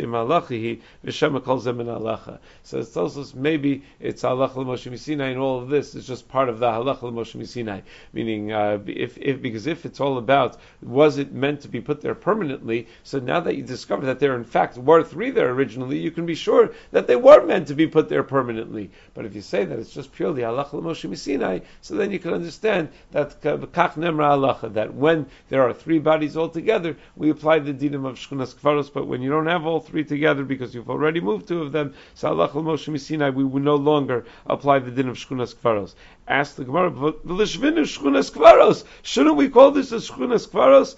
Halachihi 0.00 0.80
v'shema 1.04 1.44
calls 1.44 1.64
them 1.64 1.78
halacha. 1.78 2.38
So 2.62 2.78
it 2.78 2.92
tells 2.92 3.18
us 3.18 3.34
maybe 3.34 3.82
it's 4.00 4.22
halacha 4.22 4.56
l'moshe 4.56 4.90
misinai, 4.90 5.32
and 5.32 5.38
all 5.38 5.60
of 5.60 5.68
this 5.68 5.94
is 5.94 6.06
just 6.06 6.28
part 6.28 6.48
of 6.48 6.58
the 6.58 6.66
halacha 6.66 7.02
l'moshe 7.02 7.36
misinai. 7.36 7.82
Meaning, 8.12 8.52
uh, 8.52 8.78
if, 8.86 9.18
if 9.18 9.42
because 9.42 9.66
if 9.66 9.84
it's 9.84 10.00
all 10.00 10.18
about 10.18 10.56
was 10.82 11.18
it 11.18 11.32
meant 11.32 11.60
to 11.62 11.68
be 11.68 11.80
put 11.80 12.00
there 12.00 12.14
permanently, 12.14 12.86
so 13.02 13.18
now 13.18 13.40
that 13.40 13.56
you 13.56 13.62
discover 13.62 14.06
that 14.06 14.20
there 14.20 14.36
in 14.36 14.44
fact 14.44 14.78
were 14.78 15.02
three 15.02 15.30
there 15.30 15.50
originally, 15.50 15.98
you 15.98 16.10
can 16.10 16.26
be 16.26 16.34
sure 16.34 16.72
that 16.90 17.06
they 17.06 17.16
were 17.16 17.44
meant 17.44 17.68
to 17.68 17.74
be 17.74 17.86
put 17.86 18.08
there 18.08 18.22
permanently. 18.22 18.90
But 19.14 19.26
if 19.26 19.34
you 19.34 19.40
say 19.42 19.64
that 19.64 19.78
it's 19.78 19.92
just 19.92 20.12
purely 20.12 20.42
halacha 20.42 20.74
l'moshe 20.74 21.08
misinai, 21.08 21.62
so 21.80 21.94
then 21.94 22.10
you 22.10 22.18
can 22.18 22.32
understand 22.32 22.88
that 23.10 23.40
kach 23.40 23.94
nemra 23.94 24.36
halacha 24.36 24.72
that 24.74 24.94
when 24.94 25.26
there 25.48 25.62
are 25.62 25.74
three 25.74 25.98
bodies 25.98 26.36
altogether, 26.36 26.96
we 27.16 27.30
apply 27.30 27.58
the 27.58 27.74
dinim 27.74 28.06
of 28.06 28.16
shchunas 28.16 28.54
kvaros, 28.54 28.92
but 28.92 29.06
when 29.06 29.22
you 29.22 29.30
don't 29.30 29.46
have 29.46 29.66
all 29.66 29.80
three 29.82 30.04
together 30.04 30.44
because 30.44 30.74
you've 30.74 30.90
already 30.90 31.20
moved 31.20 31.48
two 31.48 31.62
of 31.62 31.72
them, 31.72 31.94
Salach 32.16 32.54
al 32.54 32.62
Moshe 32.62 33.00
Sinai, 33.00 33.30
we 33.30 33.44
would 33.44 33.62
no 33.62 33.76
longer 33.76 34.24
apply 34.46 34.78
the 34.78 34.90
din 34.90 35.08
of 35.08 35.16
Shchunas 35.16 35.54
Kvaros. 35.54 35.94
Ask 36.26 36.56
the 36.56 36.64
Gemara, 36.64 36.90
Shchunas 36.90 38.32
Kvaros, 38.32 38.84
shouldn't 39.02 39.36
we 39.36 39.48
call 39.48 39.70
this 39.70 39.92
a 39.92 39.96
Shchunas 39.96 40.48
Kvaros? 40.48 40.96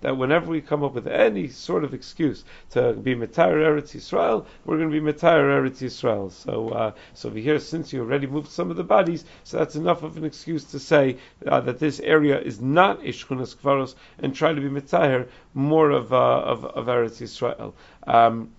That 0.00 0.16
whenever 0.16 0.50
we 0.50 0.60
come 0.60 0.82
up 0.82 0.94
with 0.94 1.06
any 1.06 1.48
sort 1.48 1.84
of 1.84 1.94
excuse 1.94 2.44
to 2.70 2.92
be 2.94 3.14
Matar 3.14 3.54
Eretz 3.54 3.94
Yisrael, 3.94 4.46
we're 4.64 4.78
going 4.78 4.90
to 4.90 5.00
be 5.00 5.12
Matar 5.12 5.42
Eretz 5.42 5.80
Yisrael. 5.80 6.32
So, 6.32 6.70
uh, 6.70 6.92
so 7.14 7.28
over 7.28 7.38
here, 7.38 7.58
since 7.60 7.92
you 7.92 8.00
already 8.00 8.26
moved 8.26 8.50
some 8.50 8.70
of 8.70 8.76
the 8.76 8.84
bodies, 8.84 9.24
so 9.44 9.58
that's 9.58 9.76
enough 9.76 10.02
of 10.02 10.16
an 10.16 10.24
excuse 10.24 10.64
to 10.64 10.78
say 10.78 11.18
uh, 11.46 11.60
that 11.60 11.78
this 11.78 12.00
area 12.00 12.40
is 12.40 12.60
not 12.60 13.00
a 13.00 13.08
Ishkunas 13.08 13.54
Kvaros 13.56 13.94
and 14.18 14.34
try 14.34 14.52
to 14.52 14.60
be 14.60 14.68
Matar 14.68 15.28
more 15.54 15.90
of, 15.90 16.12
uh, 16.12 16.16
of, 16.16 16.64
of 16.64 16.86
Eretz 16.86 17.20
Yisrael. 17.20 17.74
Um, 18.06 18.52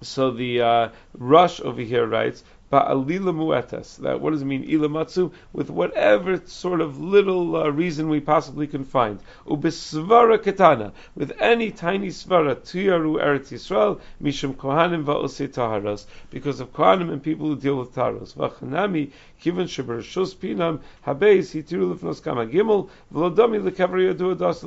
so 0.00 0.30
the 0.30 0.60
uh, 0.60 0.88
Rosh 1.14 1.60
over 1.60 1.80
here 1.80 2.06
writes, 2.06 2.44
ba'alila 2.74 3.32
muetas. 3.32 3.96
That 3.98 4.20
what 4.20 4.30
does 4.30 4.42
it 4.42 4.46
mean? 4.46 4.66
Ilamatsu 4.68 5.32
with 5.52 5.70
whatever 5.70 6.40
sort 6.46 6.80
of 6.80 7.00
little 7.00 7.56
uh, 7.56 7.68
reason 7.68 8.08
we 8.08 8.20
possibly 8.20 8.66
can 8.66 8.84
find. 8.84 9.20
Ubisvara 9.46 10.38
ketana 10.38 10.92
with 11.14 11.32
any 11.40 11.70
tiny 11.70 12.08
svara 12.08 12.56
tuyaru 12.56 13.22
eretz 13.22 13.52
Yisrael 13.52 14.00
mishum 14.20 14.54
kohanim 14.54 15.04
va'osei 15.04 15.48
taharas 15.48 16.06
because 16.30 16.60
of 16.60 16.72
kohanim 16.72 17.12
and 17.12 17.22
people 17.22 17.46
who 17.46 17.56
deal 17.56 17.76
with 17.76 17.94
taharos. 17.94 18.34
V'chanami 18.34 19.10
kivan 19.40 19.68
shebershus 19.68 20.34
pinam 20.34 20.80
habeis 21.06 21.54
hitiru 21.54 21.94
lefnos 21.94 22.22
kama 22.22 22.46
gimel 22.46 22.88
v'lodami 23.12 23.62
lekever 23.62 24.12
yadu 24.12 24.34
adas 24.34 24.64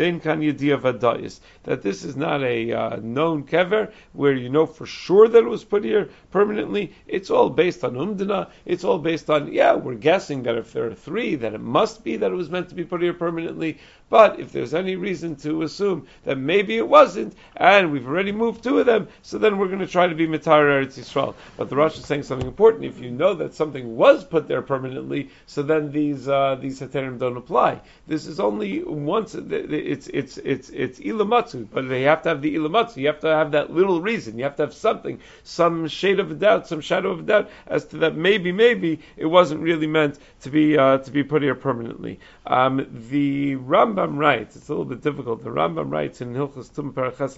dein 0.00 0.18
kan. 0.18 0.40
That 0.40 1.82
this 1.82 2.04
is 2.04 2.16
not 2.16 2.42
a 2.42 2.72
uh, 2.72 2.96
known 3.02 3.44
kever 3.44 3.92
where 4.14 4.32
you 4.32 4.48
know 4.48 4.64
for 4.64 4.86
sure 4.86 5.28
that 5.28 5.44
it 5.44 5.48
was 5.48 5.64
put 5.64 5.84
here 5.84 6.08
permanently. 6.30 6.94
It's 7.06 7.30
all 7.30 7.50
based 7.50 7.84
on 7.84 7.94
umdana. 7.94 8.48
It's 8.64 8.82
all 8.82 8.98
based 8.98 9.28
on, 9.28 9.52
yeah, 9.52 9.74
we're 9.74 9.94
guessing 9.94 10.42
that 10.44 10.56
if 10.56 10.72
there 10.72 10.86
are 10.86 10.94
three, 10.94 11.34
that 11.36 11.52
it 11.52 11.60
must 11.60 12.02
be 12.02 12.16
that 12.16 12.32
it 12.32 12.34
was 12.34 12.48
meant 12.48 12.70
to 12.70 12.74
be 12.74 12.84
put 12.84 13.02
here 13.02 13.12
permanently. 13.12 13.78
But 14.10 14.40
if 14.40 14.50
there's 14.50 14.74
any 14.74 14.96
reason 14.96 15.36
to 15.36 15.62
assume 15.62 16.08
that 16.24 16.36
maybe 16.36 16.76
it 16.76 16.88
wasn't, 16.88 17.34
and 17.56 17.92
we've 17.92 18.06
already 18.06 18.32
moved 18.32 18.64
two 18.64 18.80
of 18.80 18.86
them, 18.86 19.06
so 19.22 19.38
then 19.38 19.56
we're 19.56 19.68
going 19.68 19.78
to 19.78 19.86
try 19.86 20.08
to 20.08 20.14
be 20.16 20.26
Mitar 20.26 20.64
Eretz 20.64 20.98
Yisrael. 20.98 21.34
But 21.56 21.70
the 21.70 21.76
Rosh 21.76 21.96
is 21.96 22.06
saying 22.06 22.24
something 22.24 22.48
important. 22.48 22.84
If 22.84 22.98
you 22.98 23.12
know 23.12 23.34
that 23.34 23.54
something 23.54 23.96
was 23.96 24.24
put 24.24 24.48
there 24.48 24.62
permanently, 24.62 25.30
so 25.46 25.62
then 25.62 25.92
these 25.92 26.28
uh, 26.28 26.56
these 26.60 26.80
heterim 26.80 27.18
don't 27.20 27.36
apply. 27.36 27.80
This 28.08 28.26
is 28.26 28.40
only 28.40 28.82
once. 28.82 29.36
It's 29.36 30.08
it's 30.08 30.38
it's 30.38 30.70
it's 30.70 30.98
ilamatzu, 30.98 31.68
but 31.72 31.88
they 31.88 32.02
have 32.02 32.22
to 32.22 32.30
have 32.30 32.42
the 32.42 32.56
ilamatzu. 32.56 32.96
You 32.96 33.06
have 33.06 33.20
to 33.20 33.28
have 33.28 33.52
that 33.52 33.72
little 33.72 34.00
reason. 34.00 34.36
You 34.36 34.44
have 34.44 34.56
to 34.56 34.64
have 34.64 34.74
something, 34.74 35.20
some 35.44 35.86
shade 35.86 36.18
of 36.18 36.32
a 36.32 36.34
doubt, 36.34 36.66
some 36.66 36.80
shadow 36.80 37.12
of 37.12 37.20
a 37.20 37.22
doubt 37.22 37.50
as 37.68 37.84
to 37.86 37.98
that 37.98 38.16
maybe 38.16 38.50
maybe 38.50 38.98
it 39.16 39.26
wasn't 39.26 39.60
really 39.60 39.86
meant 39.86 40.18
to 40.40 40.50
be 40.50 40.76
uh, 40.76 40.98
to 40.98 41.10
be 41.12 41.22
put 41.22 41.42
here 41.42 41.54
permanently. 41.54 42.18
Um, 42.46 42.86
the 43.10 43.56
Rambam 43.56 44.16
writes, 44.16 44.56
it's 44.56 44.68
a 44.68 44.72
little 44.72 44.86
bit 44.86 45.02
difficult. 45.02 45.44
The 45.44 45.50
Rambam 45.50 45.90
writes 45.90 46.20
in 46.20 46.34
Hilchas 46.34 46.72
Tum 46.74 46.92
Paraches 46.92 47.36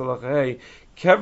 If 0.94 1.14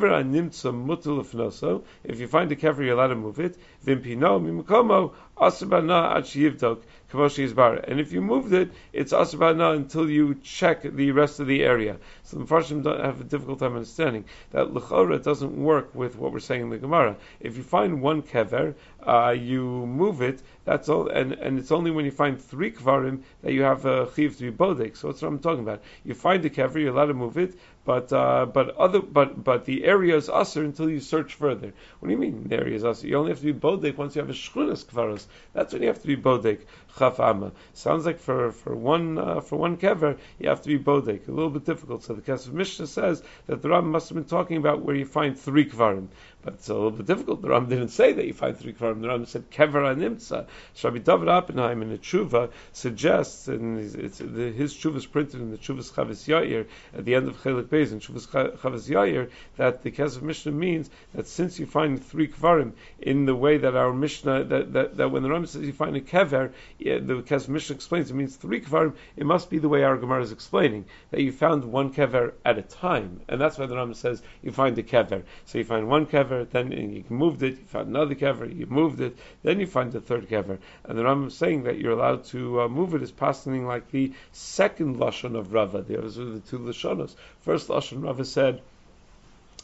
you 2.20 2.26
find 2.26 2.52
a 2.52 2.56
kever, 2.56 2.84
you're 2.84 2.94
allowed 2.94 3.06
to 3.08 3.14
move 3.14 3.38
it. 3.40 3.56
Vimpino 3.84 4.40
mimukomo 4.40 5.12
asabana 5.38 6.16
ad 6.16 6.24
sheyivdok 6.24 6.82
kavoshi 7.10 7.48
izbar. 7.48 7.82
And 7.88 8.00
if 8.00 8.12
you 8.12 8.20
moved 8.20 8.52
it, 8.52 8.72
it's 8.92 9.12
asabana 9.12 9.74
until 9.76 10.10
you 10.10 10.34
check 10.42 10.82
the 10.82 11.12
rest 11.12 11.40
of 11.40 11.46
the 11.46 11.62
area. 11.62 11.98
So 12.24 12.38
the 12.38 12.44
Mepharshim 12.44 12.84
have 13.04 13.20
a 13.20 13.24
difficult 13.24 13.60
time 13.60 13.74
understanding 13.74 14.24
that 14.50 14.66
lechora 14.68 15.22
doesn't 15.22 15.56
work 15.56 15.94
with 15.94 16.16
what 16.16 16.32
we're 16.32 16.40
saying 16.40 16.62
in 16.62 16.70
the 16.70 16.78
Gemara. 16.78 17.16
If 17.40 17.56
you 17.56 17.62
find 17.62 18.02
one 18.02 18.22
kever, 18.22 18.74
uh, 19.02 19.30
you 19.30 19.86
move 19.86 20.20
it. 20.20 20.42
That's 20.64 20.88
all, 20.88 21.08
and, 21.08 21.32
and 21.32 21.58
it's 21.58 21.72
only 21.72 21.90
when 21.90 22.04
you 22.04 22.10
find 22.10 22.40
three 22.40 22.70
kvarim 22.70 23.22
that 23.42 23.52
you 23.52 23.62
have 23.62 23.86
a 23.86 24.08
chiv 24.14 24.36
to 24.38 24.50
be 24.50 24.56
bodek. 24.56 24.96
So 24.96 25.08
that's 25.08 25.22
what 25.22 25.28
I'm 25.28 25.38
talking 25.38 25.60
about. 25.60 25.82
You 26.04 26.14
find 26.14 26.42
the 26.42 26.50
kever, 26.50 26.76
you're 26.76 26.92
allowed 26.92 27.06
to 27.06 27.14
move 27.14 27.38
it, 27.38 27.54
but 27.84 28.12
uh, 28.12 28.46
but 28.46 28.76
other 28.76 29.00
but 29.00 29.42
but 29.42 29.64
the 29.64 29.84
area 29.84 30.16
is 30.16 30.28
usher 30.28 30.62
until 30.62 30.90
you 30.90 31.00
search 31.00 31.34
further. 31.34 31.72
What 31.98 32.08
do 32.08 32.12
you 32.12 32.20
mean 32.20 32.48
the 32.48 32.56
area 32.56 32.76
is 32.76 32.84
usher? 32.84 33.06
You 33.06 33.16
only 33.16 33.30
have 33.30 33.40
to 33.40 33.52
be 33.52 33.58
bodek 33.58 33.96
once 33.96 34.14
you 34.14 34.20
have 34.20 34.30
a 34.30 34.34
shchunas 34.34 34.84
kvaros. 34.84 35.26
That's 35.54 35.72
when 35.72 35.82
you 35.82 35.88
have 35.88 36.00
to 36.02 36.06
be 36.06 36.16
bodek 36.16 36.60
chaf 36.98 37.52
Sounds 37.72 38.04
like 38.04 38.18
for 38.18 38.52
for 38.52 38.74
one 38.74 39.18
uh, 39.18 39.40
for 39.40 39.56
one 39.56 39.76
kever 39.76 40.18
you 40.38 40.48
have 40.48 40.62
to 40.62 40.68
be 40.68 40.78
bodek. 40.78 41.28
A 41.28 41.30
little 41.30 41.50
bit 41.50 41.64
difficult. 41.64 42.04
So 42.04 42.14
the 42.14 42.22
Kesef 42.22 42.52
Mishnah 42.52 42.86
says 42.86 43.22
that 43.46 43.62
the 43.62 43.70
Ram 43.70 43.90
must 43.90 44.08
have 44.10 44.16
been 44.16 44.24
talking 44.24 44.58
about 44.58 44.82
where 44.82 44.96
you 44.96 45.06
find 45.06 45.38
three 45.38 45.64
kvarim. 45.64 46.08
But 46.42 46.54
it's 46.54 46.68
a 46.70 46.74
little 46.74 46.90
bit 46.90 47.06
difficult. 47.06 47.42
The 47.42 47.50
Ram 47.50 47.68
didn't 47.68 47.88
say 47.88 48.14
that 48.14 48.26
you 48.26 48.32
find 48.32 48.56
three 48.56 48.72
kvarim. 48.72 49.02
The 49.02 49.08
Ram 49.08 49.26
said 49.26 49.50
kever 49.50 49.82
animtza. 49.82 50.46
Shabbi 50.74 51.04
David 51.04 51.28
Oppenheim 51.28 51.82
in 51.82 51.90
the 51.90 51.98
Tshuva 51.98 52.50
suggests, 52.72 53.46
and 53.46 53.78
the, 53.78 54.50
his 54.50 54.74
Tshuva 54.74 54.96
is 54.96 55.06
printed 55.06 55.40
in 55.40 55.50
the 55.50 55.58
Tshuva's 55.58 55.90
Chavis 55.90 56.26
Yair 56.26 56.66
at 56.96 57.04
the 57.04 57.14
end 57.14 57.28
of 57.28 57.36
Chelik 57.42 57.64
Beis 57.64 57.92
in 57.92 58.00
Tshuva's 58.00 58.26
Chavis 58.26 58.88
Yair 58.88 59.28
that 59.58 59.82
the 59.82 59.90
Kesef 59.90 60.22
Mishnah 60.22 60.52
means 60.52 60.88
that 61.12 61.26
since 61.26 61.58
you 61.58 61.66
find 61.66 62.02
three 62.02 62.28
kvarim 62.28 62.72
in 63.00 63.26
the 63.26 63.34
way 63.34 63.58
that 63.58 63.76
our 63.76 63.92
Mishnah 63.92 64.44
that, 64.44 64.72
that, 64.72 64.96
that 64.96 65.10
when 65.10 65.22
the 65.22 65.28
Ram 65.28 65.44
says 65.44 65.62
you 65.62 65.74
find 65.74 65.94
a 65.96 66.00
kever, 66.00 66.52
the 66.78 67.22
Kesef 67.22 67.48
Mishnah 67.48 67.74
explains 67.74 68.10
it 68.10 68.14
means 68.14 68.36
three 68.36 68.62
kvarim. 68.62 68.94
It 69.14 69.26
must 69.26 69.50
be 69.50 69.58
the 69.58 69.68
way 69.68 69.82
our 69.82 69.98
Gemara 69.98 70.22
is 70.22 70.32
explaining 70.32 70.86
that 71.10 71.20
you 71.20 71.32
found 71.32 71.66
one 71.66 71.92
kever 71.92 72.32
at 72.46 72.56
a 72.56 72.62
time, 72.62 73.20
and 73.28 73.38
that's 73.38 73.58
why 73.58 73.66
the 73.66 73.76
Ram 73.76 73.92
says 73.92 74.22
you 74.42 74.52
find 74.52 74.78
a 74.78 74.82
kever. 74.82 75.22
So 75.44 75.58
you 75.58 75.64
find 75.64 75.86
one 75.86 76.06
kever 76.06 76.29
kever, 76.30 76.48
then 76.50 76.72
you 76.72 77.04
moved 77.08 77.42
it, 77.42 77.58
you 77.58 77.64
found 77.66 77.88
another 77.88 78.14
kever, 78.14 78.46
you 78.46 78.66
moved 78.66 79.00
it, 79.00 79.16
then 79.42 79.60
you 79.60 79.66
find 79.66 79.92
the 79.92 80.00
third 80.00 80.28
kever. 80.28 80.58
And 80.84 80.98
the 80.98 81.02
Rambam 81.02 81.26
is 81.26 81.36
saying 81.36 81.64
that 81.64 81.78
you're 81.78 81.92
allowed 81.92 82.24
to 82.26 82.62
uh, 82.62 82.68
move 82.68 82.94
it 82.94 83.02
is 83.02 83.10
passing 83.10 83.66
like 83.66 83.90
the 83.90 84.12
second 84.32 84.96
lashon 84.96 85.36
of 85.36 85.52
Rava. 85.52 85.82
There 85.82 86.00
was 86.00 86.16
the 86.16 86.40
two 86.40 86.58
lashonos. 86.58 87.14
First 87.40 87.68
lashon 87.68 88.04
Rava 88.04 88.24
said 88.24 88.62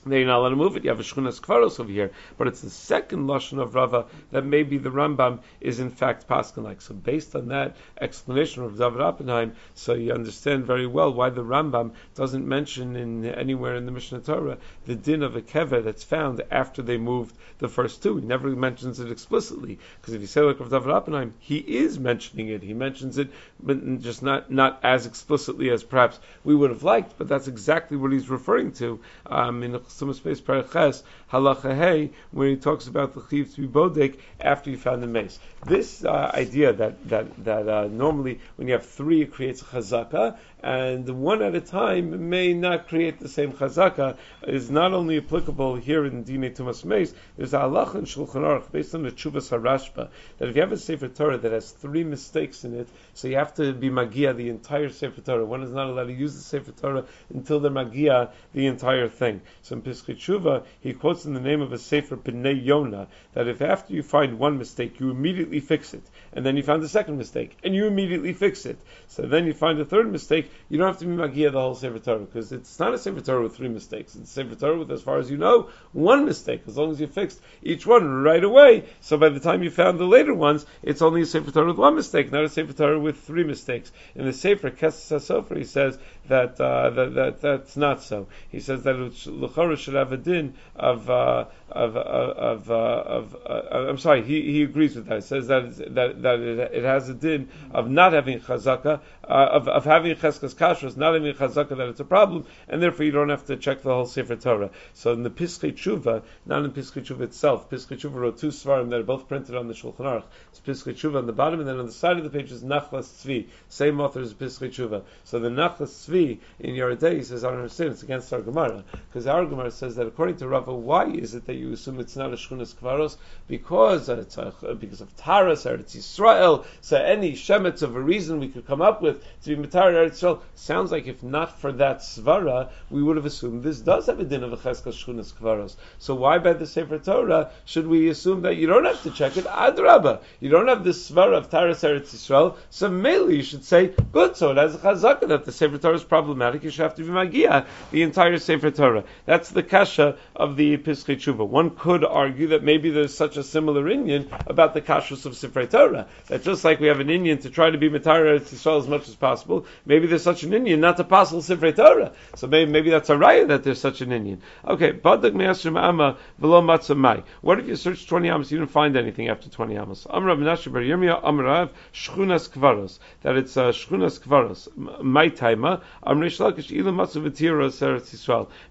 they're 0.06 0.24
not 0.26 0.38
allowed 0.38 0.50
to 0.50 0.56
move 0.56 0.76
it. 0.76 0.84
You 0.84 0.90
have 0.90 1.00
a 1.00 1.02
Shchunas 1.02 1.40
Kvaros 1.40 1.80
over 1.80 1.90
here, 1.90 2.12
but 2.38 2.46
it's 2.46 2.60
the 2.60 2.70
second 2.70 3.26
lashon 3.26 3.60
of 3.60 3.74
Rava 3.74 4.06
that 4.30 4.44
maybe 4.44 4.78
the 4.78 4.90
Rambam 4.90 5.40
is 5.60 5.80
in 5.80 5.90
fact 5.90 6.28
paskin 6.28 6.62
like. 6.62 6.80
So 6.80 6.94
based 6.94 7.34
on 7.34 7.48
that 7.48 7.76
explanation 8.00 8.62
of 8.62 8.78
David 8.78 9.00
Oppenheim, 9.00 9.54
so 9.74 9.94
you 9.94 10.12
understand 10.12 10.66
very 10.66 10.86
well 10.86 11.12
why 11.12 11.30
the 11.30 11.42
Rambam 11.42 11.92
doesn't 12.14 12.46
mention 12.46 12.96
in 12.96 13.24
anywhere 13.26 13.76
in 13.76 13.86
the 13.86 13.92
Mishnah 13.92 14.20
Torah 14.20 14.58
the 14.86 14.94
din 14.94 15.22
of 15.22 15.36
a 15.36 15.42
kever 15.42 15.82
that's 15.82 16.04
found 16.04 16.42
after 16.50 16.82
they 16.82 16.96
moved 16.96 17.36
the 17.58 17.68
first 17.68 18.02
two. 18.02 18.16
He 18.16 18.24
never 18.24 18.48
mentions 18.50 19.00
it 19.00 19.10
explicitly 19.10 19.78
because 20.00 20.14
if 20.14 20.20
you 20.20 20.26
say 20.26 20.40
like 20.40 20.60
of 20.60 20.70
David 20.70 20.90
Oppenheim, 20.90 21.34
he 21.40 21.58
is 21.58 21.98
mentioning 21.98 22.48
it. 22.48 22.62
He 22.62 22.74
mentions 22.74 23.18
it, 23.18 23.30
but 23.60 24.00
just 24.00 24.22
not 24.22 24.50
not 24.50 24.80
as 24.82 25.06
explicitly 25.06 25.70
as 25.70 25.82
perhaps 25.82 26.18
we 26.44 26.54
would 26.54 26.70
have 26.70 26.82
liked. 26.82 27.18
But 27.18 27.28
that's 27.28 27.48
exactly 27.48 27.96
what 27.96 28.12
he's 28.12 28.28
referring 28.28 28.72
to 28.72 29.00
um, 29.26 29.62
in 29.62 29.74
Tumas 29.98 30.20
Beis 30.20 30.42
Paraches 30.42 31.02
Halacha 31.32 31.74
Hey, 31.74 32.10
where 32.30 32.48
he 32.48 32.56
talks 32.56 32.86
about 32.86 33.14
the 33.14 33.22
chiv 33.30 33.54
to 33.54 33.62
be 33.62 33.68
bodek 33.68 34.18
after 34.40 34.70
you 34.70 34.76
found 34.76 35.02
the 35.02 35.06
mace. 35.06 35.38
This 35.64 36.04
uh, 36.04 36.30
idea 36.34 36.72
that 36.74 37.08
that 37.08 37.44
that 37.44 37.68
uh, 37.68 37.88
normally 37.88 38.40
when 38.56 38.68
you 38.68 38.74
have 38.74 38.84
three 38.86 39.22
it 39.22 39.32
creates 39.32 39.62
a 39.62 39.64
chazaka, 39.64 40.36
and 40.62 41.08
one 41.22 41.42
at 41.42 41.54
a 41.54 41.60
time 41.60 42.28
may 42.28 42.54
not 42.54 42.88
create 42.88 43.20
the 43.20 43.28
same 43.28 43.52
chazaka 43.52 44.16
is 44.46 44.70
not 44.70 44.92
only 44.92 45.18
applicable 45.18 45.76
here 45.76 46.06
in 46.06 46.24
Dine 46.24 46.50
Tumas 46.52 46.84
Meis. 46.84 47.14
There's 47.36 47.54
a 47.54 47.58
halacha 47.58 47.96
in 47.96 48.04
Shulchan 48.04 48.42
Aruch 48.42 48.72
based 48.72 48.94
on 48.94 49.02
the 49.02 49.10
Chuvas 49.10 49.50
Harashba 49.50 50.08
that 50.38 50.48
if 50.48 50.56
you 50.56 50.62
have 50.62 50.72
a 50.72 50.76
Sefer 50.76 51.08
Torah 51.08 51.38
that 51.38 51.52
has 51.52 51.70
three 51.70 52.04
mistakes 52.04 52.64
in 52.64 52.74
it, 52.74 52.88
so 53.14 53.28
you 53.28 53.36
have 53.36 53.54
to 53.54 53.72
be 53.72 53.90
magia 53.90 54.32
the 54.32 54.48
entire 54.48 54.88
Sefer 54.88 55.20
Torah. 55.20 55.44
One 55.44 55.62
is 55.62 55.72
not 55.72 55.88
allowed 55.88 56.06
to 56.06 56.12
use 56.12 56.34
the 56.34 56.40
Sefer 56.40 56.72
Torah 56.72 57.04
until 57.32 57.60
they're 57.60 57.70
magia 57.70 58.30
the 58.52 58.66
entire 58.66 59.08
thing. 59.08 59.42
So 59.62 59.76
in 59.76 59.82
Piskei 59.82 60.16
Tshuva, 60.16 60.64
he 60.80 60.94
quotes 60.94 61.26
in 61.26 61.34
the 61.34 61.40
name 61.40 61.60
of 61.60 61.72
a 61.72 61.78
Sefer 61.78 62.16
B'nai 62.16 62.64
Yonah 62.64 63.08
that 63.34 63.46
if 63.46 63.60
after 63.60 63.92
you 63.92 64.02
find 64.02 64.38
one 64.38 64.58
mistake, 64.58 65.00
you 65.00 65.10
immediately 65.10 65.60
fix 65.60 65.92
it, 65.94 66.02
and 66.32 66.44
then 66.44 66.56
you 66.56 66.62
find 66.62 66.82
the 66.82 66.88
second 66.88 67.18
mistake, 67.18 67.56
and 67.62 67.74
you 67.74 67.86
immediately 67.86 68.32
fix 68.32 68.66
it. 68.66 68.78
So 69.08 69.22
then 69.22 69.46
you 69.46 69.52
find 69.52 69.78
a 69.78 69.84
third 69.84 70.10
mistake, 70.10 70.45
you 70.68 70.78
don't 70.78 70.86
have 70.86 70.98
to 70.98 71.06
be 71.06 71.12
magia 71.12 71.50
the 71.50 71.60
whole 71.60 71.74
Sefer 71.74 71.98
Torah 71.98 72.20
because 72.20 72.52
it's 72.52 72.78
not 72.78 72.94
a 72.94 72.98
Sefer 72.98 73.20
Torah 73.20 73.42
with 73.42 73.56
three 73.56 73.68
mistakes. 73.68 74.14
It's 74.16 74.30
a 74.30 74.32
Sefer 74.32 74.54
Torah 74.54 74.78
with, 74.78 74.90
as 74.90 75.02
far 75.02 75.18
as 75.18 75.30
you 75.30 75.36
know, 75.36 75.70
one 75.92 76.24
mistake. 76.24 76.62
As 76.66 76.76
long 76.76 76.90
as 76.90 77.00
you 77.00 77.06
fixed 77.06 77.40
each 77.62 77.86
one 77.86 78.22
right 78.22 78.42
away, 78.42 78.84
so 79.00 79.16
by 79.16 79.28
the 79.28 79.40
time 79.40 79.62
you 79.62 79.70
found 79.70 79.98
the 79.98 80.04
later 80.04 80.34
ones, 80.34 80.66
it's 80.82 81.02
only 81.02 81.22
a 81.22 81.26
Sefer 81.26 81.50
Torah 81.50 81.68
with 81.68 81.78
one 81.78 81.94
mistake, 81.94 82.32
not 82.32 82.44
a 82.44 82.48
Sefer 82.48 82.72
Torah 82.72 83.00
with 83.00 83.20
three 83.20 83.44
mistakes. 83.44 83.92
In 84.14 84.24
the 84.24 84.32
Sefer 84.32 84.70
Kesses 84.70 85.20
Sofer, 85.20 85.56
he 85.56 85.64
says 85.64 85.98
that, 86.28 86.60
uh, 86.60 86.90
that, 86.90 87.14
that 87.14 87.40
that's 87.40 87.76
not 87.76 88.02
so. 88.02 88.26
He 88.50 88.60
says 88.60 88.82
that 88.82 88.96
Luchara 88.96 89.76
should 89.76 89.94
have 89.94 90.12
a 90.12 90.16
din 90.16 90.54
of 90.74 91.08
uh, 91.08 91.46
of 91.70 91.96
of, 91.96 92.70
uh, 92.70 92.74
of 92.74 93.36
uh, 93.46 93.88
I'm 93.88 93.98
sorry, 93.98 94.22
he, 94.22 94.42
he 94.42 94.62
agrees 94.62 94.96
with 94.96 95.06
that. 95.06 95.16
He 95.16 95.20
says 95.20 95.48
that 95.48 95.94
that 95.94 96.22
that 96.22 96.40
it, 96.40 96.58
it 96.72 96.84
has 96.84 97.08
a 97.08 97.14
din 97.14 97.48
of 97.72 97.90
not 97.90 98.12
having 98.12 98.40
chazaka, 98.40 99.00
uh, 99.24 99.32
of 99.32 99.68
of 99.68 99.84
having 99.84 100.14
cheskas 100.16 100.54
kashrus, 100.54 100.96
not 100.96 101.14
having 101.14 101.32
chazaka 101.34 101.76
that 101.76 101.88
it's 101.88 102.00
a 102.00 102.04
problem, 102.04 102.46
and 102.68 102.82
therefore 102.82 103.04
you 103.04 103.12
don't 103.12 103.28
have 103.28 103.46
to 103.46 103.56
check 103.56 103.82
the 103.82 103.92
whole 103.92 104.06
Sefer 104.06 104.36
Torah. 104.36 104.70
So 104.94 105.12
in 105.12 105.22
the 105.22 105.30
Piskei 105.30 105.72
Tshuva, 105.72 106.22
not 106.46 106.64
in 106.64 106.72
Piskei 106.72 107.04
Tshuva 107.04 107.22
itself, 107.22 107.68
Piskei 107.70 107.98
Tshuva 107.98 108.14
wrote 108.14 108.38
two 108.38 108.48
svarim 108.48 108.90
that 108.90 109.00
are 109.00 109.04
both 109.04 109.28
printed 109.28 109.54
on 109.54 109.68
the 109.68 109.74
Shulchan 109.74 109.98
Aruch. 109.98 110.24
It's 110.50 110.60
Piskei 110.60 110.94
Tshuva 110.94 111.18
on 111.18 111.26
the 111.26 111.32
bottom, 111.32 111.60
and 111.60 111.68
then 111.68 111.78
on 111.78 111.86
the 111.86 111.92
side 111.92 112.16
of 112.16 112.24
the 112.24 112.30
page 112.30 112.50
is 112.50 112.62
Nachlas 112.62 113.08
Tzvi, 113.24 113.48
same 113.68 114.00
author 114.00 114.20
as 114.20 114.34
Piskei 114.34 114.70
Tshuva. 114.70 115.02
So 115.24 115.38
the 115.38 115.50
Nachlas 115.50 116.08
Tzvi 116.08 116.15
in 116.16 116.74
Yeridei 116.74 117.24
says, 117.24 117.44
I 117.44 117.50
don't 117.50 117.58
understand, 117.58 117.90
it's 117.92 118.02
against 118.02 118.32
our 118.32 118.40
Gemara, 118.40 118.84
because 119.08 119.26
our 119.26 119.44
Gemara 119.44 119.70
says 119.70 119.96
that 119.96 120.06
according 120.06 120.36
to 120.38 120.48
Rava, 120.48 120.74
why 120.74 121.06
is 121.06 121.34
it 121.34 121.46
that 121.46 121.54
you 121.54 121.72
assume 121.72 122.00
it's 122.00 122.16
not 122.16 122.32
a 122.32 122.36
Shchunas 122.36 122.74
Kvaros? 122.74 123.16
Because 123.48 124.08
uh, 124.08 124.74
because 124.78 125.00
of 125.00 125.16
Taras, 125.16 125.64
Eretz 125.64 125.96
Yisrael, 125.96 126.64
so 126.80 126.96
any 126.96 127.32
Shemetz 127.32 127.82
of 127.82 127.96
a 127.96 128.00
reason 128.00 128.40
we 128.40 128.48
could 128.48 128.66
come 128.66 128.82
up 128.82 129.02
with 129.02 129.22
to 129.42 129.56
be 129.56 129.62
Matar 129.62 129.92
Eretz 129.92 130.22
Yisrael, 130.22 130.40
sounds 130.54 130.92
like 130.92 131.06
if 131.06 131.22
not 131.22 131.60
for 131.60 131.72
that 131.72 131.98
Svara, 131.98 132.70
we 132.90 133.02
would 133.02 133.16
have 133.16 133.26
assumed 133.26 133.62
this 133.62 133.80
does 133.80 134.06
have 134.06 134.20
a 134.20 134.24
din 134.24 134.42
of 134.42 134.52
a 134.52 134.56
Cheskas 134.56 134.94
Shchunas 134.94 135.32
Kvaros. 135.32 135.76
So 135.98 136.14
why 136.14 136.38
by 136.38 136.52
the 136.54 136.66
Sefer 136.66 136.98
Torah 136.98 137.50
should 137.64 137.86
we 137.86 138.08
assume 138.08 138.42
that 138.42 138.56
you 138.56 138.66
don't 138.66 138.84
have 138.84 139.02
to 139.02 139.10
check 139.10 139.36
it? 139.36 139.44
Adrabah, 139.44 140.20
you 140.40 140.48
don't 140.48 140.68
have 140.68 140.84
this 140.84 141.10
Svara 141.10 141.36
of 141.36 141.50
Taras 141.50 141.82
Eretz 141.82 142.14
Yisrael, 142.14 142.56
so 142.70 142.88
mainly 142.88 143.36
you 143.36 143.42
should 143.42 143.64
say, 143.64 143.94
good, 144.12 144.36
so 144.36 144.50
it 144.52 144.56
has 144.56 144.74
a 144.74 144.78
Chazaka 144.78 145.28
that 145.28 145.44
the 145.44 145.52
Sefer 145.52 145.78
Torah 145.78 145.94
is 145.94 146.04
problematic, 146.08 146.64
you 146.64 146.70
should 146.70 146.82
have 146.82 146.94
to 146.96 147.02
be 147.02 147.10
Magia, 147.10 147.66
the 147.90 148.02
entire 148.02 148.38
Sefer 148.38 148.70
Torah. 148.70 149.04
That's 149.24 149.50
the 149.50 149.62
Kasha 149.62 150.16
of 150.34 150.56
the 150.56 150.76
Piskei 150.78 151.16
Tshuva. 151.16 151.46
One 151.46 151.70
could 151.70 152.04
argue 152.04 152.48
that 152.48 152.62
maybe 152.62 152.90
there's 152.90 153.14
such 153.14 153.36
a 153.36 153.42
similar 153.42 153.88
Indian 153.88 154.28
about 154.46 154.74
the 154.74 154.80
Kashrus 154.80 155.26
of 155.26 155.36
Sefer 155.36 155.66
Torah, 155.66 156.06
that 156.28 156.42
just 156.42 156.64
like 156.64 156.80
we 156.80 156.88
have 156.88 157.00
an 157.00 157.10
Indian 157.10 157.38
to 157.38 157.50
try 157.50 157.70
to 157.70 157.78
be 157.78 157.88
Matar 157.88 158.22
Eretz 158.22 158.52
Yisrael 158.52 158.78
as 158.78 158.88
much 158.88 159.08
as 159.08 159.14
possible, 159.14 159.66
maybe 159.84 160.06
there's 160.06 160.22
such 160.22 160.42
an 160.42 160.52
Indian 160.52 160.80
not 160.80 160.96
to 160.96 161.04
passel 161.04 161.42
Sefer 161.42 161.72
Torah. 161.72 162.12
So 162.34 162.46
maybe, 162.46 162.70
maybe 162.70 162.90
that's 162.90 163.10
a 163.10 163.16
raya 163.16 163.48
that 163.48 163.64
there's 163.64 163.80
such 163.80 164.00
an 164.00 164.12
Indian. 164.12 164.42
Okay, 164.66 164.92
Badak 164.92 165.34
Me'asrim 165.34 165.80
Amma 165.80 166.16
V'lo 166.40 166.62
Matzamai. 166.62 167.24
What 167.40 167.58
if 167.58 167.68
you 167.68 167.76
search 167.76 168.06
20 168.06 168.28
Amos, 168.28 168.50
you 168.50 168.58
didn't 168.58 168.70
find 168.70 168.96
anything 168.96 169.28
after 169.28 169.48
20 169.48 169.76
Amos? 169.76 170.06
Amrav 170.10 170.38
Menashe 170.38 170.72
Bar 170.72 170.82
Yirmiyah 170.82 171.22
Amrav 171.22 171.70
Shchunas 171.92 172.48
Kvaros. 172.48 172.98
That 173.22 173.36
it's 173.36 173.56
uh, 173.56 173.72
Shchunas 173.72 174.20
Kvaros. 174.20 175.02
My 175.02 175.28
timer. 175.28 175.80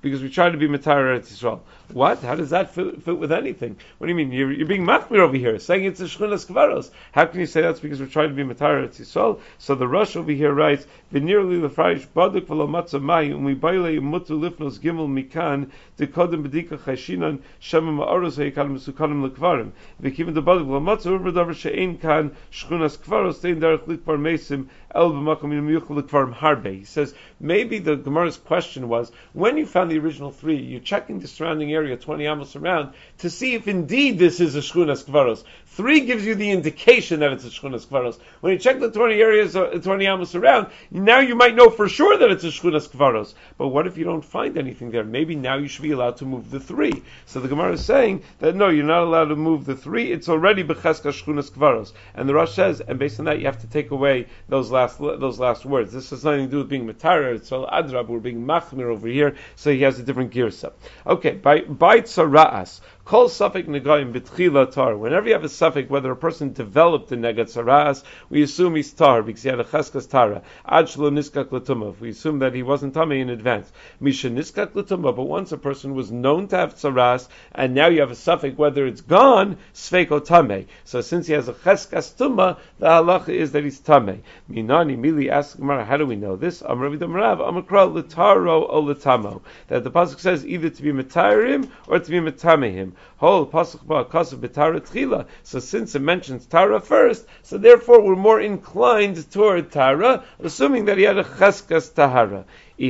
Because 0.01 0.21
we 0.21 0.29
try 0.29 0.49
to 0.49 0.57
be 0.57 0.67
Matar 0.67 1.01
Eretz 1.03 1.31
Yisrael. 1.31 1.59
What? 1.93 2.19
How 2.19 2.35
does 2.35 2.49
that 2.49 2.73
fit, 2.73 3.03
fit 3.03 3.17
with 3.17 3.31
anything? 3.31 3.77
What 3.97 4.07
do 4.07 4.11
you 4.11 4.15
mean? 4.15 4.31
You're, 4.31 4.51
you're 4.51 4.67
being 4.67 4.83
machmir 4.85 5.19
over 5.19 5.37
here, 5.37 5.59
saying 5.59 5.85
it's 5.85 6.01
a 6.01 6.05
shchunas 6.05 6.45
kvaros. 6.47 6.89
How 7.11 7.25
can 7.25 7.39
you 7.39 7.45
say 7.45 7.61
that's 7.61 7.79
because 7.79 7.99
we're 7.99 8.07
trying 8.07 8.29
to 8.29 8.35
be 8.35 8.43
matar 8.43 8.83
at 8.83 8.91
Yisrael? 8.93 9.39
So 9.59 9.75
the 9.75 9.87
Rosh 9.87 10.15
over 10.15 10.31
here 10.31 10.53
writes, 10.53 10.87
"V'nirli 11.13 11.61
lefarish 11.61 12.07
baduk 12.07 12.47
v'lo 12.47 12.67
matzah 12.67 13.01
mai 13.01 13.29
u'mibayle 13.29 13.99
mutu 13.99 14.37
lifnos 14.37 14.79
gimel 14.79 15.07
mikan 15.07 15.69
dekodem 15.97 16.45
bedika 16.45 16.77
chashinan 16.77 17.39
shemem 17.61 17.97
ma'aros 17.97 18.37
ha'yikanim 18.37 18.75
mesukanim 18.77 19.29
lekvarim 19.29 19.71
v'kivin 20.01 20.33
the 20.33 20.41
baduk 20.41 20.65
v'lo 20.65 20.81
matzah 20.81 21.19
u'ver 21.19 21.53
she'ein 21.53 21.97
kan 21.97 22.31
shchunas 22.51 22.97
kvaros 22.97 23.41
tein 23.41 23.61
derech 23.61 23.85
likvar 23.85 24.17
mesim 24.17 24.67
el 24.93 25.11
b'makom 25.11 25.51
yimiyuchel 25.53 26.01
lekvarim 26.01 26.33
harbe." 26.33 26.79
He 26.79 26.83
says 26.83 27.13
maybe 27.39 27.79
the 27.79 27.95
Gemara's 27.95 28.37
question 28.37 28.89
was 28.89 29.11
when 29.33 29.57
you 29.57 29.65
found 29.65 29.91
the 29.91 29.99
original 29.99 30.31
three, 30.31 30.57
you're 30.57 30.79
checking 30.79 31.19
the 31.19 31.27
surrounding 31.27 31.74
area, 31.75 31.97
20 31.97 32.25
amos 32.25 32.55
around, 32.55 32.93
to 33.19 33.29
see 33.29 33.53
if 33.53 33.67
indeed 33.67 34.17
this 34.17 34.39
is 34.39 34.55
a 34.55 34.59
Shchunas 34.59 35.03
Kvaros. 35.03 35.43
Three 35.75 36.01
gives 36.01 36.25
you 36.25 36.35
the 36.35 36.51
indication 36.51 37.19
that 37.19 37.33
it's 37.33 37.43
a 37.43 37.49
Shchunas 37.49 37.85
Kvaros. 37.85 38.17
When 38.39 38.53
you 38.53 38.59
check 38.59 38.79
the 38.79 38.89
20 38.89 39.21
areas, 39.21 39.57
uh, 39.57 39.71
20 39.71 40.05
amos 40.05 40.33
around, 40.33 40.67
now 40.89 41.19
you 41.19 41.35
might 41.35 41.53
know 41.53 41.69
for 41.69 41.89
sure 41.89 42.17
that 42.17 42.31
it's 42.31 42.45
a 42.45 42.47
Shchunas 42.47 42.87
Kvaros. 42.87 43.33
But 43.57 43.67
what 43.67 43.85
if 43.85 43.97
you 43.97 44.05
don't 44.05 44.23
find 44.23 44.57
anything 44.57 44.91
there? 44.91 45.03
Maybe 45.03 45.35
now 45.35 45.57
you 45.57 45.67
should 45.67 45.83
be 45.83 45.91
allowed 45.91 46.15
to 46.17 46.25
move 46.25 46.49
the 46.49 46.61
three. 46.61 47.03
So 47.25 47.41
the 47.41 47.49
Gemara 47.49 47.73
is 47.73 47.83
saying 47.83 48.23
that 48.39 48.55
no, 48.55 48.69
you're 48.69 48.85
not 48.85 49.03
allowed 49.03 49.25
to 49.25 49.35
move 49.35 49.65
the 49.65 49.75
three. 49.75 50.13
It's 50.13 50.29
already 50.29 50.63
Becheska 50.63 51.11
Shchunas 51.11 51.51
Kvaros. 51.51 51.91
And 52.13 52.29
the 52.29 52.33
Rosh 52.33 52.53
says, 52.53 52.79
and 52.79 52.97
based 52.97 53.19
on 53.19 53.25
that, 53.25 53.39
you 53.39 53.45
have 53.45 53.59
to 53.59 53.67
take 53.67 53.91
away 53.91 54.27
those 54.47 54.71
last 54.71 54.97
those 54.97 55.39
last 55.39 55.65
words. 55.65 55.91
This 55.91 56.11
has 56.11 56.23
nothing 56.23 56.45
to 56.45 56.51
do 56.51 56.57
with 56.59 56.69
being 56.69 56.87
Matara. 56.87 57.35
It's 57.35 57.51
all 57.51 57.67
Adrab. 57.67 58.07
We're 58.07 58.19
being 58.19 58.45
Machmir 58.45 58.85
over 58.85 59.09
here. 59.09 59.35
So 59.57 59.71
he 59.71 59.81
has 59.81 59.99
a 59.99 60.03
different 60.03 60.31
gear 60.31 60.51
set. 60.51 60.71
Okay, 61.05 61.31
by 61.31 61.64
by 61.67 62.01
tzara'as. 62.01 62.81
Kol 63.05 63.27
suffik 63.29 63.67
negayim 63.67 64.11
betchila 64.11 64.71
tar. 64.71 64.97
Whenever 64.97 65.27
you 65.27 65.33
have 65.33 65.43
a 65.43 65.49
suffix, 65.49 65.91
whether 65.91 66.09
a 66.09 66.15
person 66.15 66.53
developed 66.53 67.11
a 67.11 67.15
negat 67.15 67.53
saras, 67.53 68.03
we 68.31 68.41
assume 68.41 68.75
he's 68.75 68.91
tar 68.93 69.21
because 69.21 69.43
he 69.43 69.49
had 69.49 69.59
a 69.59 69.63
cheskas 69.63 70.09
tara. 70.09 70.41
Ad 70.67 70.85
shlo 70.85 71.11
niskak 71.11 71.49
latuma. 71.49 71.95
We 71.99 72.09
assume 72.09 72.39
that 72.39 72.55
he 72.55 72.63
wasn't 72.63 72.95
tummy 72.95 73.19
in 73.21 73.29
advance. 73.29 73.71
Misha 73.99 74.31
niskak 74.31 74.69
latuma. 74.69 75.15
But 75.15 75.25
once 75.25 75.51
a 75.51 75.57
person 75.59 75.93
was 75.93 76.11
known 76.11 76.47
to 76.47 76.57
have 76.57 76.73
saras, 76.73 77.27
and 77.51 77.75
now 77.75 77.89
you 77.89 77.99
have 77.99 78.09
a 78.09 78.15
suffix, 78.15 78.57
whether 78.57 78.87
it's 78.87 79.01
gone, 79.01 79.57
sveiko 79.75 80.25
tame. 80.25 80.65
So 80.83 81.01
since 81.01 81.27
he 81.27 81.33
has 81.33 81.47
a 81.47 81.53
cheskas 81.53 82.11
tuma, 82.15 82.57
the 82.79 82.87
halacha 82.87 83.29
is 83.29 83.51
that 83.51 83.63
he's 83.63 83.77
tame. 83.77 84.23
Minani 84.49 84.97
mili 84.97 85.29
Gemara, 85.57 85.85
how 85.85 85.97
do 85.97 86.07
we 86.07 86.15
know 86.15 86.37
this? 86.37 86.63
Amrav 86.63 86.99
Rav 87.13 87.37
Amakra 87.37 87.87
litaro 87.87 88.65
o 88.67 88.81
litamo. 88.81 89.43
That 89.67 89.83
the 89.83 89.91
pasuk 89.91 90.19
says 90.19 90.43
either 90.43 90.71
to 90.71 90.81
be 90.81 90.91
matarim 90.91 91.69
or 91.87 91.99
to 91.99 92.09
be 92.09 92.17
matamehim. 92.17 92.93
Whole 93.17 93.45
pasuk 93.45 93.85
ba 93.85 94.05
kasav 94.05 94.39
betara 94.39 94.79
tchila. 94.79 95.25
So 95.43 95.59
since 95.59 95.95
it 95.95 96.01
mentions 96.01 96.45
Tara 96.45 96.79
first, 96.79 97.25
so 97.41 97.57
therefore 97.57 98.01
we're 98.01 98.15
more 98.15 98.41
inclined 98.41 99.31
toward 99.31 99.71
Tara, 99.71 100.23
assuming 100.39 100.85
that 100.85 100.97
he 100.97 101.03
had 101.03 101.17
a 101.17 101.23
cheskas 101.23 101.93
tahara. 101.93 102.45
But 102.77 102.87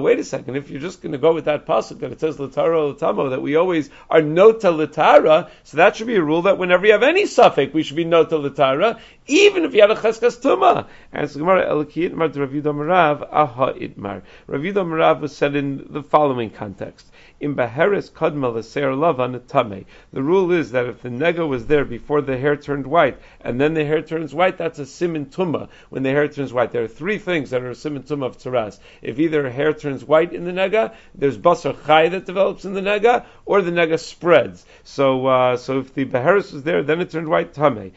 wait 0.00 0.18
a 0.20 0.24
second, 0.24 0.56
if 0.56 0.70
you're 0.70 0.80
just 0.80 1.02
going 1.02 1.10
to 1.10 1.18
go 1.18 1.34
with 1.34 1.46
that 1.46 1.66
pasuk 1.66 1.98
that 1.98 2.12
it 2.12 2.20
says 2.20 2.36
latara 2.36 2.94
latamo 2.94 3.30
that 3.30 3.42
we 3.42 3.56
always 3.56 3.90
are 4.08 4.22
nota 4.22 4.68
latara, 4.68 5.50
so 5.64 5.78
that 5.78 5.96
should 5.96 6.06
be 6.06 6.14
a 6.14 6.22
rule 6.22 6.42
that 6.42 6.56
whenever 6.56 6.86
you 6.86 6.92
have 6.92 7.02
any 7.02 7.26
suffix, 7.26 7.74
we 7.74 7.82
should 7.82 7.96
be 7.96 8.04
nota 8.04 8.36
latara, 8.36 9.00
even 9.28 9.64
if 9.64 9.74
you 9.74 9.82
had 9.82 9.90
a 9.90 9.94
cheskas 9.94 10.40
tuma. 10.40 10.86
And 11.12 11.30
so 11.30 11.38
Gemara 11.38 11.66
Elokiyit 11.66 12.12
Mar 12.12 12.28
Rav 12.28 12.50
Marav 12.50 13.28
Aha 13.30 13.72
Itmar. 13.74 14.22
Rav 14.46 14.60
Marav 14.62 15.20
was 15.20 15.36
said 15.36 15.54
in 15.54 15.86
the 15.90 16.02
following 16.02 16.50
context 16.50 17.06
in 17.40 17.54
Beheres 17.54 18.10
Kadma 18.10 18.52
L'Seir 18.52 18.90
Lavan 18.92 19.46
Tame. 19.46 19.84
The 20.12 20.22
rule 20.22 20.50
is 20.50 20.72
that 20.72 20.86
if 20.86 21.02
the 21.02 21.08
nega 21.08 21.46
was 21.46 21.66
there 21.66 21.84
before 21.84 22.20
the 22.20 22.36
hair 22.36 22.56
turned 22.56 22.86
white, 22.86 23.18
and 23.40 23.60
then 23.60 23.74
the 23.74 23.84
hair 23.84 24.02
turns 24.02 24.34
white, 24.34 24.58
that's 24.58 24.78
a 24.78 24.86
simin 24.86 25.26
tumma 25.26 25.68
when 25.90 26.02
the 26.02 26.10
hair 26.10 26.26
turns 26.26 26.52
white. 26.52 26.72
There 26.72 26.82
are 26.82 26.88
three 26.88 27.18
things 27.18 27.50
that 27.50 27.62
are 27.62 27.70
a 27.70 27.74
simantum 27.74 28.24
of 28.24 28.38
tzaras. 28.38 28.80
If 29.02 29.20
either 29.20 29.48
hair 29.50 29.72
turns 29.72 30.04
white 30.04 30.32
in 30.32 30.44
the 30.44 30.52
nega, 30.52 30.94
there's 31.14 31.38
basar 31.38 31.76
chai 31.86 32.08
that 32.08 32.26
develops 32.26 32.64
in 32.64 32.74
the 32.74 32.80
nega, 32.80 33.24
or 33.46 33.62
the 33.62 33.70
nega 33.70 33.98
spreads. 33.98 34.64
So, 34.82 35.26
uh, 35.26 35.56
so 35.56 35.80
if 35.80 35.94
the 35.94 36.06
beheris 36.06 36.52
was 36.52 36.62
there, 36.64 36.82
then 36.82 37.00
it 37.00 37.10
turned 37.10 37.28
white 37.28 37.52
tame. 37.54 37.92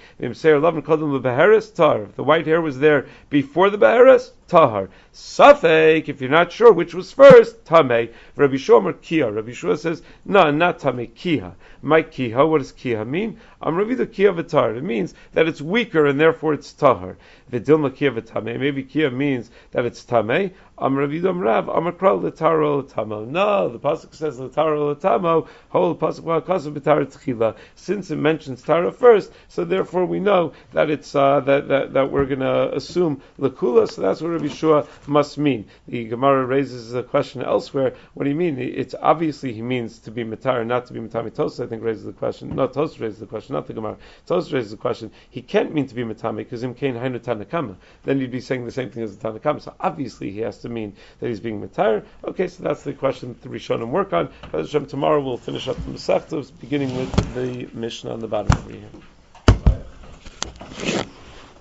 If 1.23 2.15
the 2.15 2.23
white 2.23 2.47
hair 2.47 2.61
was 2.61 2.79
there 2.79 3.05
before 3.29 3.69
the 3.69 3.77
beheris, 3.77 4.31
tahar. 4.51 4.89
Safek, 5.13 6.09
if 6.09 6.19
you're 6.19 6.29
not 6.29 6.51
sure 6.51 6.73
which 6.73 6.93
was 6.93 7.11
first, 7.11 7.63
tame. 7.65 8.09
Rabbi 8.35 8.55
Shomer 8.55 9.01
kia. 9.01 9.31
Rabbi 9.31 9.53
Shua 9.53 9.77
says, 9.77 10.01
no, 10.25 10.51
not 10.51 10.79
tame, 10.79 11.07
kiha. 11.07 11.53
My 11.81 12.03
kiha, 12.03 12.47
what 12.47 12.59
does 12.59 12.73
kiha 12.73 13.07
mean? 13.07 13.39
I'm 13.61 13.75
Rabbi 13.75 13.95
the 13.95 14.05
kiha 14.05 14.39
v'tar. 14.39 14.77
It 14.77 14.83
means 14.83 15.13
that 15.33 15.47
it's 15.47 15.61
weaker 15.61 16.05
and 16.05 16.19
therefore 16.19 16.53
it's 16.53 16.73
tahar. 16.73 17.17
V'dilma 17.51 17.91
kiha 17.91 18.19
v'tame. 18.19 18.59
Maybe 18.59 18.83
kiha 18.83 19.11
means 19.13 19.49
that 19.71 19.85
it's 19.85 20.03
tame. 20.03 20.51
I'm 20.77 20.97
Rav. 20.97 21.69
I'm 21.69 21.87
a 21.87 21.91
kral 21.91 22.23
l'taro 22.23 22.79
l'tamo. 22.79 23.23
No, 23.25 23.69
the 23.69 23.79
pasuk 23.79 24.15
says 24.15 24.39
l'taro 24.39 24.91
l'tamo. 24.91 25.47
Whole 25.69 25.95
pasuk 25.95 26.23
v'akasu 26.23 26.73
b'tar 26.73 27.05
tchila. 27.05 27.55
Since 27.75 28.09
it 28.09 28.15
mentions 28.15 28.63
tara 28.63 28.91
first, 28.91 29.31
so 29.47 29.63
therefore 29.63 30.05
we 30.05 30.19
know 30.19 30.53
that 30.73 30.89
it's 30.89 31.13
uh, 31.13 31.39
that, 31.41 31.67
that 31.67 31.93
that 31.93 32.11
we're 32.11 32.25
to 32.25 32.75
assume 32.75 33.21
lakula. 33.39 33.89
So 33.89 34.01
that's 34.01 34.21
what 34.21 34.40
Rabbi 34.41 34.53
Shua 34.53 34.87
must 35.05 35.37
mean. 35.37 35.67
The 35.87 36.05
Gemara 36.05 36.45
raises 36.45 36.95
a 36.95 37.03
question 37.03 37.43
elsewhere. 37.43 37.93
What 38.15 38.23
do 38.23 38.29
you 38.31 38.35
mean? 38.35 38.57
It's 38.57 38.95
obviously 38.99 39.53
he 39.53 39.61
means 39.61 39.99
to 39.99 40.11
be 40.11 40.23
matar, 40.23 40.65
not 40.65 40.87
to 40.87 40.93
be. 40.93 41.01
Tos, 41.01 41.59
I 41.59 41.67
think, 41.67 41.83
raises 41.83 42.05
the 42.05 42.11
question. 42.11 42.55
No, 42.55 42.65
Tos 42.67 42.99
raises 42.99 43.19
the 43.19 43.27
question, 43.27 43.53
not 43.53 43.67
the 43.67 43.73
Gemara. 43.73 43.97
Tos 44.25 44.51
raises 44.51 44.71
the 44.71 44.77
question. 44.77 45.11
He 45.29 45.43
can't 45.43 45.73
mean 45.75 45.85
to 45.87 45.93
be 45.93 46.03
matami 46.03 46.37
because 46.37 46.63
him 46.63 46.73
kain 46.73 46.95
hainu 46.95 47.19
tanakama. 47.19 47.75
Then 48.03 48.19
you'd 48.19 48.31
be 48.31 48.41
saying 48.41 48.65
the 48.65 48.71
same 48.71 48.89
thing 48.89 49.03
as 49.03 49.15
the 49.15 49.29
tanakama. 49.29 49.61
So 49.61 49.75
obviously 49.79 50.31
he 50.31 50.39
has 50.39 50.57
to 50.59 50.69
mean 50.69 50.95
that 51.19 51.27
he's 51.27 51.39
being 51.39 51.61
matar. 51.61 52.03
Okay, 52.23 52.47
so 52.47 52.63
that's 52.63 52.81
the 52.81 52.93
question 52.93 53.29
that 53.29 53.41
the 53.43 53.49
Rishonim 53.49 53.89
work 53.89 54.11
on. 54.11 54.29
Hashem, 54.51 54.87
Tomorrow 54.87 55.21
we'll 55.21 55.37
finish 55.37 55.67
up 55.67 55.75
the 55.85 55.91
Masechtos, 55.91 56.51
beginning 56.59 56.95
with 56.97 57.35
the 57.35 57.69
Mishnah 57.77 58.11
on 58.11 58.19
the 58.19 58.27
bottom 58.27 58.57
over 58.57 58.71
here. 58.71 58.89